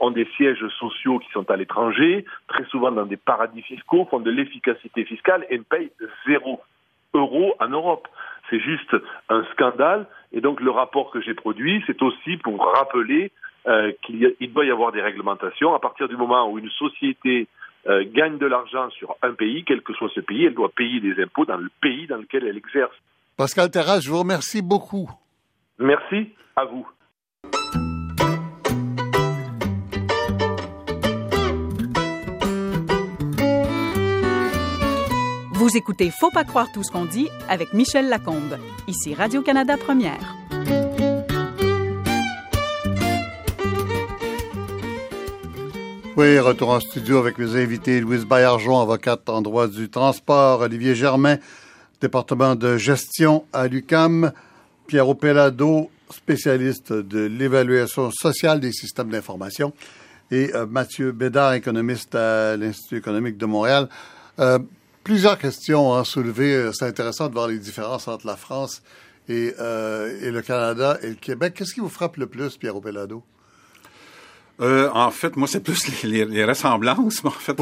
ont 0.00 0.10
des 0.10 0.26
sièges 0.36 0.66
sociaux 0.80 1.20
qui 1.20 1.30
sont 1.30 1.48
à 1.48 1.56
l'étranger, 1.56 2.24
très 2.48 2.64
souvent 2.64 2.90
dans 2.90 3.06
des 3.06 3.16
paradis 3.16 3.62
fiscaux, 3.62 4.08
font 4.10 4.18
de 4.18 4.32
l'efficacité 4.32 5.04
fiscale 5.04 5.46
et 5.48 5.58
ne 5.58 5.62
payent 5.62 5.92
zéro 6.26 6.60
euro 7.14 7.54
en 7.60 7.68
Europe. 7.68 8.08
C'est 8.50 8.60
juste 8.60 8.96
un 9.28 9.44
scandale. 9.52 10.06
Et 10.32 10.40
donc 10.40 10.60
le 10.60 10.72
rapport 10.72 11.12
que 11.12 11.20
j'ai 11.20 11.34
produit, 11.34 11.84
c'est 11.86 12.02
aussi 12.02 12.36
pour 12.38 12.72
rappeler 12.74 13.30
euh, 13.66 13.92
qu'il 14.02 14.52
doit 14.52 14.64
y 14.64 14.70
avoir 14.70 14.92
des 14.92 15.02
réglementations. 15.02 15.74
À 15.74 15.78
partir 15.78 16.08
du 16.08 16.16
moment 16.16 16.50
où 16.50 16.58
une 16.58 16.70
société 16.70 17.48
euh, 17.86 18.04
gagne 18.12 18.38
de 18.38 18.46
l'argent 18.46 18.90
sur 18.90 19.16
un 19.22 19.32
pays, 19.32 19.64
quel 19.64 19.82
que 19.82 19.92
soit 19.94 20.10
ce 20.14 20.20
pays, 20.20 20.44
elle 20.44 20.54
doit 20.54 20.70
payer 20.70 21.00
des 21.00 21.22
impôts 21.22 21.44
dans 21.44 21.56
le 21.56 21.70
pays 21.80 22.06
dans 22.06 22.16
lequel 22.16 22.44
elle 22.46 22.56
exerce. 22.56 22.94
Pascal 23.36 23.70
Terrasse, 23.70 24.04
je 24.04 24.10
vous 24.10 24.18
remercie 24.18 24.62
beaucoup. 24.62 25.08
Merci 25.78 26.30
à 26.56 26.64
vous. 26.64 26.86
Vous 35.52 35.76
écoutez 35.76 36.10
Faut 36.10 36.30
pas 36.30 36.44
croire 36.44 36.70
tout 36.72 36.82
ce 36.82 36.90
qu'on 36.92 37.04
dit 37.04 37.28
avec 37.48 37.72
Michel 37.72 38.08
Lacombe, 38.08 38.56
ici 38.86 39.14
Radio-Canada 39.14 39.76
Première. 39.76 40.47
Oui, 46.18 46.36
retour 46.40 46.70
en 46.70 46.80
studio 46.80 47.18
avec 47.18 47.38
mes 47.38 47.54
invités 47.54 48.00
Louise 48.00 48.24
Baillargeon, 48.24 48.80
avocate 48.80 49.28
en 49.28 49.40
droit 49.40 49.68
du 49.68 49.88
transport, 49.88 50.62
Olivier 50.62 50.96
Germain, 50.96 51.36
département 52.00 52.56
de 52.56 52.76
gestion 52.76 53.44
à 53.52 53.68
l'UCAM, 53.68 54.32
Pierre 54.88 55.14
Pelado, 55.14 55.92
spécialiste 56.10 56.92
de 56.92 57.20
l'évaluation 57.20 58.10
sociale 58.10 58.58
des 58.58 58.72
systèmes 58.72 59.10
d'information, 59.10 59.72
et 60.32 60.52
euh, 60.56 60.66
Mathieu 60.66 61.12
Bédard, 61.12 61.52
économiste 61.54 62.16
à 62.16 62.56
l'Institut 62.56 62.96
économique 62.96 63.38
de 63.38 63.46
Montréal. 63.46 63.88
Euh, 64.40 64.58
plusieurs 65.04 65.38
questions 65.38 65.94
à 65.94 66.04
soulever. 66.04 66.70
C'est 66.72 66.86
intéressant 66.86 67.28
de 67.28 67.34
voir 67.34 67.46
les 67.46 67.60
différences 67.60 68.08
entre 68.08 68.26
la 68.26 68.36
France 68.36 68.82
et, 69.28 69.54
euh, 69.60 70.18
et 70.20 70.32
le 70.32 70.42
Canada 70.42 70.98
et 71.00 71.10
le 71.10 71.14
Québec. 71.14 71.54
Qu'est-ce 71.54 71.74
qui 71.74 71.80
vous 71.80 71.88
frappe 71.88 72.16
le 72.16 72.26
plus, 72.26 72.56
Pierre 72.56 72.80
Pelado? 72.80 73.22
Euh, 74.60 74.88
en 74.92 75.10
fait, 75.10 75.36
moi, 75.36 75.46
c'est 75.46 75.60
plus 75.60 76.02
les, 76.02 76.24
les, 76.24 76.44
ressemblances. 76.44 77.22
En 77.24 77.30
fait, 77.30 77.58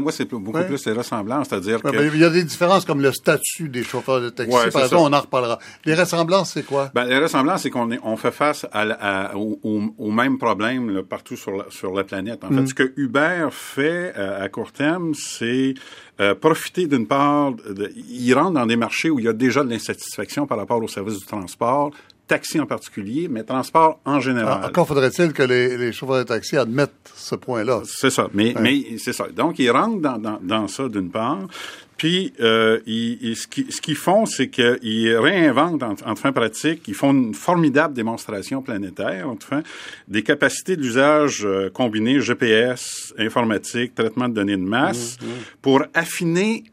moi, 0.00 0.12
c'est 0.12 0.28
beaucoup 0.28 0.64
plus 0.64 0.84
les 0.86 0.92
ressemblances, 0.92 1.48
c'est-à-dire 1.48 1.80
que... 1.80 1.90
Ben, 1.90 2.10
il 2.12 2.20
y 2.20 2.24
a 2.24 2.30
des 2.30 2.42
différences 2.42 2.84
comme 2.84 3.00
le 3.00 3.12
statut 3.12 3.68
des 3.68 3.84
chauffeurs 3.84 4.20
de 4.20 4.30
taxi. 4.30 4.50
par 4.72 4.84
exemple, 4.84 4.94
on 4.96 5.12
en 5.12 5.20
reparlera. 5.20 5.58
Les 5.84 5.94
ressemblances, 5.94 6.52
c'est 6.54 6.64
quoi? 6.64 6.90
Ben, 6.94 7.04
les 7.04 7.18
ressemblances, 7.18 7.62
c'est 7.62 7.70
qu'on 7.70 7.90
on 8.02 8.16
fait 8.16 8.32
face 8.32 8.66
à, 8.72 9.36
au, 9.36 9.58
au, 9.98 10.10
même 10.10 10.38
problème 10.38 10.90
là, 10.90 11.02
partout 11.02 11.36
sur 11.36 11.52
la, 11.52 11.66
sur 11.70 11.94
la 11.94 12.04
planète. 12.04 12.42
En 12.44 12.48
fait, 12.48 12.54
mm. 12.54 12.66
ce 12.66 12.74
que 12.74 12.92
Uber 12.96 13.48
fait 13.50 14.12
euh, 14.16 14.44
à 14.44 14.48
court 14.48 14.72
terme, 14.72 15.12
c'est 15.14 15.74
euh, 16.20 16.34
profiter 16.34 16.86
d'une 16.86 17.06
part, 17.06 17.52
de, 17.52 17.92
il 17.96 18.34
rentre 18.34 18.52
dans 18.52 18.66
des 18.66 18.76
marchés 18.76 19.10
où 19.10 19.18
il 19.18 19.24
y 19.24 19.28
a 19.28 19.32
déjà 19.32 19.62
de 19.62 19.70
l'insatisfaction 19.70 20.46
par 20.46 20.58
rapport 20.58 20.82
au 20.82 20.88
service 20.88 21.18
du 21.18 21.26
transport, 21.26 21.92
taxi 22.30 22.60
en 22.60 22.66
particulier, 22.66 23.26
mais 23.28 23.42
transport 23.42 23.98
en 24.04 24.20
général. 24.20 24.60
Ah, 24.62 24.68
encore 24.68 24.86
faudrait-il 24.86 25.32
que 25.32 25.42
les, 25.42 25.76
les, 25.76 25.90
chauffeurs 25.92 26.18
de 26.18 26.22
taxi 26.22 26.56
admettent 26.56 27.10
ce 27.12 27.34
point-là. 27.34 27.82
C'est 27.84 28.10
ça, 28.10 28.28
mais, 28.32 28.54
mais 28.60 28.84
c'est 28.98 29.12
ça. 29.12 29.26
Donc, 29.34 29.58
ils 29.58 29.70
rentrent 29.70 30.00
dans, 30.00 30.16
dans, 30.16 30.38
dans 30.40 30.68
ça 30.68 30.88
d'une 30.88 31.10
part. 31.10 31.48
Puis, 31.96 32.32
euh, 32.40 32.78
ils, 32.86 33.36
ce 33.36 33.80
qu'ils 33.80 33.96
font, 33.96 34.26
c'est 34.26 34.48
qu'ils 34.48 35.16
réinventent 35.16 35.82
en, 35.82 35.96
en, 36.06 36.14
fin 36.14 36.30
pratique, 36.32 36.86
ils 36.86 36.94
font 36.94 37.12
une 37.12 37.34
formidable 37.34 37.94
démonstration 37.94 38.62
planétaire, 38.62 39.28
en 39.28 39.36
fin, 39.36 39.62
des 40.06 40.22
capacités 40.22 40.76
d'usage 40.76 41.44
euh, 41.44 41.68
combinées 41.68 42.20
GPS, 42.20 43.12
informatique, 43.18 43.96
traitement 43.96 44.28
de 44.28 44.34
données 44.34 44.56
de 44.56 44.62
masse, 44.62 45.18
mmh, 45.20 45.26
mmh. 45.26 45.30
pour 45.62 45.82
affiner 45.92 46.64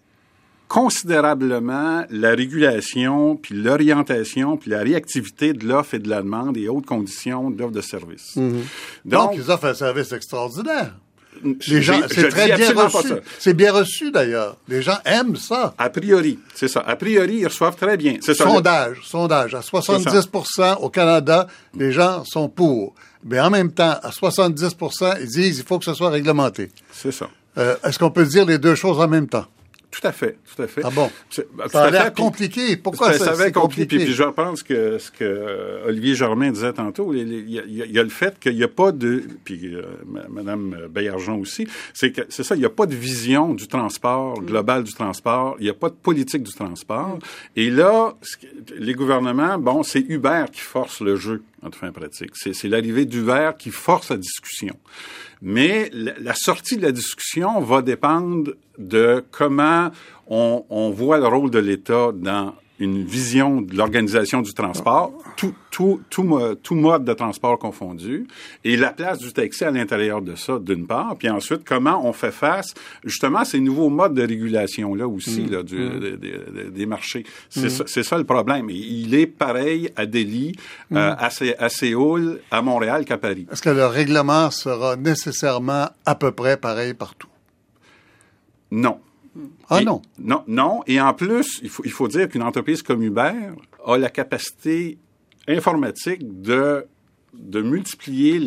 considérablement 0.67 2.03
la 2.10 2.32
régulation, 2.32 3.36
puis 3.36 3.56
l'orientation, 3.56 4.58
puis 4.58 4.71
la 4.71 4.80
réactivité 4.80 5.53
de 5.53 5.65
l'offre 5.65 5.93
et 5.95 5.99
de 5.99 6.10
la 6.10 6.21
demande 6.21 6.58
et 6.58 6.67
autres 6.67 6.88
conditions 6.88 7.49
d'offre 7.49 7.71
de 7.71 7.82
service. 7.82 8.36
Mhm. 8.36 8.63
Donc, 9.06 9.32
ils 9.36 9.49
offrent 9.49 9.65
un 9.65 9.73
service 9.73 10.12
extraordinaire. 10.12 10.93
Les 11.67 11.82
gens, 11.82 11.99
c'est 12.10 12.30
très 12.30 12.56
bien 12.56 12.73
reçu. 12.73 13.13
C'est 13.39 13.53
bien 13.53 13.71
reçu 13.71 14.12
d'ailleurs. 14.12 14.58
Les 14.67 14.82
gens 14.82 14.97
aiment 15.06 15.36
ça. 15.36 15.73
A 15.77 15.89
priori, 15.89 16.39
c'est 16.56 16.67
ça. 16.67 16.80
A 16.82 16.95
priori, 16.95 17.38
ils 17.38 17.47
reçoivent 17.47 17.75
très 17.75 17.95
bien. 17.95 18.17
C'est 18.21 18.34
sondage, 18.34 19.01
sondage. 19.03 19.53
À 19.53 19.60
70% 19.60 20.77
au 20.82 20.89
Canada, 20.89 21.47
les 21.75 21.91
gens 21.91 22.23
sont 22.25 22.49
pour. 22.49 22.95
Mais 23.23 23.39
en 23.39 23.49
même 23.49 23.71
temps, 23.71 23.95
à 24.01 24.10
70%, 24.10 25.17
ils 25.21 25.27
disent 25.27 25.60
il 25.60 25.63
faut 25.63 25.77
que 25.80 25.86
ce 25.86 25.93
soit 25.93 26.10
réglementé. 26.10 26.69
C'est 26.91 27.12
ça. 27.12 27.30
Euh, 27.58 27.75
Est-ce 27.84 27.99
qu'on 27.99 28.12
peut 28.12 28.25
dire 28.25 28.45
les 28.45 28.58
deux 28.58 28.75
choses 28.75 28.99
en 28.99 29.08
même 29.08 29.27
temps? 29.27 29.45
Tout 29.89 30.06
à 30.06 30.12
fait, 30.12 30.38
tout 30.54 30.62
à 30.62 30.67
fait. 30.67 30.82
Ah 30.84 30.89
bon? 30.89 31.10
Bah, 31.54 31.65
ça 31.69 31.86
a 31.86 31.89
l'air 31.89 32.13
compliqué. 32.13 32.76
Pourquoi 32.76 33.13
ça, 33.13 33.36
ça 33.36 33.52
compliqué? 33.52 33.97
Puis 33.97 34.13
je 34.13 34.23
reprends 34.23 34.56
ce 34.56 34.63
que, 34.63 34.97
ce 34.97 35.10
que 35.10 35.86
Olivier 35.88 36.13
Germain 36.13 36.52
disait 36.52 36.73
tantôt. 36.73 37.13
Il 37.13 37.50
y 37.50 38.00
a, 38.00 38.04
le 38.04 38.10
fait 38.10 38.38
qu'il 38.38 38.56
n'y 38.56 38.63
a 38.63 38.67
pas 38.67 38.91
de... 38.91 39.23
Puis 39.45 39.73
euh, 39.73 39.84
Mme 40.30 40.88
Bayarjon 40.89 41.39
aussi. 41.39 41.67
C'est 41.93 42.12
que 42.12 42.21
c'est 42.30 42.43
ça, 42.43 42.56
il 42.56 42.60
n'y 42.60 42.65
a 42.65 42.69
pas 42.69 42.86
de 42.86 42.95
vision 42.95 43.54
du 43.54 43.67
transport, 43.67 44.41
global 44.41 44.84
du 44.84 44.93
transport. 44.93 45.56
Il 45.60 45.63
n'y 45.63 45.69
a 45.69 45.73
pas 45.73 45.89
de 45.89 45.95
politique 45.95 46.43
du 46.43 46.54
transport. 46.54 47.17
Et 47.56 47.69
là, 47.69 48.13
les 48.78 48.93
gouvernements, 48.93 49.58
bon, 49.58 49.84
c'est 49.84 50.06
Uber 50.10 50.45
qui 50.52 50.62
force 50.62 51.00
le 51.00 51.15
jeu 51.15 51.43
en 51.63 51.71
fin 51.71 51.91
pratique. 51.91 52.32
C'est 52.36 52.67
l'arrivée 52.67 53.06
d'Uber 53.06 53.52
qui 53.58 53.71
force 53.71 54.10
la 54.10 54.17
discussion. 54.17 54.76
Mais 55.41 55.89
la, 55.93 56.34
sortie 56.34 56.78
de 56.78 56.82
la 56.82 56.91
discussion 56.91 57.60
va 57.62 57.82
dépendre 57.82 58.52
de 58.78 59.23
comment 59.32 59.91
on, 60.28 60.89
voit 60.89 61.19
le 61.19 61.28
rôle 61.28 61.52
de 61.52 61.60
l'État 61.60 62.12
dans 62.13 62.56
une 62.80 63.04
vision 63.04 63.62
de 63.62 63.76
l'organisation 63.76 64.42
du 64.42 64.54
transport, 64.54 65.12
tout, 65.36 65.54
tout, 65.72 66.02
tout, 66.10 66.40
tout, 66.62 66.76
mode 66.76 67.06
de 67.06 67.13
transport 67.13 67.58
confondu, 67.58 68.28
et 68.63 68.78
la 68.78 68.92
place 68.92 69.20
du 69.20 69.34
taxi 69.34 69.63
à 69.63 69.72
l'intérieur 69.72 70.22
de 70.22 70.36
ça, 70.36 70.60
d'une 70.60 70.86
part, 70.86 71.16
puis 71.18 71.30
ensuite, 71.30 71.62
comment 71.66 72.08
on 72.08 72.13
fait 72.13 72.32
face 72.32 72.74
justement 73.04 73.40
à 73.40 73.46
ces 73.46 73.60
nouveaux 73.60 73.90
modes 73.90 74.13
de 74.13 74.22
régulation-là 74.22 75.08
aussi, 75.08 75.42
mm. 75.42 75.52
là, 75.52 75.63
du, 75.63 75.78
mm. 75.78 76.70
des 76.72 76.86
marchés. 76.86 77.26
C'est 77.50 77.66
mm. 77.66 77.88
ça, 77.88 78.04
ça, 78.04 78.18
le 78.18 78.24
problème. 78.24 78.70
Il 78.70 79.13
est 79.16 79.28
pareil 79.28 79.90
à 79.96 80.06
Delhi, 80.06 80.54
euh, 80.92 81.16
à, 81.18 81.30
à 81.60 81.70
Séoul, 81.70 82.40
à 82.52 82.62
Montréal 82.62 83.06
qu'à 83.06 83.18
Paris. 83.18 83.48
Est-ce 83.52 83.62
que 83.62 83.70
le 83.70 83.86
règlement 83.86 84.52
sera 84.52 84.96
nécessairement 84.96 85.90
à 86.06 86.16
peu 86.16 86.32
près 86.32 86.58
pareil 86.58 86.94
partout? 86.94 87.30
Non. 88.72 89.00
Ah 89.69 89.82
non. 89.82 90.02
Non, 90.19 90.43
non. 90.47 90.82
Et 90.88 91.00
en 91.00 91.13
plus, 91.13 91.60
il 91.63 91.69
faut, 91.69 91.84
il 91.86 91.91
faut 91.91 92.08
dire 92.08 92.30
qu'une 92.30 92.43
entreprise 92.43 92.82
comme 92.82 93.02
Uber 93.02 93.34
a 93.86 93.97
la 93.97 94.10
capacité 94.10 94.97
informatique 95.47 96.41
de 96.41 96.86
de 97.38 97.62
multiplier 97.62 98.39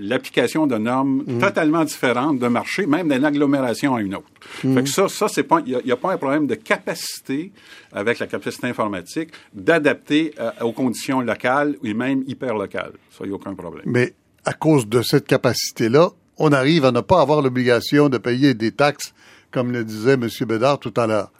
l'application 0.00 0.66
de 0.66 0.76
normes 0.76 1.24
mm. 1.26 1.38
totalement 1.38 1.84
différentes 1.84 2.38
d'un 2.38 2.50
marché, 2.50 2.86
même 2.86 3.08
d'une 3.08 3.24
agglomération 3.24 3.94
à 3.94 4.02
une 4.02 4.14
autre. 4.14 4.26
Mm. 4.62 4.74
Fait 4.74 4.82
que 4.82 4.88
ça, 4.88 5.08
ça 5.08 5.28
c'est 5.28 5.42
pas, 5.42 5.60
il 5.64 5.80
n'y 5.84 5.92
a, 5.92 5.96
pas 5.96 6.12
un 6.12 6.18
problème 6.18 6.46
de 6.46 6.54
capacité 6.54 7.52
avec 7.92 8.18
la 8.18 8.26
capacité 8.26 8.66
informatique 8.66 9.30
d'adapter 9.54 10.34
euh, 10.38 10.50
aux 10.60 10.72
conditions 10.72 11.20
locales 11.20 11.76
et 11.82 11.94
même 11.94 12.22
hyper 12.26 12.54
locales. 12.54 12.92
Ça, 13.10 13.24
il 13.24 13.28
n'y 13.28 13.32
a 13.32 13.36
aucun 13.36 13.54
problème. 13.54 13.84
Mais 13.86 14.14
à 14.44 14.52
cause 14.52 14.86
de 14.86 15.02
cette 15.02 15.26
capacité-là, 15.26 16.10
on 16.38 16.52
arrive 16.52 16.84
à 16.84 16.92
ne 16.92 17.00
pas 17.00 17.20
avoir 17.20 17.42
l'obligation 17.42 18.08
de 18.08 18.18
payer 18.18 18.54
des 18.54 18.72
taxes 18.72 19.14
comme 19.50 19.72
le 19.72 19.84
disait 19.84 20.14
M. 20.14 20.28
Bédard 20.46 20.78
tout 20.78 20.94
à 20.96 21.06
l'heure. 21.06 21.30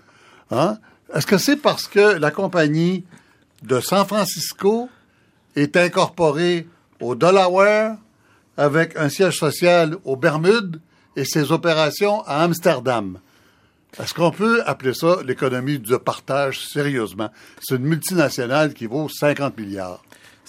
Hein? 0.51 0.79
Est-ce 1.15 1.27
que 1.27 1.39
c'est 1.39 1.57
parce 1.57 1.87
que 1.87 2.19
la 2.19 2.31
compagnie 2.31 3.05
de 3.63 3.81
San 3.81 4.07
Francisco 4.07 4.89
est 5.57 5.77
incorporée 5.77 6.69
au 7.01 7.15
Delaware 7.15 7.97
avec 8.57 8.97
un 8.97 9.09
siège 9.09 9.39
social 9.39 9.97
aux 10.05 10.17
Bermudes 10.17 10.81
et 11.17 11.25
ses 11.25 11.53
opérations 11.53 12.23
à 12.23 12.43
Amsterdam? 12.43 13.19
Est-ce 13.99 14.15
qu'on 14.15 14.31
peut 14.31 14.63
appeler 14.67 14.95
ça 14.95 15.17
l'économie 15.25 15.81
de 15.81 15.97
partage 15.97 16.61
sérieusement? 16.65 17.31
C'est 17.61 17.75
une 17.75 17.85
multinationale 17.85 18.73
qui 18.73 18.87
vaut 18.87 19.09
50 19.09 19.59
milliards. 19.59 20.03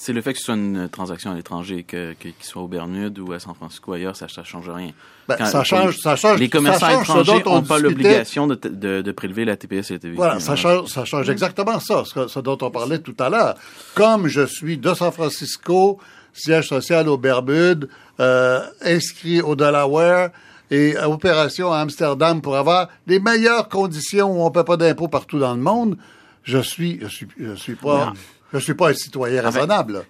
C'est 0.04 0.14
le 0.14 0.22
fait 0.24 0.34
que 0.34 0.40
ce 0.40 0.46
soit 0.46 0.56
une 0.56 0.90
transaction 0.90 1.30
à 1.30 1.36
l'étranger, 1.36 1.84
que, 1.84 2.14
qu'il 2.14 2.34
soit 2.42 2.64
au 2.64 2.68
Bermudes 2.68 3.20
ou 3.20 3.34
à 3.34 3.40
San 3.40 3.54
Francisco 3.54 3.94
ailleurs, 3.94 4.16
ça 4.16 4.26
ne 4.36 4.44
change 4.44 4.68
rien. 4.68 4.90
Ben, 5.28 5.46
ça 5.46 5.64
change, 5.64 6.00
ça 6.00 6.16
change. 6.16 6.40
Les 6.40 6.50
commerçants 6.50 7.02
étrangers 7.02 7.44
n'ont 7.46 7.62
pas 7.62 7.78
l'obligation 7.78 8.48
de, 8.48 8.56
de, 8.56 9.04
de, 9.04 9.12
prélever 9.12 9.46
la 9.46 9.58
TPS 9.58 9.92
et 9.92 9.94
la 9.94 10.00
TVQ. 10.00 10.18
Voilà, 10.18 10.40
ça 10.40 10.56
change, 10.56 10.90
ça 10.90 11.06
change 11.06 11.30
exactement 11.30 11.80
ça, 11.80 12.02
ce, 12.04 12.40
dont 12.40 12.58
on 12.62 12.72
parlait 12.72 12.98
tout 12.98 13.14
à 13.20 13.30
l'heure. 13.30 13.54
Comme 13.94 14.28
je 14.28 14.44
suis 14.48 14.80
de 14.80 14.92
San 14.96 15.12
Francisco, 15.12 16.00
siège 16.34 16.70
social 16.70 17.08
au 17.08 17.20
Bermudes, 17.20 17.88
euh, 18.20 18.66
inscrit 18.82 19.40
au 19.40 19.56
Delaware, 19.56 20.32
et 20.72 20.98
opération 20.98 21.72
à 21.72 21.78
Amsterdam 21.78 22.42
pour 22.42 22.58
avoir 22.58 22.88
les 23.06 23.20
meilleures 23.20 23.70
conditions 23.70 24.32
où 24.32 24.42
on 24.42 24.46
ne 24.46 24.50
paie 24.50 24.64
pas 24.64 24.78
d'impôts 24.78 25.10
partout 25.10 25.38
dans 25.38 25.54
le 25.54 25.62
monde, 25.62 25.96
je 26.42 26.58
suis, 26.58 26.98
je 27.04 27.08
suis, 27.08 27.28
je 27.38 27.54
suis 27.54 27.76
pas, 27.76 28.14
je 28.60 28.64
suis 28.64 28.74
pas 28.74 28.90
un 28.90 28.94
citoyen 28.94 29.42
raisonnable. 29.42 30.04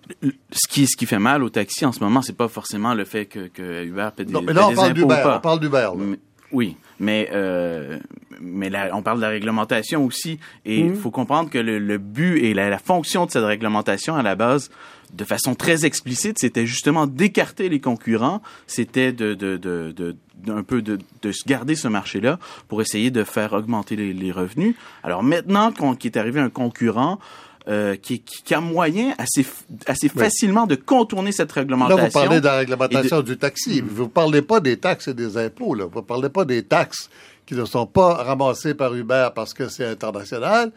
ce 0.52 0.68
qui, 0.68 0.88
ce 0.88 0.98
qui 0.98 1.06
fait 1.06 1.20
mal 1.20 1.44
au 1.44 1.50
taxi 1.50 1.86
en 1.86 1.92
ce 1.92 2.00
moment, 2.00 2.22
c'est 2.22 2.36
pas 2.36 2.48
forcément 2.48 2.94
le 2.94 3.06
fait 3.06 3.26
que, 3.26 3.48
que 3.48 3.86
Uber 3.86 4.10
paie 4.16 4.26
des, 4.26 4.34
non, 4.34 4.42
mais 4.42 4.54
là, 4.54 4.68
on 4.68 4.74
parle 4.74 4.94
d'Uber, 4.94 5.24
on 5.26 5.40
parle 5.40 5.60
d'Uber. 5.60 5.90
Oui, 6.52 6.76
mais 7.00 7.30
euh, 7.32 7.98
mais 8.42 8.70
là, 8.70 8.90
on 8.94 9.02
parle 9.02 9.18
de 9.18 9.22
la 9.22 9.30
réglementation 9.30 10.04
aussi, 10.06 10.40
et 10.66 10.80
il 10.80 10.92
mmh. 10.92 10.96
faut 10.96 11.12
comprendre 11.12 11.50
que 11.50 11.58
le, 11.58 11.80
le 11.80 11.98
but 11.98 12.44
et 12.44 12.54
la, 12.54 12.70
la, 12.70 12.80
fonction 12.80 13.26
de 13.26 13.32
cette 13.32 13.46
réglementation 13.46 14.16
à 14.16 14.22
la 14.22 14.36
base, 14.36 14.70
de 15.14 15.24
façon 15.24 15.56
très 15.56 15.86
explicite, 15.86 16.40
c'était 16.40 16.66
justement 16.66 17.08
d'écarter 17.08 17.70
les 17.70 17.80
concurrents, 17.80 18.42
c'était 18.68 19.14
de, 19.14 19.34
de, 19.34 19.56
de, 19.58 19.92
de 19.92 20.16
un 20.52 20.64
peu 20.64 20.82
de, 20.82 20.98
de 21.22 21.32
garder 21.46 21.76
ce 21.76 21.88
marché-là 21.88 22.40
pour 22.68 22.82
essayer 22.82 23.12
de 23.12 23.24
faire 23.24 23.54
augmenter 23.54 23.96
les, 23.96 24.14
les 24.14 24.32
revenus. 24.32 24.76
Alors 25.04 25.24
maintenant 25.24 25.72
qu'il 25.72 26.12
est 26.12 26.18
arrivé 26.18 26.40
un 26.40 26.50
concurrent, 26.50 27.20
euh, 27.68 27.96
qui, 27.96 28.22
qui, 28.22 28.54
a 28.54 28.60
moyen 28.60 29.14
assez, 29.18 29.46
assez 29.86 30.10
facilement 30.10 30.66
de 30.66 30.76
contourner 30.76 31.32
cette 31.32 31.52
réglementation. 31.52 31.98
Là, 31.98 32.06
vous 32.06 32.12
parlez 32.12 32.40
de 32.40 32.46
la 32.46 32.58
réglementation 32.58 33.22
du 33.22 33.38
taxi. 33.38 33.82
Vous 33.82 34.04
ne 34.04 34.08
parlez 34.08 34.42
pas 34.42 34.60
des 34.60 34.78
taxes 34.78 35.10
et 35.10 35.14
des 35.14 35.38
impôts. 35.38 35.76
Là. 35.76 35.86
Vous 35.86 36.00
ne 36.00 36.06
parlez 36.06 36.30
pas 36.30 36.44
des 36.44 36.64
taxes 36.64 37.10
qui 37.46 37.54
ne 37.54 37.66
sont 37.66 37.86
pas 37.86 38.16
ramassées 38.16 38.74
par 38.74 38.96
Uber 38.96 39.30
parce 39.36 39.54
que 39.54 39.70
c'est 39.70 39.86
international 39.86 40.72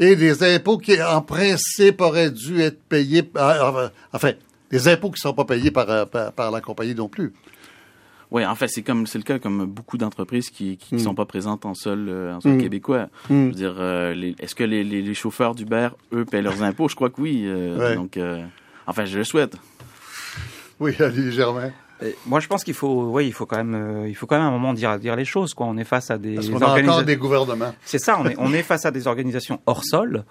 et 0.00 0.16
des 0.16 0.42
impôts 0.42 0.78
qui, 0.78 1.02
en 1.02 1.22
principe, 1.22 2.00
auraient 2.00 2.30
dû 2.30 2.60
être 2.60 2.82
payés. 2.82 3.28
Euh, 3.36 3.88
enfin, 4.12 4.32
des 4.70 4.88
impôts 4.88 5.08
qui 5.08 5.18
ne 5.24 5.30
sont 5.30 5.34
pas 5.34 5.44
payés 5.44 5.70
par, 5.70 5.90
euh, 5.90 6.04
par, 6.04 6.32
par 6.32 6.50
la 6.50 6.60
compagnie 6.60 6.94
non 6.94 7.08
plus. 7.08 7.32
Oui, 8.30 8.44
en 8.44 8.54
fait, 8.54 8.68
c'est 8.68 8.82
comme 8.82 9.06
c'est 9.06 9.18
le 9.18 9.24
cas 9.24 9.38
comme 9.38 9.64
beaucoup 9.64 9.96
d'entreprises 9.96 10.50
qui 10.50 10.76
qui, 10.76 10.96
hmm. 10.96 10.98
sont 10.98 11.14
pas 11.14 11.24
présentes 11.24 11.64
en 11.64 11.74
sol 11.74 12.08
euh, 12.08 12.34
en 12.34 12.40
sol 12.40 12.52
hmm. 12.52 12.58
québécois. 12.60 13.08
Hmm. 13.30 13.44
Je 13.44 13.46
veux 13.46 13.52
dire, 13.52 13.74
euh, 13.78 14.32
est-ce 14.38 14.54
que 14.54 14.64
les, 14.64 14.84
les, 14.84 15.00
les 15.00 15.14
chauffeurs 15.14 15.54
d'Uber 15.54 15.88
eux 16.12 16.24
paient 16.24 16.42
leurs 16.42 16.62
impôts? 16.62 16.88
Je 16.88 16.94
crois 16.94 17.10
que 17.10 17.20
oui. 17.20 17.44
Euh, 17.46 17.94
donc, 17.94 18.18
enfin, 18.86 19.04
je 19.04 19.18
le 19.18 19.24
souhaite. 19.24 19.56
Oui, 20.78 20.94
Ali 21.00 21.32
Germain. 21.32 21.72
moi, 22.26 22.40
je 22.40 22.48
pense 22.48 22.64
qu'il 22.64 22.74
faut, 22.74 23.10
oui, 23.12 23.26
il 23.26 23.32
faut 23.32 23.46
quand 23.46 23.62
même, 23.64 24.06
il 24.06 24.14
faut 24.14 24.26
quand 24.26 24.36
même 24.36 24.44
à 24.44 24.48
un 24.48 24.52
moment 24.52 24.74
dire, 24.74 24.98
dire 24.98 25.16
les 25.16 25.24
choses. 25.24 25.54
Quoi, 25.54 25.66
on 25.66 25.78
est 25.78 25.84
face 25.84 26.10
à 26.10 26.18
des. 26.18 26.34
Parce 26.34 26.50
qu'on 26.50 26.60
a 26.60 26.80
encore 26.80 27.04
des 27.04 27.16
gouvernements. 27.16 27.74
C'est 27.84 27.98
ça. 27.98 28.18
On 28.20 28.26
est, 28.26 28.36
on 28.38 28.52
est 28.52 28.62
face 28.62 28.84
à 28.84 28.90
des 28.90 29.06
organisations 29.06 29.60
hors 29.66 29.84
sol 29.84 30.24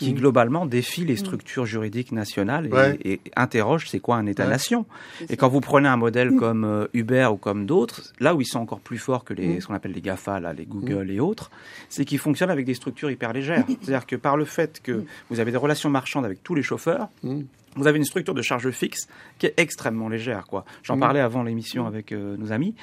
qui 0.00 0.12
mm. 0.12 0.16
globalement 0.16 0.66
défie 0.66 1.04
les 1.04 1.14
mm. 1.14 1.18
structures 1.18 1.66
juridiques 1.66 2.10
nationales 2.10 2.70
et, 3.04 3.12
et, 3.12 3.20
interroge 3.36 3.88
c'est 3.88 4.00
quoi 4.00 4.16
un 4.16 4.26
État-nation. 4.26 4.86
Et 5.28 5.36
quand 5.36 5.48
vous 5.48 5.60
prenez 5.60 5.88
un 5.88 5.98
modèle 5.98 6.30
mm. 6.30 6.36
comme 6.38 6.64
euh, 6.64 6.86
Uber 6.94 7.28
ou 7.32 7.36
comme 7.36 7.66
d'autres, 7.66 8.12
là 8.18 8.34
où 8.34 8.40
ils 8.40 8.46
sont 8.46 8.60
encore 8.60 8.80
plus 8.80 8.96
forts 8.96 9.24
que 9.24 9.34
les, 9.34 9.60
ce 9.60 9.66
qu'on 9.66 9.74
appelle 9.74 9.92
les 9.92 10.00
GAFA, 10.00 10.40
là, 10.40 10.54
les 10.54 10.64
Google 10.64 11.10
et 11.10 11.20
autres, 11.20 11.50
c'est 11.90 12.06
qu'ils 12.06 12.18
fonctionnent 12.18 12.50
avec 12.50 12.64
des 12.64 12.74
structures 12.74 13.10
hyper 13.10 13.34
légères. 13.34 13.64
C'est-à-dire 13.82 14.06
que 14.06 14.16
par 14.16 14.38
le 14.38 14.46
fait 14.46 14.80
que 14.82 15.04
vous 15.28 15.38
avez 15.38 15.50
des 15.52 15.58
relations 15.58 15.90
marchandes 15.90 16.24
avec 16.24 16.42
tous 16.42 16.54
les 16.54 16.62
chauffeurs, 16.62 17.08
vous 17.76 17.86
avez 17.86 17.98
une 17.98 18.04
structure 18.04 18.34
de 18.34 18.42
charge 18.42 18.70
fixe 18.70 19.06
qui 19.38 19.46
est 19.46 19.54
extrêmement 19.58 20.08
légère. 20.08 20.46
Quoi. 20.46 20.64
J'en 20.82 20.98
parlais 20.98 21.20
avant 21.20 21.42
l'émission 21.42 21.86
avec 21.86 22.12
euh, 22.12 22.36
nos 22.36 22.52
amis. 22.52 22.74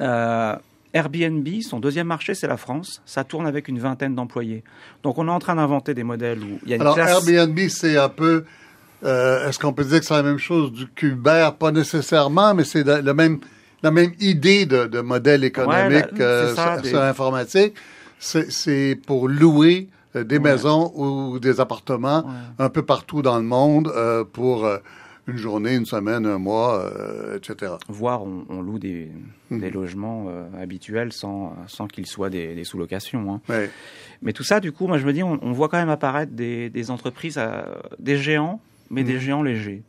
Euh, 0.00 0.54
Airbnb, 0.92 1.46
son 1.62 1.80
deuxième 1.80 2.06
marché, 2.06 2.34
c'est 2.34 2.46
la 2.46 2.56
France. 2.56 3.02
Ça 3.04 3.24
tourne 3.24 3.46
avec 3.46 3.68
une 3.68 3.78
vingtaine 3.78 4.14
d'employés. 4.14 4.64
Donc, 5.02 5.18
on 5.18 5.28
est 5.28 5.30
en 5.30 5.38
train 5.38 5.56
d'inventer 5.56 5.94
des 5.94 6.04
modèles 6.04 6.40
où 6.42 6.58
il 6.64 6.70
y 6.70 6.72
a 6.72 6.76
une 6.76 6.82
Alors, 6.82 6.98
Airbnb, 6.98 7.58
c'est 7.68 7.96
un 7.96 8.08
peu... 8.08 8.44
Euh, 9.04 9.48
est-ce 9.48 9.58
qu'on 9.58 9.72
peut 9.72 9.84
dire 9.84 10.00
que 10.00 10.06
c'est 10.06 10.14
la 10.14 10.22
même 10.22 10.38
chose 10.38 10.72
du 10.72 10.86
qu'Uber? 10.88 11.50
Pas 11.58 11.70
nécessairement, 11.70 12.54
mais 12.54 12.64
c'est 12.64 12.84
la, 12.84 13.14
même, 13.14 13.38
la 13.82 13.90
même 13.90 14.12
idée 14.18 14.66
de, 14.66 15.00
modèle 15.00 15.44
économique 15.44 16.18
euh, 16.18 16.54
sur, 16.82 16.98
l'informatique. 16.98 17.74
C'est 18.18 18.98
pour 19.06 19.28
louer 19.28 19.88
euh, 20.16 20.24
des 20.24 20.40
maisons 20.40 20.90
ou 20.96 21.38
des 21.38 21.60
appartements 21.60 22.24
un 22.58 22.68
peu 22.70 22.82
partout 22.82 23.22
dans 23.22 23.36
le 23.36 23.44
monde 23.44 23.92
pour 24.32 24.68
une 25.28 25.36
journée, 25.36 25.76
une 25.76 25.86
semaine, 25.86 26.26
un 26.26 26.38
mois, 26.38 26.82
euh, 26.82 27.36
etc. 27.36 27.72
Voire 27.88 28.22
on, 28.22 28.60
loue 28.60 28.78
des, 28.78 29.08
hmm. 29.50 29.60
des 29.60 29.70
logements 29.70 30.26
euh, 30.28 30.48
habituels 30.60 31.12
sans, 31.12 31.54
sans 31.68 31.86
qu'ils 31.86 32.06
soient 32.06 32.30
des, 32.30 32.54
des 32.54 32.64
sous-locations. 32.64 33.34
Hein. 33.34 33.40
Ouais. 33.48 33.70
Mais 34.22 34.32
tout 34.32 34.42
ça, 34.42 34.58
du 34.58 34.72
coup, 34.72 34.86
moi 34.86 34.98
je 34.98 35.06
me 35.06 35.12
dis, 35.12 35.22
on, 35.22 35.38
on 35.42 35.52
voit 35.52 35.68
quand 35.68 35.78
même 35.78 35.90
apparaître 35.90 36.32
des, 36.32 36.70
des 36.70 36.90
entreprises, 36.90 37.40
des 37.98 38.16
géants, 38.16 38.60
mais 38.90 39.04
des 39.04 39.16
hmm. 39.16 39.20
géants 39.20 39.42
légers. 39.42 39.82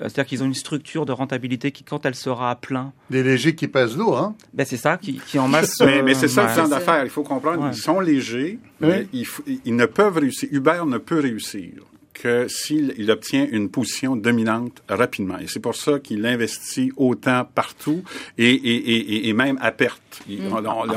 Euh, 0.00 0.04
c'est-à-dire 0.04 0.26
qu'ils 0.26 0.42
ont 0.42 0.46
une 0.46 0.54
structure 0.54 1.06
de 1.06 1.12
rentabilité 1.12 1.72
qui, 1.72 1.82
quand 1.82 2.04
elle 2.04 2.14
sera 2.14 2.50
à 2.50 2.56
plein... 2.56 2.92
Des 3.08 3.22
légers 3.22 3.54
qui 3.54 3.66
pèsent 3.66 3.96
lourd, 3.96 4.18
hein? 4.18 4.34
Ben 4.52 4.66
c'est 4.66 4.76
ça, 4.76 4.98
qui, 4.98 5.14
qui 5.14 5.38
en 5.38 5.48
masse... 5.48 5.80
mais, 5.80 6.02
mais 6.02 6.14
c'est 6.14 6.28
ça 6.28 6.46
le 6.46 6.52
plan 6.52 6.68
d'affaires. 6.68 7.04
Il 7.04 7.10
faut 7.10 7.22
comprendre, 7.22 7.70
ils 7.72 7.76
sont 7.76 8.00
légers, 8.00 8.58
mais 8.80 9.06
ils, 9.12 9.26
ils, 9.64 9.74
ne 9.74 9.86
peuvent 9.86 10.18
réussir. 10.18 10.48
Uber 10.52 10.82
ne 10.86 10.98
peut 10.98 11.20
réussir 11.20 11.72
que 12.20 12.46
s'il 12.48 12.94
il 12.98 13.10
obtient 13.10 13.46
une 13.50 13.68
position 13.68 14.16
dominante 14.16 14.82
rapidement. 14.88 15.38
Et 15.38 15.46
c'est 15.48 15.60
pour 15.60 15.74
ça 15.74 15.98
qu'il 15.98 16.24
investit 16.24 16.92
autant 16.96 17.44
partout 17.44 18.02
et, 18.38 18.50
et, 18.50 18.76
et, 18.76 19.28
et 19.28 19.32
même 19.32 19.58
à 19.60 19.70
perte. 19.70 20.00
Mm. 20.28 20.48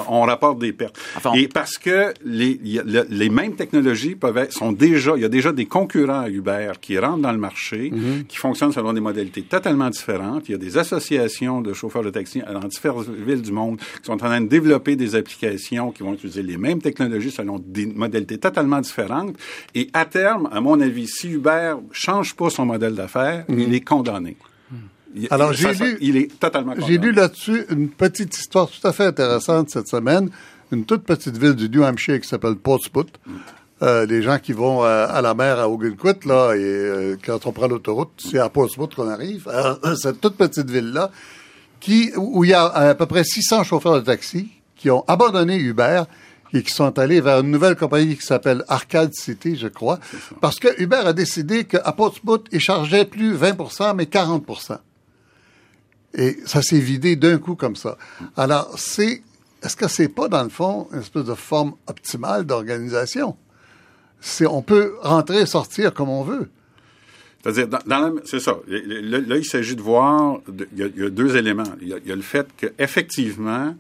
On, 0.08 0.22
rapporte 0.22 0.60
des 0.60 0.72
pertes. 0.72 0.98
et 1.36 1.48
parce 1.48 1.78
que 1.78 2.14
les, 2.24 2.60
les 3.10 3.30
mêmes 3.30 3.56
technologies 3.56 4.16
peuvent 4.16 4.38
être, 4.38 4.54
sont 4.54 4.72
déjà, 4.72 5.14
il 5.18 5.22
y 5.22 5.26
a 5.26 5.30
déjà 5.30 5.52
des 5.52 5.66
concurrents 5.66 6.22
à 6.22 6.30
Uber 6.30 6.74
qui 6.80 6.98
rentrent 6.98 7.22
dans 7.22 7.32
le 7.32 7.38
marché, 7.38 7.92
mm-hmm. 7.92 8.26
qui 8.28 8.38
fonctionnent 8.38 8.72
selon 8.72 8.94
des 8.94 9.02
modalités 9.02 9.42
totalement 9.42 9.90
différentes. 9.90 10.48
Il 10.48 10.54
y 10.54 10.56
a 10.56 10.58
des 10.58 10.78
associations 10.78 11.62
de 11.62 11.74
chauffeurs 11.74 12.04
de 12.04 12.12
taxi 12.12 12.42
dans 12.42 12.68
différentes 12.68 13.10
villes 13.10 13.42
du 13.42 13.52
monde 13.52 13.78
qui 13.78 14.06
sont 14.06 14.14
en 14.14 14.18
train 14.18 14.42
de 14.42 14.48
développer 14.48 14.96
des 14.96 15.16
applications 15.16 15.92
qui 15.92 16.04
vont 16.04 16.14
utiliser 16.14 16.44
les 16.44 16.58
mêmes 16.58 16.82
technologies 16.82 17.32
selon 17.32 17.60
des 17.60 17.86
modalités 17.88 18.38
totalement 18.38 18.80
différentes. 18.80 19.36
Et 19.76 19.90
à 19.94 20.06
terme, 20.06 20.48
à 20.52 20.62
mon 20.62 20.80
avis, 20.80 21.08
si 21.10 21.30
Uber 21.30 21.76
change 21.92 22.36
pas 22.36 22.50
son 22.50 22.66
modèle 22.66 22.96
d'affaires, 22.96 23.46
mhm. 23.48 23.60
il 23.60 23.74
est 23.74 23.82
condamné. 23.82 24.38
Alors, 25.32 25.54
j'ai 25.54 25.74
lu, 25.74 25.98
il 26.02 26.18
est 26.18 26.40
totalement 26.40 26.76
J'ai 26.88 26.98
lu 26.98 27.12
là-dessus 27.12 27.66
une 27.70 27.90
petite 27.90 28.38
histoire 28.38 28.70
tout 28.70 28.88
à 28.88 28.94
fait 28.94 29.06
intéressante 29.06 29.70
cette 29.70 29.88
semaine. 29.88 30.30
Une 30.72 30.86
toute 30.86 31.04
petite 31.04 31.36
ville 31.36 31.56
du 31.56 31.68
New 31.68 31.84
Hampshire 31.84 32.22
qui 32.22 32.28
s'appelle 32.28 32.56
Portsmouth. 32.56 33.10
Mm. 33.26 33.32
Euh, 33.82 34.06
les 34.06 34.22
gens 34.22 34.38
qui 34.40 34.52
vont 34.52 34.84
euh, 34.84 35.08
à 35.10 35.22
la 35.22 35.34
mer 35.34 35.58
à 35.58 35.70
Ogunquit, 35.70 36.28
là, 36.28 36.54
et 36.54 36.60
euh, 36.60 37.16
quand 37.26 37.46
on 37.46 37.54
prend 37.54 37.68
l'autoroute, 37.68 38.12
c'est 38.18 38.38
à 38.38 38.50
Portsmouth 38.50 38.94
qu'on 38.94 39.08
arrive. 39.08 39.50
cette 39.96 40.20
toute 40.20 40.36
petite 40.36 40.70
ville-là, 40.70 41.12
qui, 41.80 42.12
où 42.18 42.44
il 42.44 42.50
y 42.50 42.54
a 42.54 42.66
à 42.66 42.94
peu 42.94 43.06
près 43.06 43.24
600 43.24 43.64
chauffeurs 43.64 43.96
de 43.96 44.06
taxi 44.06 44.50
qui 44.76 44.90
ont 44.92 45.04
abandonné 45.08 45.58
Uber 45.58 46.04
et 46.54 46.64
qui 46.64 46.74
sont 46.74 46.98
allés 46.98 47.22
vers 47.22 47.40
une 47.40 47.52
nouvelle 47.52 47.76
compagnie 47.76 48.16
qui 48.16 48.26
s'appelle 48.26 48.64
Arcade 48.68 49.14
City, 49.14 49.56
je 49.56 49.68
crois, 49.68 50.00
parce 50.42 50.60
que 50.60 50.82
Uber 50.82 51.02
a 51.06 51.14
décidé 51.14 51.66
qu'à 51.66 51.92
Portsmouth, 51.92 52.48
il 52.52 52.60
chargeait 52.60 53.06
plus 53.06 53.36
20% 53.36 53.96
mais 53.96 54.06
40% 54.06 54.78
Et 56.16 56.38
ça 56.46 56.62
s'est 56.62 56.80
vidé 56.80 57.16
d'un 57.16 57.38
coup 57.38 57.56
comme 57.56 57.76
ça. 57.76 57.98
Alors, 58.36 58.78
c'est, 58.78 59.22
est-ce 59.64 59.76
que 59.76 59.88
c'est 59.88 60.10
pas, 60.10 60.28
dans 60.28 60.44
le 60.44 60.50
fond, 60.50 60.88
une 60.92 61.00
espèce 61.00 61.26
de 61.26 61.36
forme 61.36 61.74
optimale 61.88 62.46
d'organisation? 62.46 63.36
C'est, 64.22 64.48
on 64.48 64.62
peut 64.62 64.96
rentrer 65.02 65.42
et 65.42 65.46
sortir 65.46 65.94
comme 65.94 66.10
on 66.10 66.24
veut. 66.24 66.50
C'est-à-dire, 67.42 67.68
c'est 68.26 68.42
ça. 68.42 68.58
Là, 68.68 69.38
il 69.38 69.46
s'agit 69.46 69.76
de 69.76 69.82
voir, 69.82 70.40
il 70.76 70.78
y, 70.98 71.04
a, 71.04 71.10
deux 71.10 71.38
éléments. 71.38 71.64
Il 71.82 71.88
y 71.88 71.94
a, 71.94 71.98
il 72.04 72.10
y 72.10 72.12
a 72.12 72.16
le 72.16 72.22
fait 72.22 72.48
qu'effectivement, 72.58 73.76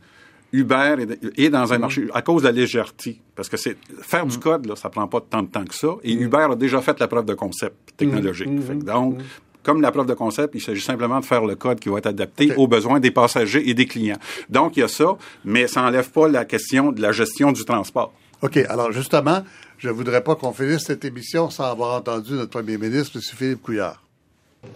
Uber 0.52 0.96
est, 1.38 1.50
dans 1.50 1.72
un 1.74 1.78
mm. 1.78 1.82
marché 1.82 2.08
à 2.14 2.22
cause 2.22 2.42
de 2.42 2.48
la 2.48 2.54
légèreté. 2.54 3.22
Parce 3.36 3.50
que 3.50 3.58
c'est 3.58 3.78
faire 4.02 4.26
du 4.26 4.38
mm. 4.38 4.40
code, 4.40 4.66
là, 4.66 4.76
ça 4.76 4.90
prend 4.90 5.08
pas 5.08 5.22
tant 5.22 5.44
de 5.44 5.48
temps 5.48 5.66
que 5.66 5.76
ça. 5.76 5.90
Et 6.04 6.16
mm. 6.16 6.22
Uber 6.22 6.48
a 6.52 6.56
déjà 6.56 6.82
fait 6.82 7.00
la 7.00 7.08
preuve 7.08 7.26
de 7.26 7.34
concept 7.34 7.76
technologique. 7.98 8.50
donc, 8.84 9.20
comme 9.64 9.82
la 9.82 9.92
preuve 9.92 10.08
de 10.08 10.14
concept, 10.14 10.56
il 10.56 10.62
s'agit 10.62 10.82
simplement 10.82 11.20
de 11.20 11.26
faire 11.26 11.46
le 11.46 11.56
code 11.56 11.80
qui 11.80 11.90
va 11.90 11.98
être 11.98 12.08
adapté 12.08 12.54
aux 12.56 12.68
besoins 12.68 13.00
des 13.00 13.12
passagers 13.12 13.70
et 13.70 13.74
des 13.74 13.86
clients. 13.86 14.18
Donc, 14.50 14.78
il 14.78 14.80
y 14.80 14.84
a 14.84 14.88
ça, 14.88 15.18
mais 15.44 15.68
ça 15.68 15.82
n'enlève 15.82 16.10
pas 16.10 16.28
la 16.28 16.46
question 16.46 16.92
de 16.92 17.02
la 17.02 17.12
gestion 17.12 17.52
du 17.52 17.66
transport. 17.66 18.14
OK. 18.42 18.58
Alors, 18.70 18.92
justement, 18.92 19.44
je 19.78 19.90
voudrais 19.90 20.24
pas 20.24 20.36
qu'on 20.36 20.54
finisse 20.54 20.84
cette 20.86 21.04
émission 21.04 21.50
sans 21.50 21.66
avoir 21.66 21.98
entendu 21.98 22.34
notre 22.34 22.52
premier 22.52 22.78
ministre, 22.78 23.18
M. 23.18 23.22
Philippe 23.22 23.62
Couillard. 23.62 24.02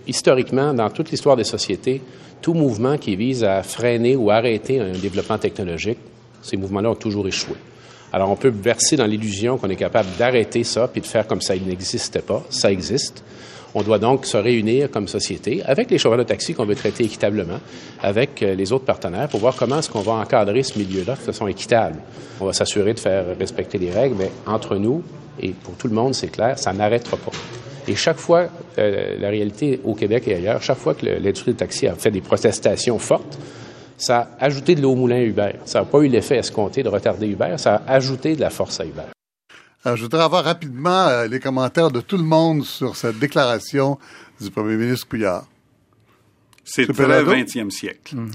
Historiquement, 0.08 0.74
dans 0.74 0.90
toute 0.90 1.12
l'histoire 1.12 1.36
des 1.36 1.44
sociétés, 1.44 2.02
tout 2.42 2.54
mouvement 2.54 2.98
qui 2.98 3.16
vise 3.16 3.44
à 3.44 3.64
freiner 3.64 4.16
ou 4.16 4.30
arrêter 4.32 4.80
un 4.80 4.92
développement 4.92 5.38
technologique, 5.38 5.98
ces 6.42 6.58
mouvements-là 6.58 6.92
ont 6.92 6.96
toujours 6.96 7.28
échoué. 7.28 7.56
Alors, 8.12 8.30
on 8.30 8.36
peut 8.36 8.54
verser 8.54 8.96
dans 8.96 9.06
l'illusion 9.06 9.58
qu'on 9.58 9.70
est 9.70 9.76
capable 9.76 10.10
d'arrêter 10.20 10.64
ça 10.64 10.88
puis 10.88 11.02
de 11.02 11.08
faire 11.08 11.26
comme 11.26 11.42
ça 11.42 11.56
il 11.56 11.66
n'existait 11.66 12.22
pas. 12.22 12.44
Ça 12.50 12.72
existe. 12.72 13.24
On 13.76 13.82
doit 13.82 13.98
donc 13.98 14.26
se 14.26 14.38
réunir 14.38 14.92
comme 14.92 15.08
société 15.08 15.64
avec 15.64 15.90
les 15.90 15.98
chauffeurs 15.98 16.20
de 16.20 16.24
taxi 16.24 16.54
qu'on 16.54 16.66
veut 16.66 16.76
traiter 16.76 17.06
équitablement, 17.06 17.60
avec 18.02 18.44
euh, 18.44 18.54
les 18.54 18.72
autres 18.72 18.86
partenaires 18.86 19.30
pour 19.30 19.40
voir 19.40 19.56
comment 19.56 19.80
est-ce 19.80 19.90
qu'on 19.90 20.02
va 20.02 20.14
encadrer 20.14 20.62
ce 20.62 20.78
milieu-là 20.78 21.16
de 21.16 21.20
façon 21.20 21.48
équitable. 21.48 21.96
On 22.40 22.46
va 22.46 22.54
s'assurer 22.54 22.94
de 22.94 23.00
faire 23.00 23.26
respecter 23.40 23.80
les 23.80 23.90
règles, 23.90 24.16
mais 24.20 24.32
entre 24.46 24.76
nous 24.76 25.02
et 25.42 25.50
pour 25.50 25.74
tout 25.74 25.88
le 25.88 25.96
monde, 25.96 26.14
c'est 26.14 26.28
clair, 26.28 26.60
ça 26.60 26.72
n'arrêtera 26.72 27.18
pas. 27.18 27.32
Et 27.88 27.96
chaque 27.96 28.18
fois, 28.18 28.48
euh, 28.78 29.18
la 29.20 29.30
réalité 29.30 29.82
au 29.84 29.94
Québec 29.94 30.28
et 30.28 30.36
ailleurs, 30.36 30.62
chaque 30.62 30.78
fois 30.78 30.94
que 30.94 31.06
l'industrie 31.06 31.52
du 31.52 31.58
taxi 31.58 31.88
a 31.88 31.96
fait 31.96 32.12
des 32.12 32.22
protestations 32.22 32.98
fortes, 32.98 33.38
ça 33.98 34.30
a 34.40 34.46
ajouté 34.46 34.76
de 34.76 34.82
l'eau 34.82 34.92
au 34.92 34.96
moulin 34.96 35.18
à 35.18 35.22
Uber. 35.22 35.52
Ça 35.66 35.80
n'a 35.80 35.86
pas 35.86 36.00
eu 36.00 36.08
l'effet 36.08 36.38
escompté 36.38 36.84
de 36.84 36.90
retarder 36.90 37.28
Uber, 37.28 37.56
ça 37.58 37.82
a 37.86 37.94
ajouté 37.94 38.36
de 38.36 38.42
la 38.42 38.50
force 38.50 38.80
à 38.80 38.86
Uber. 38.86 39.04
Alors, 39.86 39.98
je 39.98 40.04
voudrais 40.04 40.24
avoir 40.24 40.46
rapidement 40.46 41.08
euh, 41.08 41.28
les 41.28 41.40
commentaires 41.40 41.92
de 41.92 42.00
tout 42.00 42.18
le 42.18 42.24
monde 42.24 42.64
sur 42.64 42.96
cette 42.96 43.20
déclaration 43.20 43.98
du 44.40 44.50
premier 44.50 44.76
ministre 44.76 45.08
Couillard. 45.10 45.46
C'est 46.66 46.88
très 46.88 47.24
20e 47.24 47.70
siècle. 47.70 48.16
Hmm. 48.16 48.30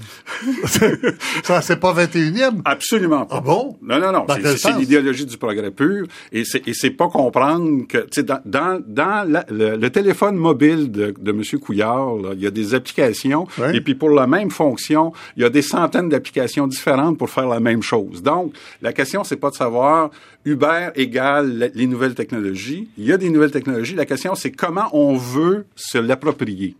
ça, 1.43 1.61
c'est 1.61 1.79
pas 1.79 1.93
21e? 1.93 2.61
Absolument 2.63 3.25
pas. 3.25 3.37
Ah 3.37 3.41
bon? 3.41 3.77
Non, 3.81 3.99
non, 3.99 4.11
non. 4.11 4.25
C'est 4.57 4.77
l'idéologie 4.77 5.25
du 5.25 5.37
progrès 5.37 5.71
pur. 5.71 6.05
Et 6.31 6.43
c'est 6.43 6.91
pas 6.91 7.07
comprendre 7.09 7.87
que, 7.87 7.97
tu 7.99 8.07
sais, 8.11 8.23
dans, 8.23 8.39
dans, 8.45 8.81
dans 8.85 9.43
le, 9.49 9.87
téléphone 9.89 10.35
mobile 10.35 10.91
de, 10.91 11.13
de 11.19 11.31
M. 11.31 11.41
Couillard, 11.59 12.17
il 12.33 12.41
y 12.41 12.47
a 12.47 12.51
des 12.51 12.75
applications. 12.75 13.47
Et 13.73 13.81
puis 13.81 13.95
pour 13.95 14.11
la 14.11 14.27
même 14.27 14.51
fonction, 14.51 15.11
il 15.35 15.43
y 15.43 15.45
a 15.45 15.49
des 15.49 15.63
centaines 15.63 16.09
d'applications 16.09 16.67
différentes 16.67 17.17
pour 17.17 17.29
faire 17.29 17.47
la 17.47 17.59
même 17.59 17.81
chose. 17.81 18.21
Donc, 18.21 18.53
la 18.81 18.93
question, 18.93 19.23
c'est 19.23 19.37
pas 19.37 19.49
de 19.49 19.55
savoir 19.55 20.11
Uber 20.45 20.89
égale 20.95 21.71
les 21.73 21.87
nouvelles 21.87 22.15
technologies. 22.15 22.89
Il 22.97 23.05
y 23.05 23.11
a 23.11 23.17
des 23.17 23.29
nouvelles 23.29 23.51
technologies. 23.51 23.95
La 23.95 24.05
question, 24.05 24.35
c'est 24.35 24.51
comment 24.51 24.89
on 24.93 25.17
veut 25.17 25.65
se 25.75 25.97
l'approprier. 25.97 26.75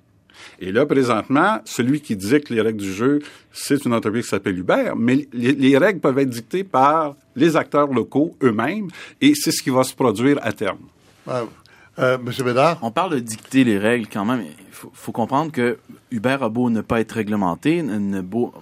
Et 0.62 0.72
là, 0.72 0.86
présentement, 0.86 1.60
celui 1.64 2.01
qui 2.01 2.16
dicte 2.16 2.49
les 2.49 2.62
règles 2.62 2.82
du 2.82 2.91
jeu, 2.93 3.20
c'est 3.51 3.86
une 3.86 3.93
entreprise 3.93 4.26
qui 4.26 4.30
s'appelle 4.30 4.57
Uber, 4.57 4.91
mais 4.97 5.28
les, 5.32 5.78
règles 5.78 6.01
peuvent 6.01 6.20
être 6.20 6.30
dictées 6.30 6.66
par 6.66 7.16
les 7.36 7.55
acteurs 7.55 7.88
locaux 7.93 8.36
eux-mêmes, 8.43 8.89
et 9.22 9.34
c'est 9.36 9.51
ce 9.51 9.64
qui 9.64 9.70
va 9.70 9.84
se 9.84 9.95
produire 9.95 10.38
à 10.41 10.51
terme. 10.51 10.80
Euh, 11.99 12.17
Monsieur 12.17 12.43
Bédard? 12.43 12.79
On 12.81 12.91
parle 12.91 13.11
de 13.11 13.19
dicter 13.19 13.63
les 13.63 13.77
règles 13.77 14.07
quand 14.11 14.25
même. 14.25 14.43
Il 14.43 14.87
faut, 14.93 15.11
comprendre 15.11 15.51
que 15.51 15.77
Uber 16.11 16.37
a 16.41 16.49
beau 16.49 16.69
ne 16.69 16.79
pas 16.81 17.01
être 17.01 17.11
réglementé, 17.11 17.83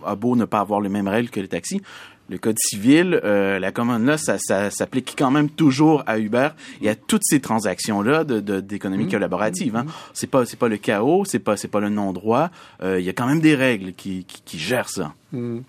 a 0.06 0.16
beau 0.16 0.36
ne 0.36 0.46
pas 0.46 0.60
avoir 0.60 0.82
les 0.82 0.90
mêmes 0.90 1.08
règles 1.08 1.30
que 1.30 1.40
les 1.40 1.48
taxis 1.48 1.82
le 2.30 2.38
code 2.38 2.58
civil, 2.60 3.20
euh, 3.24 3.60
la 3.60 3.72
commande 3.72 4.06
là, 4.06 4.18
ça, 4.18 4.38
ça 4.38 4.70
s'applique 4.70 5.16
quand 5.18 5.32
même 5.32 5.50
toujours 5.50 6.04
à 6.08 6.20
Uber 6.20 6.50
et 6.82 6.90
à 6.90 6.96
toutes 6.96 7.24
ces 7.24 7.40
transactions 7.40 8.02
là 8.02 8.24
de 8.24 8.60
d'économie 8.60 9.06
mmh. 9.06 9.12
collaborative. 9.12 9.76
Hein. 9.76 9.84
Mmh. 9.84 9.92
C'est 10.14 10.28
pas 10.28 10.46
c'est 10.46 10.58
pas 10.58 10.68
le 10.68 10.78
chaos, 10.78 11.24
c'est 11.26 11.40
pas 11.40 11.58
c'est 11.58 11.68
pas 11.68 11.80
le 11.80 11.90
non 11.90 12.14
droit. 12.14 12.50
Euh, 12.84 13.00
il 13.00 13.06
y 13.06 13.10
a 13.10 13.14
quand 13.14 13.28
même 13.28 13.40
des 13.40 13.56
règles 13.56 13.94
qui 13.94 14.26
qui, 14.26 14.42
qui 14.44 14.60
gèrent 14.60 14.90
ça. 14.90 15.14
Mmh. 15.32 15.60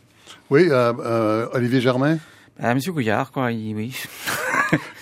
Oui, 0.51 0.67
euh, 0.71 0.93
euh 0.99 1.47
Olivier 1.53 1.81
Germain? 1.81 2.19
Ah, 2.61 2.75
Monsieur 2.75 2.93
Couillard, 2.93 3.31
quoi. 3.31 3.47
oui. 3.47 3.95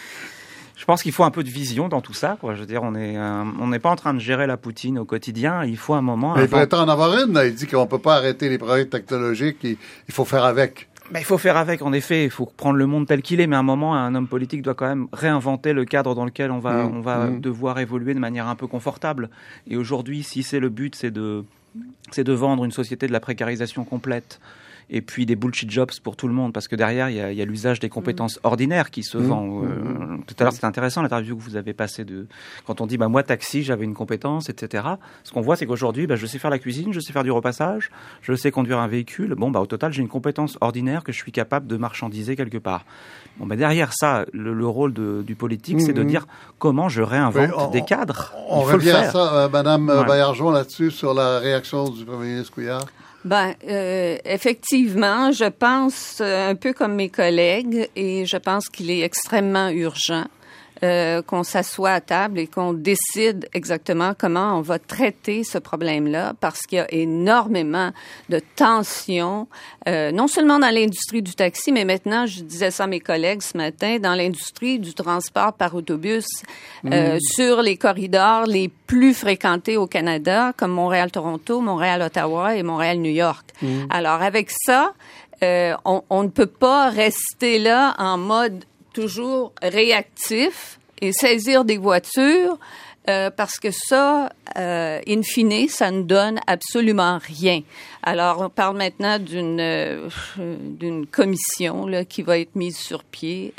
Je 0.86 0.92
pense 0.92 1.02
qu'il 1.02 1.10
faut 1.10 1.24
un 1.24 1.32
peu 1.32 1.42
de 1.42 1.48
vision 1.48 1.88
dans 1.88 2.00
tout 2.00 2.12
ça. 2.12 2.36
Quoi. 2.40 2.54
Je 2.54 2.60
veux 2.60 2.66
dire, 2.66 2.84
on 2.84 2.94
est, 2.94 3.18
on 3.18 3.66
n'est 3.66 3.80
pas 3.80 3.90
en 3.90 3.96
train 3.96 4.14
de 4.14 4.20
gérer 4.20 4.46
la 4.46 4.56
Poutine 4.56 5.00
au 5.00 5.04
quotidien. 5.04 5.64
Il 5.64 5.76
faut 5.76 5.94
un 5.94 6.00
moment. 6.00 6.36
Mais 6.36 6.44
il 6.44 6.48
faudrait 6.48 6.72
en 6.78 6.88
avoir 6.88 7.12
une. 7.18 7.36
Il 7.44 7.56
dit 7.56 7.66
qu'on 7.66 7.88
peut 7.88 7.98
pas 7.98 8.14
arrêter 8.14 8.48
les 8.48 8.56
progrès 8.56 8.84
technologiques. 8.84 9.56
Il, 9.64 9.78
il 10.06 10.14
faut 10.14 10.24
faire 10.24 10.44
avec. 10.44 10.88
Mais 11.10 11.18
il 11.18 11.24
faut 11.24 11.38
faire 11.38 11.56
avec, 11.56 11.82
en 11.82 11.92
effet. 11.92 12.22
Il 12.22 12.30
faut 12.30 12.46
prendre 12.56 12.76
le 12.76 12.86
monde 12.86 13.08
tel 13.08 13.20
qu'il 13.20 13.40
est. 13.40 13.48
Mais 13.48 13.56
à 13.56 13.58
un 13.58 13.64
moment, 13.64 13.96
un 13.96 14.14
homme 14.14 14.28
politique 14.28 14.62
doit 14.62 14.74
quand 14.74 14.86
même 14.86 15.08
réinventer 15.12 15.72
le 15.72 15.84
cadre 15.84 16.14
dans 16.14 16.24
lequel 16.24 16.52
on 16.52 16.60
va, 16.60 16.84
mmh. 16.84 16.96
on 16.96 17.00
va 17.00 17.18
mmh. 17.26 17.40
devoir 17.40 17.80
évoluer 17.80 18.14
de 18.14 18.20
manière 18.20 18.46
un 18.46 18.54
peu 18.54 18.68
confortable. 18.68 19.28
Et 19.68 19.76
aujourd'hui, 19.76 20.22
si 20.22 20.44
c'est 20.44 20.60
le 20.60 20.68
but, 20.68 20.94
c'est 20.94 21.10
de, 21.10 21.44
c'est 22.12 22.22
de 22.22 22.32
vendre 22.32 22.64
une 22.64 22.70
société 22.70 23.08
de 23.08 23.12
la 23.12 23.18
précarisation 23.18 23.82
complète 23.82 24.38
et 24.88 25.00
puis 25.00 25.26
des 25.26 25.34
bullshit 25.34 25.70
jobs 25.70 25.90
pour 26.02 26.16
tout 26.16 26.28
le 26.28 26.34
monde, 26.34 26.52
parce 26.52 26.68
que 26.68 26.76
derrière, 26.76 27.10
il 27.10 27.16
y 27.16 27.42
a, 27.42 27.44
l'usage 27.44 27.80
des 27.80 27.88
compétences 27.88 28.36
mm. 28.36 28.46
ordinaires 28.46 28.90
qui 28.90 29.02
se 29.02 29.18
mm. 29.18 29.22
vend. 29.22 29.62
Euh, 29.62 29.66
mm. 29.66 30.24
tout 30.26 30.34
à 30.38 30.44
l'heure, 30.44 30.52
c'était 30.52 30.66
intéressant 30.66 31.02
l'interview 31.02 31.36
que 31.36 31.42
vous 31.42 31.56
avez 31.56 31.72
passée 31.72 32.04
de 32.04 32.26
quand 32.66 32.80
on 32.80 32.86
dit, 32.86 32.96
bah 32.96 33.08
moi 33.08 33.22
taxi, 33.22 33.62
j'avais 33.62 33.84
une 33.84 33.94
compétence, 33.94 34.48
etc. 34.48 34.84
Ce 35.24 35.32
qu'on 35.32 35.40
voit, 35.40 35.56
c'est 35.56 35.66
qu'aujourd'hui, 35.66 36.06
bah, 36.06 36.16
je 36.16 36.26
sais 36.26 36.38
faire 36.38 36.50
la 36.50 36.58
cuisine, 36.58 36.92
je 36.92 37.00
sais 37.00 37.12
faire 37.12 37.24
du 37.24 37.32
repassage, 37.32 37.90
je 38.22 38.34
sais 38.34 38.50
conduire 38.50 38.78
un 38.78 38.88
véhicule. 38.88 39.34
Bon, 39.34 39.50
bah 39.50 39.60
au 39.60 39.66
total, 39.66 39.92
j'ai 39.92 40.02
une 40.02 40.08
compétence 40.08 40.56
ordinaire 40.60 41.02
que 41.02 41.12
je 41.12 41.18
suis 41.18 41.32
capable 41.32 41.66
de 41.66 41.76
marchandiser 41.76 42.36
quelque 42.36 42.58
part. 42.58 42.84
Bon, 43.38 43.46
bah 43.46 43.56
derrière 43.56 43.92
ça, 43.92 44.24
le, 44.32 44.66
rôle 44.66 44.92
du 44.92 45.34
politique, 45.34 45.80
c'est 45.80 45.92
de 45.92 46.02
dire 46.02 46.26
comment 46.58 46.88
je 46.88 47.02
réinvente 47.02 47.72
des 47.72 47.82
cadres. 47.82 48.32
On, 48.48 48.60
revient 48.60 48.90
à 48.90 49.10
ça, 49.10 49.34
euh, 49.34 49.48
Madame 49.48 49.88
ouais. 49.88 50.52
là-dessus, 50.52 50.90
sur 50.90 51.12
la 51.12 51.38
réaction 51.38 51.88
du 51.88 52.04
Premier 52.04 52.28
ministre 52.28 52.52
Couillard. 52.52 52.86
Ben, 53.26 53.56
euh, 53.68 54.18
effectivement, 54.24 55.32
je 55.32 55.46
pense 55.46 56.18
euh, 56.20 56.50
un 56.50 56.54
peu 56.54 56.72
comme 56.72 56.94
mes 56.94 57.08
collègues 57.08 57.88
et 57.96 58.24
je 58.24 58.36
pense 58.36 58.68
qu'il 58.68 58.88
est 58.88 59.00
extrêmement 59.00 59.68
urgent 59.68 60.26
euh, 60.82 61.22
qu'on 61.22 61.42
s'assoit 61.42 61.92
à 61.92 62.00
table 62.00 62.38
et 62.38 62.46
qu'on 62.46 62.72
décide 62.72 63.48
exactement 63.54 64.12
comment 64.16 64.58
on 64.58 64.60
va 64.60 64.78
traiter 64.78 65.42
ce 65.44 65.58
problème-là, 65.58 66.34
parce 66.40 66.62
qu'il 66.62 66.78
y 66.78 66.80
a 66.80 66.92
énormément 66.92 67.92
de 68.28 68.40
tensions, 68.56 69.48
euh, 69.88 70.12
non 70.12 70.28
seulement 70.28 70.58
dans 70.58 70.68
l'industrie 70.68 71.22
du 71.22 71.34
taxi, 71.34 71.72
mais 71.72 71.84
maintenant, 71.84 72.26
je 72.26 72.42
disais 72.42 72.70
ça 72.70 72.84
à 72.84 72.86
mes 72.86 73.00
collègues 73.00 73.42
ce 73.42 73.56
matin, 73.56 73.98
dans 73.98 74.14
l'industrie 74.14 74.78
du 74.78 74.92
transport 74.94 75.54
par 75.54 75.74
autobus, 75.74 76.26
euh, 76.84 77.16
mm. 77.16 77.20
sur 77.20 77.62
les 77.62 77.76
corridors 77.76 78.44
les 78.46 78.68
plus 78.68 79.14
fréquentés 79.14 79.76
au 79.76 79.86
Canada, 79.86 80.52
comme 80.56 80.72
Montréal-Toronto, 80.72 81.60
Montréal-Ottawa 81.60 82.56
et 82.56 82.62
Montréal-New 82.62 83.12
York. 83.12 83.46
Mm. 83.62 83.86
Alors, 83.90 84.22
avec 84.22 84.50
ça, 84.50 84.92
euh, 85.42 85.74
on, 85.84 86.02
on 86.10 86.22
ne 86.22 86.28
peut 86.28 86.46
pas 86.46 86.90
rester 86.90 87.58
là 87.58 87.94
en 87.98 88.16
mode 88.16 88.64
toujours 88.96 89.52
réactif 89.60 90.80
et 91.02 91.12
saisir 91.12 91.66
des 91.66 91.76
voitures 91.76 92.58
euh, 93.08 93.30
parce 93.30 93.60
que 93.60 93.68
ça, 93.70 94.32
euh, 94.56 95.00
in 95.06 95.22
fine, 95.22 95.68
ça 95.68 95.90
ne 95.90 96.02
donne 96.02 96.40
absolument 96.46 97.18
rien. 97.22 97.60
Alors, 98.02 98.40
on 98.40 98.48
parle 98.48 98.78
maintenant 98.78 99.18
d'une 99.18 99.60
euh, 99.60 100.08
d'une 100.38 101.06
commission 101.06 101.86
là, 101.86 102.06
qui 102.06 102.22
va 102.22 102.38
être 102.38 102.56
mise 102.56 102.78
sur 102.78 103.04
pied. 103.04 103.52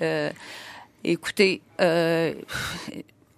Écoutez, 1.03 1.61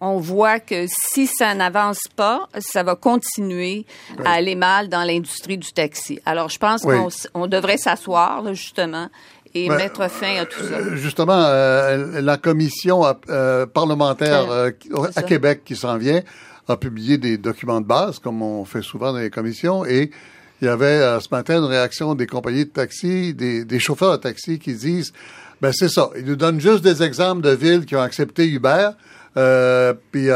on 0.01 0.17
voit 0.17 0.59
que 0.59 0.85
si 0.87 1.27
ça 1.27 1.53
n'avance 1.53 2.07
pas, 2.15 2.47
ça 2.57 2.83
va 2.83 2.95
continuer 2.95 3.85
à 4.23 4.31
aller 4.31 4.55
mal 4.55 4.87
dans 4.87 5.03
l'industrie 5.03 5.57
du 5.57 5.71
taxi. 5.73 6.19
Alors, 6.25 6.49
je 6.49 6.57
pense 6.57 6.83
qu'on 6.83 7.47
devrait 7.47 7.77
s'asseoir, 7.77 8.53
justement, 8.53 9.09
et 9.53 9.67
ben, 9.67 9.77
mettre 9.77 10.09
fin 10.09 10.35
à 10.37 10.45
tout 10.45 10.63
ça. 10.63 10.75
Euh, 10.75 10.95
justement, 10.95 11.43
euh, 11.45 12.21
la 12.21 12.37
commission 12.37 13.03
euh, 13.29 13.65
parlementaire 13.65 14.71
à 15.15 15.23
Québec 15.23 15.61
qui 15.65 15.75
s'en 15.75 15.97
vient 15.97 16.21
a 16.67 16.77
publié 16.77 17.17
des 17.17 17.37
documents 17.37 17.81
de 17.81 17.85
base, 17.85 18.19
comme 18.19 18.41
on 18.41 18.63
fait 18.65 18.81
souvent 18.81 19.11
dans 19.11 19.19
les 19.19 19.31
commissions, 19.31 19.85
et 19.85 20.11
il 20.61 20.65
y 20.65 20.67
avait 20.67 21.19
ce 21.19 21.27
matin 21.31 21.57
une 21.57 21.65
réaction 21.65 22.15
des 22.15 22.27
compagnies 22.27 22.65
de 22.65 22.69
taxi, 22.69 23.33
des, 23.33 23.65
des 23.65 23.79
chauffeurs 23.79 24.11
de 24.11 24.21
taxi 24.21 24.59
qui 24.59 24.73
disent, 24.73 25.13
ben 25.61 25.71
c'est 25.73 25.89
ça, 25.89 26.09
ils 26.15 26.25
nous 26.25 26.35
donnent 26.35 26.59
juste 26.59 26.83
des 26.83 27.01
exemples 27.01 27.41
de 27.41 27.51
villes 27.51 27.85
qui 27.85 27.95
ont 27.95 28.01
accepté 28.01 28.45
Uber, 28.45 28.89
puis 30.11 30.27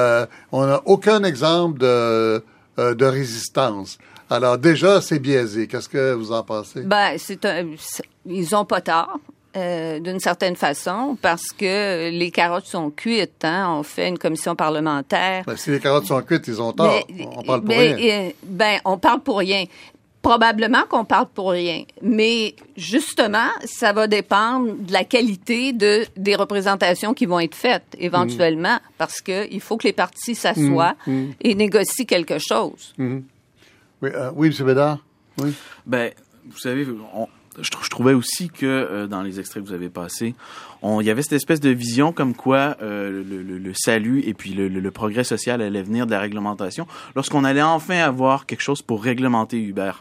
on 0.51 0.65
n'a 0.65 0.81
aucun 0.85 1.23
exemple 1.23 1.77
de, 1.79 2.41
de 2.77 3.05
résistance. 3.05 3.99
Alors 4.33 4.57
déjà, 4.57 4.99
c'est 4.99 5.19
biaisé. 5.19 5.67
Qu'est-ce 5.67 5.87
que 5.87 6.13
vous 6.13 6.31
en 6.31 6.41
pensez? 6.41 6.81
Ben, 6.81 7.17
c'est 7.19 7.47
ils 8.25 8.55
ont 8.55 8.65
pas 8.65 8.81
tort. 8.81 9.19
Euh, 9.55 9.99
d'une 9.99 10.19
certaine 10.19 10.55
façon, 10.55 11.15
parce 11.21 11.51
que 11.55 12.09
les 12.09 12.31
carottes 12.31 12.65
sont 12.65 12.89
cuites. 12.89 13.45
Hein? 13.45 13.67
On 13.69 13.83
fait 13.83 14.09
une 14.09 14.17
commission 14.17 14.55
parlementaire. 14.55 15.43
Ben, 15.45 15.55
si 15.55 15.69
les 15.69 15.79
carottes 15.79 16.07
sont 16.07 16.19
cuites, 16.23 16.47
ils 16.47 16.59
ont 16.59 16.73
tort. 16.73 17.05
on 17.37 17.43
parle 17.43 17.61
pour 17.61 17.75
rien. 17.75 17.97
Euh, 17.99 18.31
ben, 18.43 18.79
on 18.85 18.97
parle 18.97 19.21
pour 19.21 19.37
rien. 19.37 19.65
Probablement 20.23 20.85
qu'on 20.89 21.05
parle 21.05 21.27
pour 21.27 21.51
rien. 21.51 21.83
Mais 22.01 22.55
justement, 22.75 23.49
ça 23.65 23.93
va 23.93 24.07
dépendre 24.07 24.73
de 24.79 24.91
la 24.91 25.03
qualité 25.03 25.73
de, 25.73 26.07
des 26.17 26.35
représentations 26.35 27.13
qui 27.13 27.27
vont 27.27 27.39
être 27.39 27.53
faites 27.53 27.95
éventuellement, 27.99 28.77
mm. 28.77 28.93
parce 28.97 29.21
qu'il 29.21 29.61
faut 29.61 29.77
que 29.77 29.85
les 29.85 29.93
partis 29.93 30.33
s'assoient 30.33 30.95
mm. 31.05 31.11
Mm. 31.13 31.33
et 31.41 31.53
négocient 31.53 32.05
quelque 32.05 32.39
chose. 32.39 32.95
Oui, 34.03 34.09
euh, 34.13 34.31
M. 34.37 34.65
Bédard. 34.65 34.97
Oui. 35.39 35.53
Ben, 35.85 36.11
vous 36.45 36.57
savez, 36.57 36.85
je, 36.85 37.89
trouvais 37.89 38.13
aussi 38.13 38.49
que 38.49 38.65
euh, 38.65 39.07
dans 39.07 39.21
les 39.21 39.39
extraits 39.39 39.63
que 39.63 39.69
vous 39.69 39.73
avez 39.73 39.89
passés, 39.89 40.35
il 40.83 41.05
y 41.05 41.09
avait 41.09 41.21
cette 41.21 41.33
espèce 41.33 41.61
de 41.61 41.69
vision 41.69 42.11
comme 42.11 42.35
quoi 42.35 42.75
euh, 42.81 43.23
le, 43.23 43.73
salut 43.73 44.21
et 44.25 44.33
puis 44.33 44.53
le, 44.53 44.67
le, 44.67 44.91
progrès 44.91 45.23
social 45.23 45.61
allait 45.61 45.81
venir 45.81 46.05
de 46.05 46.11
la 46.11 46.19
réglementation 46.19 46.85
lorsqu'on 47.15 47.45
allait 47.45 47.61
enfin 47.61 47.99
avoir 47.99 48.45
quelque 48.45 48.61
chose 48.61 48.81
pour 48.81 49.01
réglementer 49.01 49.57
Uber 49.57 49.93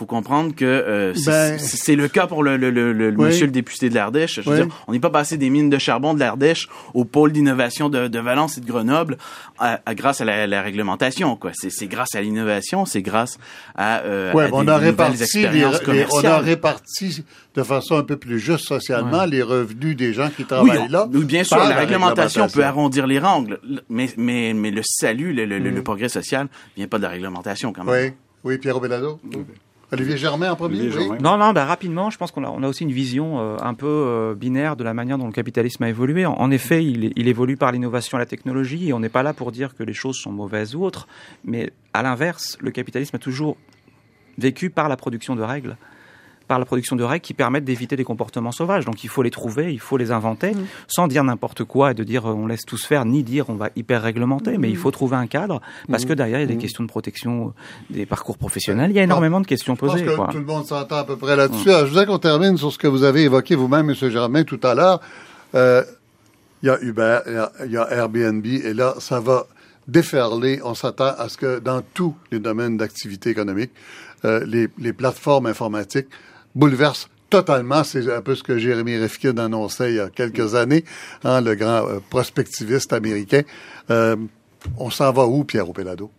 faut 0.00 0.06
comprendre 0.06 0.54
que 0.54 0.64
euh, 0.64 1.12
ben, 1.26 1.58
c'est 1.58 1.94
le 1.94 2.08
cas 2.08 2.26
pour 2.26 2.42
le, 2.42 2.56
le, 2.56 2.70
le, 2.70 3.12
monsieur 3.12 3.44
le 3.44 3.52
député 3.52 3.90
de 3.90 3.94
l'Ardèche. 3.94 4.40
Je 4.40 4.48
veux 4.48 4.64
dire, 4.64 4.74
on 4.88 4.92
n'est 4.92 5.00
pas 5.00 5.10
passé 5.10 5.36
des 5.36 5.50
mines 5.50 5.68
de 5.68 5.76
charbon 5.76 6.14
de 6.14 6.20
l'Ardèche 6.20 6.70
au 6.94 7.04
pôle 7.04 7.32
d'innovation 7.32 7.90
de, 7.90 8.08
de, 8.08 8.18
Valence 8.18 8.56
et 8.56 8.62
de 8.62 8.66
Grenoble 8.66 9.18
à, 9.58 9.78
grâce 9.94 10.22
à 10.22 10.24
la, 10.24 10.46
la 10.46 10.62
réglementation. 10.62 11.36
quoi. 11.36 11.50
C'est 11.52 11.86
grâce 11.86 12.14
à 12.14 12.22
l'innovation, 12.22 12.86
c'est 12.86 13.02
grâce 13.02 13.36
à, 13.74 14.00
euh, 14.00 14.32
ouais, 14.32 14.48
on 14.52 14.66
a 14.68 14.78
réparti 14.78 15.46
les, 15.48 15.66
on 15.66 16.24
a 16.24 16.38
réparti 16.38 17.22
de 17.54 17.62
façon 17.62 17.96
un 17.96 18.02
peu 18.02 18.16
plus 18.16 18.38
juste 18.38 18.66
socialement 18.66 19.26
les 19.26 19.42
revenus 19.42 19.96
des 19.96 20.14
gens 20.14 20.30
qui 20.34 20.46
travaillent 20.46 20.88
là. 20.88 21.08
Oui, 21.12 21.26
bien 21.26 21.44
sûr, 21.44 21.58
la, 21.58 21.76
réglementation 21.76 22.48
peut 22.48 22.64
arrondir 22.64 23.06
les 23.06 23.18
rangles, 23.18 23.60
mais, 23.90 24.08
mais, 24.16 24.54
mais 24.54 24.70
le 24.70 24.80
salut, 24.82 25.34
le, 25.34 25.44
le, 25.44 25.70
mm. 25.70 25.82
progrès 25.82 26.08
social 26.08 26.48
vient 26.74 26.88
pas 26.88 26.96
de 26.96 27.02
la 27.02 27.10
réglementation 27.10 27.74
quand 27.74 27.84
même. 27.84 28.14
Oui, 28.44 28.52
oui 28.52 28.58
Pierre 28.58 28.78
Obelado? 28.78 29.20
Mm. 29.22 29.42
Olivier 29.92 30.16
Germain 30.16 30.52
en 30.52 30.56
premier 30.56 30.88
Non, 31.20 31.36
non, 31.36 31.52
bah, 31.52 31.64
rapidement, 31.64 32.10
je 32.10 32.18
pense 32.18 32.30
qu'on 32.30 32.44
a, 32.44 32.48
on 32.48 32.62
a 32.62 32.68
aussi 32.68 32.84
une 32.84 32.92
vision 32.92 33.40
euh, 33.40 33.56
un 33.60 33.74
peu 33.74 33.86
euh, 33.86 34.34
binaire 34.34 34.76
de 34.76 34.84
la 34.84 34.94
manière 34.94 35.18
dont 35.18 35.26
le 35.26 35.32
capitalisme 35.32 35.82
a 35.82 35.88
évolué. 35.88 36.26
En, 36.26 36.50
effet, 36.50 36.84
il, 36.84 37.12
il, 37.16 37.28
évolue 37.28 37.56
par 37.56 37.72
l'innovation 37.72 38.18
et 38.18 38.20
la 38.20 38.26
technologie, 38.26 38.88
et 38.88 38.92
on 38.92 39.00
n'est 39.00 39.08
pas 39.08 39.22
là 39.22 39.32
pour 39.32 39.50
dire 39.52 39.74
que 39.74 39.82
les 39.82 39.94
choses 39.94 40.16
sont 40.16 40.32
mauvaises 40.32 40.74
ou 40.76 40.84
autres, 40.84 41.08
mais 41.44 41.72
à 41.92 42.02
l'inverse, 42.02 42.56
le 42.60 42.70
capitalisme 42.70 43.16
a 43.16 43.18
toujours 43.18 43.56
vécues 44.38 44.70
par 44.70 44.88
la 44.88 44.96
production 44.96 45.34
de 45.34 45.42
règles 45.42 45.76
par 46.50 46.58
la 46.58 46.64
production 46.64 46.96
de 46.96 47.04
règles 47.04 47.22
qui 47.22 47.32
permettent 47.32 47.64
d'éviter 47.64 47.94
des 47.94 48.02
comportements 48.02 48.50
sauvages. 48.50 48.84
Donc 48.84 49.04
il 49.04 49.08
faut 49.08 49.22
les 49.22 49.30
trouver, 49.30 49.72
il 49.72 49.78
faut 49.78 49.96
les 49.96 50.10
inventer, 50.10 50.50
mmh. 50.50 50.66
sans 50.88 51.06
dire 51.06 51.22
n'importe 51.22 51.62
quoi 51.62 51.92
et 51.92 51.94
de 51.94 52.02
dire 52.02 52.24
on 52.24 52.48
laisse 52.48 52.66
tous 52.66 52.84
faire, 52.84 53.04
ni 53.04 53.22
dire 53.22 53.44
on 53.50 53.54
va 53.54 53.68
hyper 53.76 54.02
réglementer, 54.02 54.58
mais 54.58 54.68
il 54.68 54.74
mmh. 54.74 54.78
faut 54.78 54.90
trouver 54.90 55.14
un 55.14 55.28
cadre, 55.28 55.60
parce 55.88 56.04
que 56.04 56.12
derrière 56.12 56.40
il 56.40 56.42
y 56.42 56.44
a 56.50 56.52
des 56.52 56.56
questions 56.56 56.82
de 56.82 56.88
protection 56.88 57.54
des 57.88 58.04
parcours 58.04 58.36
professionnels, 58.36 58.90
il 58.90 58.96
y 58.96 58.98
a 58.98 59.04
énormément 59.04 59.40
de 59.40 59.46
questions 59.46 59.76
posées. 59.76 60.04
Je 60.04 60.10
pense 60.10 60.26
que 60.26 60.32
tout 60.32 60.38
le 60.38 60.44
monde 60.44 60.66
s'entend 60.66 60.96
à 60.96 61.04
peu 61.04 61.14
près 61.16 61.36
là-dessus. 61.36 61.70
Je 61.70 61.84
voudrais 61.84 62.06
qu'on 62.06 62.18
termine 62.18 62.56
sur 62.56 62.72
ce 62.72 62.78
que 62.78 62.88
vous 62.88 63.04
avez 63.04 63.22
évoqué 63.22 63.54
vous-même, 63.54 63.88
M. 63.88 64.10
Germain, 64.10 64.42
tout 64.42 64.58
à 64.64 64.74
l'heure. 64.74 65.00
Euh, 65.54 65.84
il 66.64 66.66
y 66.66 66.70
a 66.70 66.80
Uber, 66.82 67.20
il 67.64 67.70
y 67.70 67.76
a 67.76 67.92
Airbnb, 67.92 68.44
et 68.44 68.74
là, 68.74 68.96
ça 68.98 69.20
va 69.20 69.46
déferler. 69.86 70.60
On 70.64 70.74
s'attend 70.74 71.14
à 71.16 71.28
ce 71.28 71.36
que 71.36 71.60
dans 71.60 71.80
tous 71.94 72.16
les 72.32 72.40
domaines 72.40 72.76
d'activité 72.76 73.30
économique, 73.30 73.70
euh, 74.24 74.44
les, 74.44 74.66
les, 74.78 74.92
plateformes 74.92 75.46
informatiques 75.46 76.08
bouleversent 76.54 77.08
totalement. 77.28 77.84
C'est 77.84 78.12
un 78.12 78.20
peu 78.20 78.34
ce 78.34 78.42
que 78.42 78.58
Jérémy 78.58 78.96
Rifkin 78.96 79.36
annonçait 79.38 79.92
il 79.92 79.96
y 79.96 80.00
a 80.00 80.10
quelques 80.10 80.54
années, 80.54 80.84
hein, 81.24 81.40
le 81.40 81.54
grand 81.54 81.86
euh, 81.86 82.00
prospectiviste 82.10 82.92
américain. 82.92 83.42
Euh, 83.90 84.16
on 84.76 84.90
s'en 84.90 85.12
va 85.12 85.26
où, 85.26 85.44
Pierre 85.44 85.68
Opelado? 85.68 86.10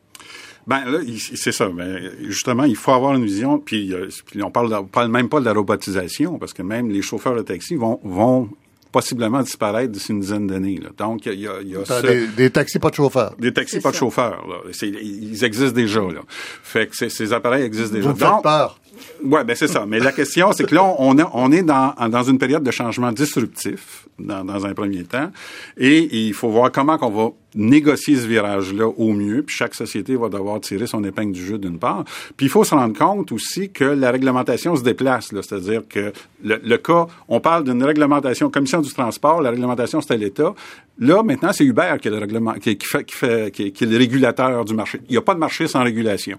Ben 0.68 0.86
là, 0.86 1.00
c'est 1.36 1.52
ça. 1.52 1.70
Mais 1.74 2.12
justement, 2.28 2.64
il 2.64 2.76
faut 2.76 2.92
avoir 2.92 3.16
une 3.16 3.26
vision. 3.26 3.60
Puis, 3.60 3.94
puis 4.28 4.44
on 4.44 4.52
parle, 4.52 4.88
parle 4.88 5.10
même 5.10 5.28
pas 5.28 5.40
de 5.40 5.46
la 5.46 5.54
robotisation, 5.54 6.38
parce 6.38 6.54
que 6.54 6.62
même 6.62 6.90
les 6.90 7.02
chauffeurs 7.02 7.36
de 7.36 7.42
taxi 7.42 7.76
vont, 7.76 8.00
vont 8.04 8.50
possiblement 8.92 9.42
disparaître 9.42 9.92
d'ici 9.92 10.12
une 10.12 10.20
dizaine 10.20 10.48
d'années. 10.48 10.80
Donc, 10.98 11.26
il 11.26 11.40
y 11.40 11.48
a, 11.48 11.62
y 11.62 11.76
a 11.76 12.02
des, 12.02 12.28
des, 12.28 12.50
taxis 12.50 12.78
pas 12.78 12.90
de 12.90 12.96
chauffeurs. 12.96 13.36
Des 13.40 13.54
taxis 13.54 13.80
pas 13.80 13.92
de 13.92 13.96
chauffeurs. 13.96 14.46
Là. 14.48 14.58
Ils 14.82 15.44
existent 15.44 15.76
déjà. 15.76 16.02
Là. 16.02 16.22
Fait 16.28 16.88
que 16.88 17.10
ces 17.10 17.34
appareils 17.34 17.64
existent 17.64 17.96
déjà. 17.96 18.12
Vous 18.12 18.20
Donc, 18.20 18.44
peur. 18.44 18.81
Ouais, 19.24 19.44
ben 19.44 19.56
c'est 19.56 19.68
ça. 19.68 19.86
Mais 19.88 20.00
la 20.00 20.12
question, 20.12 20.52
c'est 20.52 20.66
que 20.66 20.76
là, 20.76 20.84
on, 20.98 21.52
est 21.52 21.64
dans, 21.64 21.94
dans 22.10 22.24
une 22.24 22.38
période 22.38 22.64
de 22.64 22.72
changement 22.72 23.12
disruptif 23.12 24.08
dans, 24.20 24.44
dans 24.44 24.66
un 24.66 24.74
premier 24.74 25.04
temps, 25.04 25.32
et 25.78 26.28
il 26.28 26.34
faut 26.34 26.50
voir 26.50 26.72
comment 26.72 26.98
qu'on 26.98 27.10
va 27.10 27.30
négocier 27.56 28.16
ce 28.16 28.28
virage-là 28.28 28.88
au 28.88 29.14
mieux, 29.14 29.44
puis 29.44 29.56
chaque 29.56 29.76
société 29.76 30.16
va 30.16 30.30
devoir 30.30 30.60
tirer 30.62 30.88
son 30.88 31.04
épingle 31.04 31.34
du 31.34 31.46
jeu 31.46 31.58
d'une 31.58 31.80
part. 31.80 32.04
Puis 32.38 32.46
il 32.46 32.50
faut 32.50 32.64
se 32.64 32.74
rendre 32.74 32.98
compte 32.98 33.32
aussi 33.32 33.70
que 33.70 33.84
la 33.84 34.12
réglementation 34.12 34.76
se 34.76 34.84
déplace, 34.84 35.30
c'est-à-dire 35.32 35.84
que 35.88 36.14
le, 36.44 36.78
cas, 36.78 37.08
on 37.28 37.40
parle 37.40 37.64
d'une 37.64 37.84
réglementation, 37.84 38.50
commission 38.50 38.82
du 38.82 38.92
transport, 38.92 39.42
la 39.42 39.52
réglementation 39.52 40.02
c'était 40.02 40.18
l'État. 40.18 40.54
Là, 41.00 41.24
maintenant, 41.24 41.52
c'est 41.52 41.64
Uber 41.64 41.96
qui 42.00 42.10
est 42.10 42.12
le 42.12 42.60
qui, 42.60 43.86
le 43.86 43.98
régulateur 43.98 44.66
du 44.66 44.74
marché. 44.76 45.00
Il 45.10 45.14
n'y 45.14 45.18
a 45.18 45.22
pas 45.22 45.34
de 45.34 45.40
marché 45.40 45.68
sans 45.68 45.84
régulation. 45.84 46.38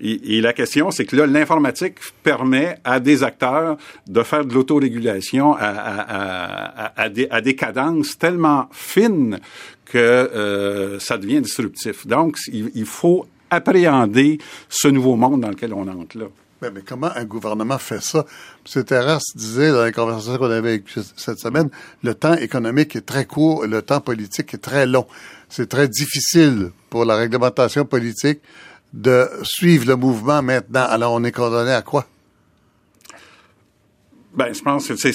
Et, 0.00 0.40
la 0.40 0.52
question, 0.52 0.90
c'est 0.90 1.04
que 1.04 1.16
là, 1.16 1.26
l'informatique 1.26 1.96
permet 2.22 2.76
à 2.84 3.00
des 3.00 3.24
acteurs 3.24 3.76
de 4.06 4.22
faire 4.22 4.44
de 4.44 4.54
l'autorégulation 4.54 5.56
à, 5.58 7.08
des, 7.08 7.26
à 7.30 7.40
des 7.40 7.56
cadences 7.56 8.16
tellement 8.18 8.68
fines 8.70 9.40
que 9.94 9.98
euh, 10.00 10.98
ça 10.98 11.18
devient 11.18 11.40
disruptif. 11.40 12.04
Donc, 12.04 12.36
il, 12.52 12.84
faut 12.84 13.26
appréhender 13.48 14.38
ce 14.68 14.88
nouveau 14.88 15.14
monde 15.14 15.42
dans 15.42 15.50
lequel 15.50 15.72
on 15.72 15.86
entre 15.86 16.18
là. 16.18 16.24
Mais, 16.62 16.80
comment 16.84 17.10
un 17.14 17.24
gouvernement 17.24 17.78
fait 17.78 18.02
ça? 18.02 18.26
M. 18.74 18.82
Terrasse 18.82 19.36
disait 19.36 19.70
dans 19.70 19.82
la 19.82 19.92
conversation 19.92 20.38
qu'on 20.38 20.50
avait 20.50 20.82
cette 21.16 21.38
semaine, 21.38 21.70
le 22.02 22.14
temps 22.16 22.34
économique 22.34 22.96
est 22.96 23.06
très 23.06 23.24
court, 23.24 23.66
le 23.66 23.82
temps 23.82 24.00
politique 24.00 24.52
est 24.54 24.58
très 24.58 24.84
long. 24.84 25.06
C'est 25.48 25.68
très 25.68 25.86
difficile 25.86 26.72
pour 26.90 27.04
la 27.04 27.14
réglementation 27.14 27.84
politique 27.84 28.40
de 28.92 29.28
suivre 29.44 29.86
le 29.86 29.94
mouvement 29.94 30.42
maintenant. 30.42 30.86
Alors, 30.88 31.12
on 31.12 31.22
est 31.22 31.30
condamné 31.30 31.70
à 31.70 31.82
quoi? 31.82 32.04
Ben, 34.36 34.52
je 34.52 34.62
pense 34.62 34.88
que 34.88 34.96
c'est, 34.96 35.12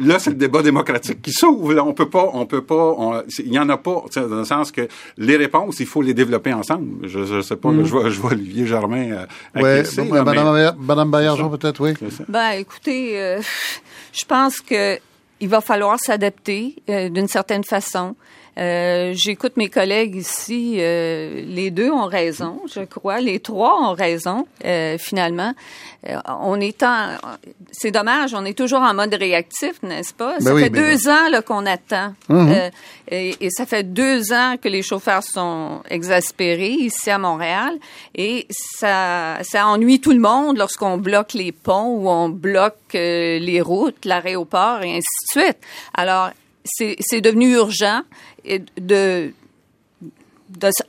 là, 0.00 0.18
c'est 0.18 0.30
le 0.30 0.36
débat 0.36 0.62
démocratique 0.62 1.20
qui 1.20 1.32
s'ouvre. 1.32 1.74
Là, 1.74 1.84
on 1.84 1.92
peut 1.92 2.08
pas, 2.08 2.30
on 2.32 2.46
peut 2.46 2.64
pas, 2.64 3.24
il 3.38 3.52
y 3.52 3.58
en 3.58 3.68
a 3.68 3.76
pas, 3.76 4.04
dans 4.14 4.26
le 4.26 4.44
sens 4.44 4.70
que 4.70 4.86
les 5.16 5.36
réponses, 5.36 5.80
il 5.80 5.86
faut 5.86 6.02
les 6.02 6.14
développer 6.14 6.52
ensemble. 6.52 7.08
Je, 7.08 7.24
je 7.24 7.40
sais 7.40 7.56
pas, 7.56 7.70
mm. 7.70 7.84
je, 7.84 7.90
vois, 7.90 8.10
je 8.10 8.20
vois 8.20 8.32
Olivier 8.32 8.66
Germain 8.66 9.26
euh, 9.56 9.62
ouais, 9.62 9.82
Madame, 10.22 10.76
Madame 10.78 11.10
peut-être, 11.50 11.80
oui. 11.80 11.94
Ben, 12.28 12.50
écoutez, 12.52 13.20
euh, 13.20 13.40
je 14.12 14.24
pense 14.24 14.60
que 14.60 14.98
il 15.40 15.48
va 15.48 15.60
falloir 15.60 15.98
s'adapter 16.00 16.76
euh, 16.88 17.08
d'une 17.08 17.28
certaine 17.28 17.64
façon. 17.64 18.16
Euh, 18.58 19.12
j'écoute 19.14 19.56
mes 19.56 19.68
collègues 19.68 20.16
ici. 20.16 20.76
Euh, 20.78 21.42
les 21.46 21.70
deux 21.70 21.90
ont 21.90 22.06
raison, 22.06 22.60
je 22.72 22.80
crois. 22.80 23.20
Les 23.20 23.38
trois 23.38 23.80
ont 23.80 23.94
raison, 23.94 24.46
euh, 24.64 24.96
finalement. 24.98 25.54
on 26.26 26.60
est 26.60 26.82
en... 26.82 27.10
C'est 27.70 27.90
dommage, 27.90 28.34
on 28.34 28.44
est 28.44 28.56
toujours 28.56 28.80
en 28.80 28.94
mode 28.94 29.14
réactif, 29.14 29.80
n'est-ce 29.82 30.12
pas? 30.12 30.38
Ben 30.40 30.44
ça 30.44 30.56
fait 30.56 30.70
deux 30.70 31.08
ans 31.08 31.42
qu'on 31.46 31.66
attend. 31.66 32.14
Mhm. 32.28 32.70
Et, 33.10 33.36
et, 33.40 33.50
ça 33.50 33.64
fait 33.64 33.84
deux 33.84 34.32
ans 34.32 34.56
que 34.60 34.68
les 34.68 34.82
chauffeurs 34.82 35.22
sont 35.22 35.82
exaspérés 35.88 36.72
ici 36.72 37.10
à 37.10 37.18
Montréal. 37.18 37.74
Et 38.14 38.46
ça, 38.50 39.38
ça 39.42 39.66
ennuie 39.66 40.00
tout 40.00 40.12
le 40.12 40.20
monde 40.20 40.58
lorsqu'on 40.58 40.98
bloque 40.98 41.32
les 41.34 41.52
ponts 41.52 41.94
ou 41.96 42.08
on 42.08 42.28
bloque 42.28 42.92
les 42.92 43.60
routes, 43.60 44.04
l'aéroport 44.04 44.82
et 44.82 44.96
ainsi 44.96 45.36
de 45.36 45.40
suite. 45.40 45.58
Alors, 45.94 46.30
c'est 46.64 47.20
devenu 47.20 47.54
urgent 47.54 48.02
de 48.80 49.32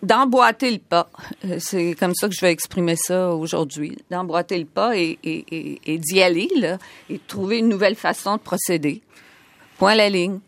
d'emboîter 0.01 0.71
le 0.71 0.79
pas. 0.79 1.09
Euh, 1.45 1.57
c'est 1.59 1.93
comme 1.93 2.13
ça 2.15 2.27
que 2.29 2.33
je 2.33 2.41
vais 2.41 2.51
exprimer 2.51 2.95
ça 2.95 3.33
aujourd'hui. 3.33 3.97
D'emboîter 4.09 4.57
le 4.57 4.65
pas 4.65 4.95
et, 4.95 5.17
d'y 5.85 6.21
aller, 6.21 6.49
là, 6.55 6.77
et 7.09 7.15
de 7.15 7.21
trouver 7.27 7.59
une 7.59 7.67
nouvelle 7.67 7.95
façon 7.95 8.37
de 8.37 8.41
procéder. 8.41 9.01
Point 9.77 9.95
la 9.95 10.09
ligne. 10.09 10.39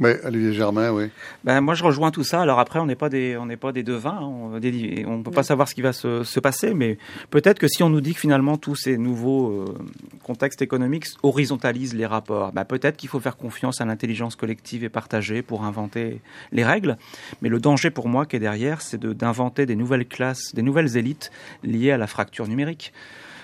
Oui, 0.00 0.10
Olivier 0.24 0.54
Germain, 0.54 0.90
oui. 0.90 1.10
Ben, 1.44 1.60
moi, 1.60 1.74
je 1.74 1.84
rejoins 1.84 2.10
tout 2.10 2.24
ça. 2.24 2.40
Alors 2.40 2.58
après, 2.58 2.78
on 2.78 2.86
n'est 2.86 2.96
pas 2.96 3.10
des, 3.10 3.36
on 3.36 3.44
n'est 3.44 3.58
pas 3.58 3.72
des 3.72 3.82
devins. 3.82 4.20
Hein. 4.22 4.60
On 5.06 5.18
ne 5.18 5.22
peut 5.22 5.30
pas 5.30 5.42
savoir 5.42 5.68
ce 5.68 5.74
qui 5.74 5.82
va 5.82 5.92
se, 5.92 6.24
se 6.24 6.40
passer, 6.40 6.72
mais 6.72 6.96
peut-être 7.30 7.58
que 7.58 7.68
si 7.68 7.82
on 7.82 7.90
nous 7.90 8.00
dit 8.00 8.14
que 8.14 8.20
finalement 8.20 8.56
tous 8.56 8.74
ces 8.74 8.96
nouveaux 8.96 9.50
euh, 9.50 9.78
contextes 10.22 10.62
économiques 10.62 11.06
horizontalisent 11.22 11.94
les 11.94 12.06
rapports, 12.06 12.52
ben, 12.52 12.64
peut-être 12.64 12.96
qu'il 12.96 13.10
faut 13.10 13.20
faire 13.20 13.36
confiance 13.36 13.80
à 13.80 13.84
l'intelligence 13.84 14.34
collective 14.34 14.82
et 14.82 14.88
partagée 14.88 15.42
pour 15.42 15.64
inventer 15.64 16.20
les 16.52 16.64
règles. 16.64 16.96
Mais 17.42 17.50
le 17.50 17.60
danger 17.60 17.90
pour 17.90 18.08
moi 18.08 18.24
qui 18.24 18.36
est 18.36 18.40
derrière, 18.40 18.80
c'est 18.80 19.00
d'inventer 19.04 19.66
des 19.66 19.76
nouvelles 19.76 20.06
classes, 20.06 20.54
des 20.54 20.62
nouvelles 20.62 20.96
élites 20.96 21.30
liées 21.62 21.92
à 21.92 21.98
la 21.98 22.06
fracture 22.06 22.48
numérique 22.48 22.92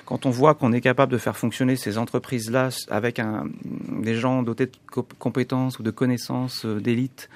quand 0.09 0.24
on 0.24 0.30
voit 0.30 0.54
qu'on 0.54 0.72
est 0.72 0.80
capable 0.80 1.12
de 1.12 1.18
faire 1.18 1.36
fonctionner 1.36 1.76
ces 1.76 1.98
entreprises-là 1.98 2.70
avec 2.88 3.20
des 4.00 4.14
gens 4.14 4.42
dotés 4.42 4.64
de 4.64 4.72
compétences 5.18 5.78
ou 5.78 5.82
de 5.82 5.90
connaissances 5.90 6.64
euh, 6.64 6.80
d'élite 6.80 7.28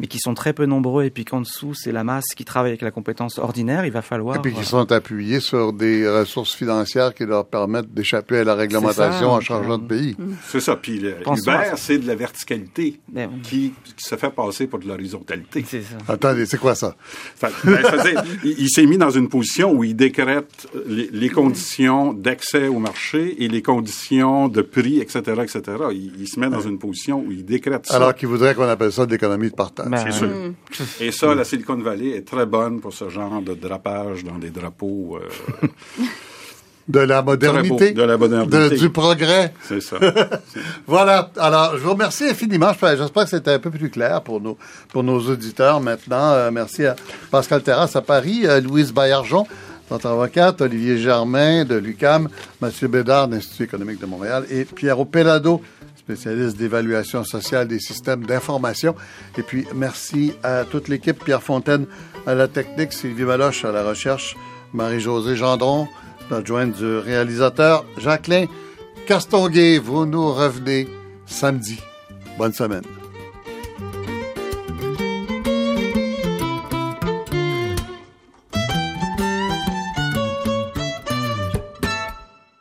mais 0.00 0.06
qui 0.06 0.18
sont 0.18 0.34
très 0.34 0.54
peu 0.54 0.64
nombreux 0.64 1.04
et 1.04 1.10
puis 1.10 1.24
qu'en 1.24 1.42
dessous, 1.42 1.74
c'est 1.74 1.92
la 1.92 2.04
masse 2.04 2.24
qui 2.34 2.44
travaille 2.44 2.70
avec 2.70 2.82
la 2.82 2.90
compétence 2.90 3.38
ordinaire, 3.38 3.84
il 3.84 3.92
va 3.92 4.00
falloir... 4.00 4.36
Et 4.36 4.40
puis 4.40 4.54
qui 4.54 4.64
sont 4.64 4.90
appuyés 4.90 5.40
sur 5.40 5.74
des 5.74 6.08
ressources 6.08 6.54
financières 6.54 7.14
qui 7.14 7.26
leur 7.26 7.46
permettent 7.46 7.92
d'échapper 7.92 8.38
à 8.38 8.44
la 8.44 8.54
réglementation 8.54 9.32
en 9.32 9.40
changeant 9.40 9.76
de 9.76 9.86
pays. 9.86 10.16
Mm. 10.18 10.32
C'est 10.48 10.60
ça. 10.60 10.76
Puis 10.76 10.96
Uber, 10.96 11.72
c'est 11.76 11.98
de 11.98 12.06
la 12.06 12.14
verticalité 12.14 13.00
ben 13.08 13.30
qui, 13.42 13.74
se 13.98 14.16
fait 14.16 14.30
passer 14.30 14.66
pour 14.66 14.78
de 14.78 14.88
l'horizontalité. 14.88 15.64
C'est 15.68 15.82
ça. 15.82 15.96
Attendez, 16.08 16.46
c'est 16.46 16.58
quoi 16.58 16.74
ça? 16.74 16.96
ben, 17.42 17.50
il, 18.42 18.70
s'est 18.70 18.86
mis 18.86 18.96
dans 18.96 19.10
une 19.10 19.28
position 19.28 19.72
où 19.72 19.84
il 19.84 19.94
décrète 19.94 20.66
les, 20.86 21.28
conditions 21.28 22.14
d'accès 22.14 22.68
au 22.68 22.78
marché 22.78 23.44
et 23.44 23.48
les 23.48 23.60
conditions 23.60 24.48
de 24.48 24.62
prix, 24.62 24.98
etc., 25.00 25.20
etc. 25.42 25.62
Il, 25.92 26.26
se 26.26 26.40
met 26.40 26.48
dans 26.48 26.60
une 26.60 26.78
position 26.78 27.20
où 27.20 27.30
il 27.30 27.44
décrète 27.44 27.86
ça. 27.86 27.96
Alors 27.96 28.14
qu'il 28.14 28.28
voudrait 28.28 28.54
qu'on 28.54 28.68
appelle 28.68 28.92
ça 28.92 29.06
l'économie 29.20 29.50
de 29.50 29.54
partage. 29.54 29.89
Ben, 29.90 29.98
c'est 30.04 30.12
sûr. 30.12 30.28
Mm. 30.28 30.54
Et 31.00 31.12
ça, 31.12 31.34
la 31.34 31.44
Silicon 31.44 31.76
Valley 31.76 32.10
est 32.10 32.26
très 32.26 32.46
bonne 32.46 32.80
pour 32.80 32.92
ce 32.92 33.08
genre 33.08 33.42
de 33.42 33.54
drapage 33.54 34.24
dans 34.24 34.38
des 34.38 34.50
drapeaux. 34.50 35.18
Euh, 35.18 35.66
de 36.88 37.00
la 37.00 37.22
modernité. 37.22 37.92
De 37.92 38.02
la 38.02 38.16
modernité. 38.16 38.76
du 38.76 38.90
progrès. 38.90 39.52
C'est 39.62 39.80
ça. 39.80 39.96
voilà. 40.86 41.30
Alors, 41.38 41.76
je 41.76 41.82
vous 41.82 41.92
remercie 41.92 42.24
infiniment. 42.24 42.72
J'espère 42.72 43.24
que 43.24 43.30
c'était 43.30 43.52
un 43.52 43.58
peu 43.58 43.70
plus 43.70 43.90
clair 43.90 44.22
pour 44.22 44.40
nos, 44.40 44.56
pour 44.88 45.02
nos 45.02 45.20
auditeurs 45.20 45.80
maintenant. 45.80 46.32
Euh, 46.32 46.50
merci 46.50 46.86
à 46.86 46.96
Pascal 47.30 47.62
Terrasse 47.62 47.96
à 47.96 48.02
Paris, 48.02 48.46
à 48.46 48.60
Louise 48.60 48.92
Baillargeon, 48.92 49.46
notre 49.90 50.08
avocate, 50.08 50.60
Olivier 50.60 50.98
Germain 50.98 51.64
de 51.64 51.74
l'UCAM, 51.74 52.28
Mathieu 52.60 52.88
Bédard 52.88 53.28
de 53.28 53.34
l'Institut 53.34 53.64
économique 53.64 54.00
de 54.00 54.06
Montréal 54.06 54.44
et 54.50 54.64
Pierre 54.64 55.04
Pelado 55.06 55.62
spécialiste 56.10 56.56
d'évaluation 56.56 57.22
sociale 57.22 57.68
des 57.68 57.78
systèmes 57.78 58.24
d'information. 58.24 58.94
Et 59.38 59.42
puis, 59.42 59.64
merci 59.74 60.32
à 60.42 60.64
toute 60.64 60.88
l'équipe, 60.88 61.22
Pierre 61.24 61.42
Fontaine 61.42 61.86
à 62.26 62.34
la 62.34 62.48
technique, 62.48 62.92
Sylvie 62.92 63.22
Maloche 63.22 63.64
à 63.64 63.70
la 63.70 63.84
recherche, 63.84 64.36
Marie-Josée 64.72 65.36
Gendron, 65.36 65.86
l'adjointe 66.30 66.76
du 66.76 66.96
réalisateur, 66.96 67.84
Jacqueline 67.98 68.48
Castonguay. 69.06 69.78
Vous 69.78 70.04
nous 70.04 70.32
revenez 70.32 70.88
samedi. 71.26 71.78
Bonne 72.36 72.52
semaine. 72.52 72.99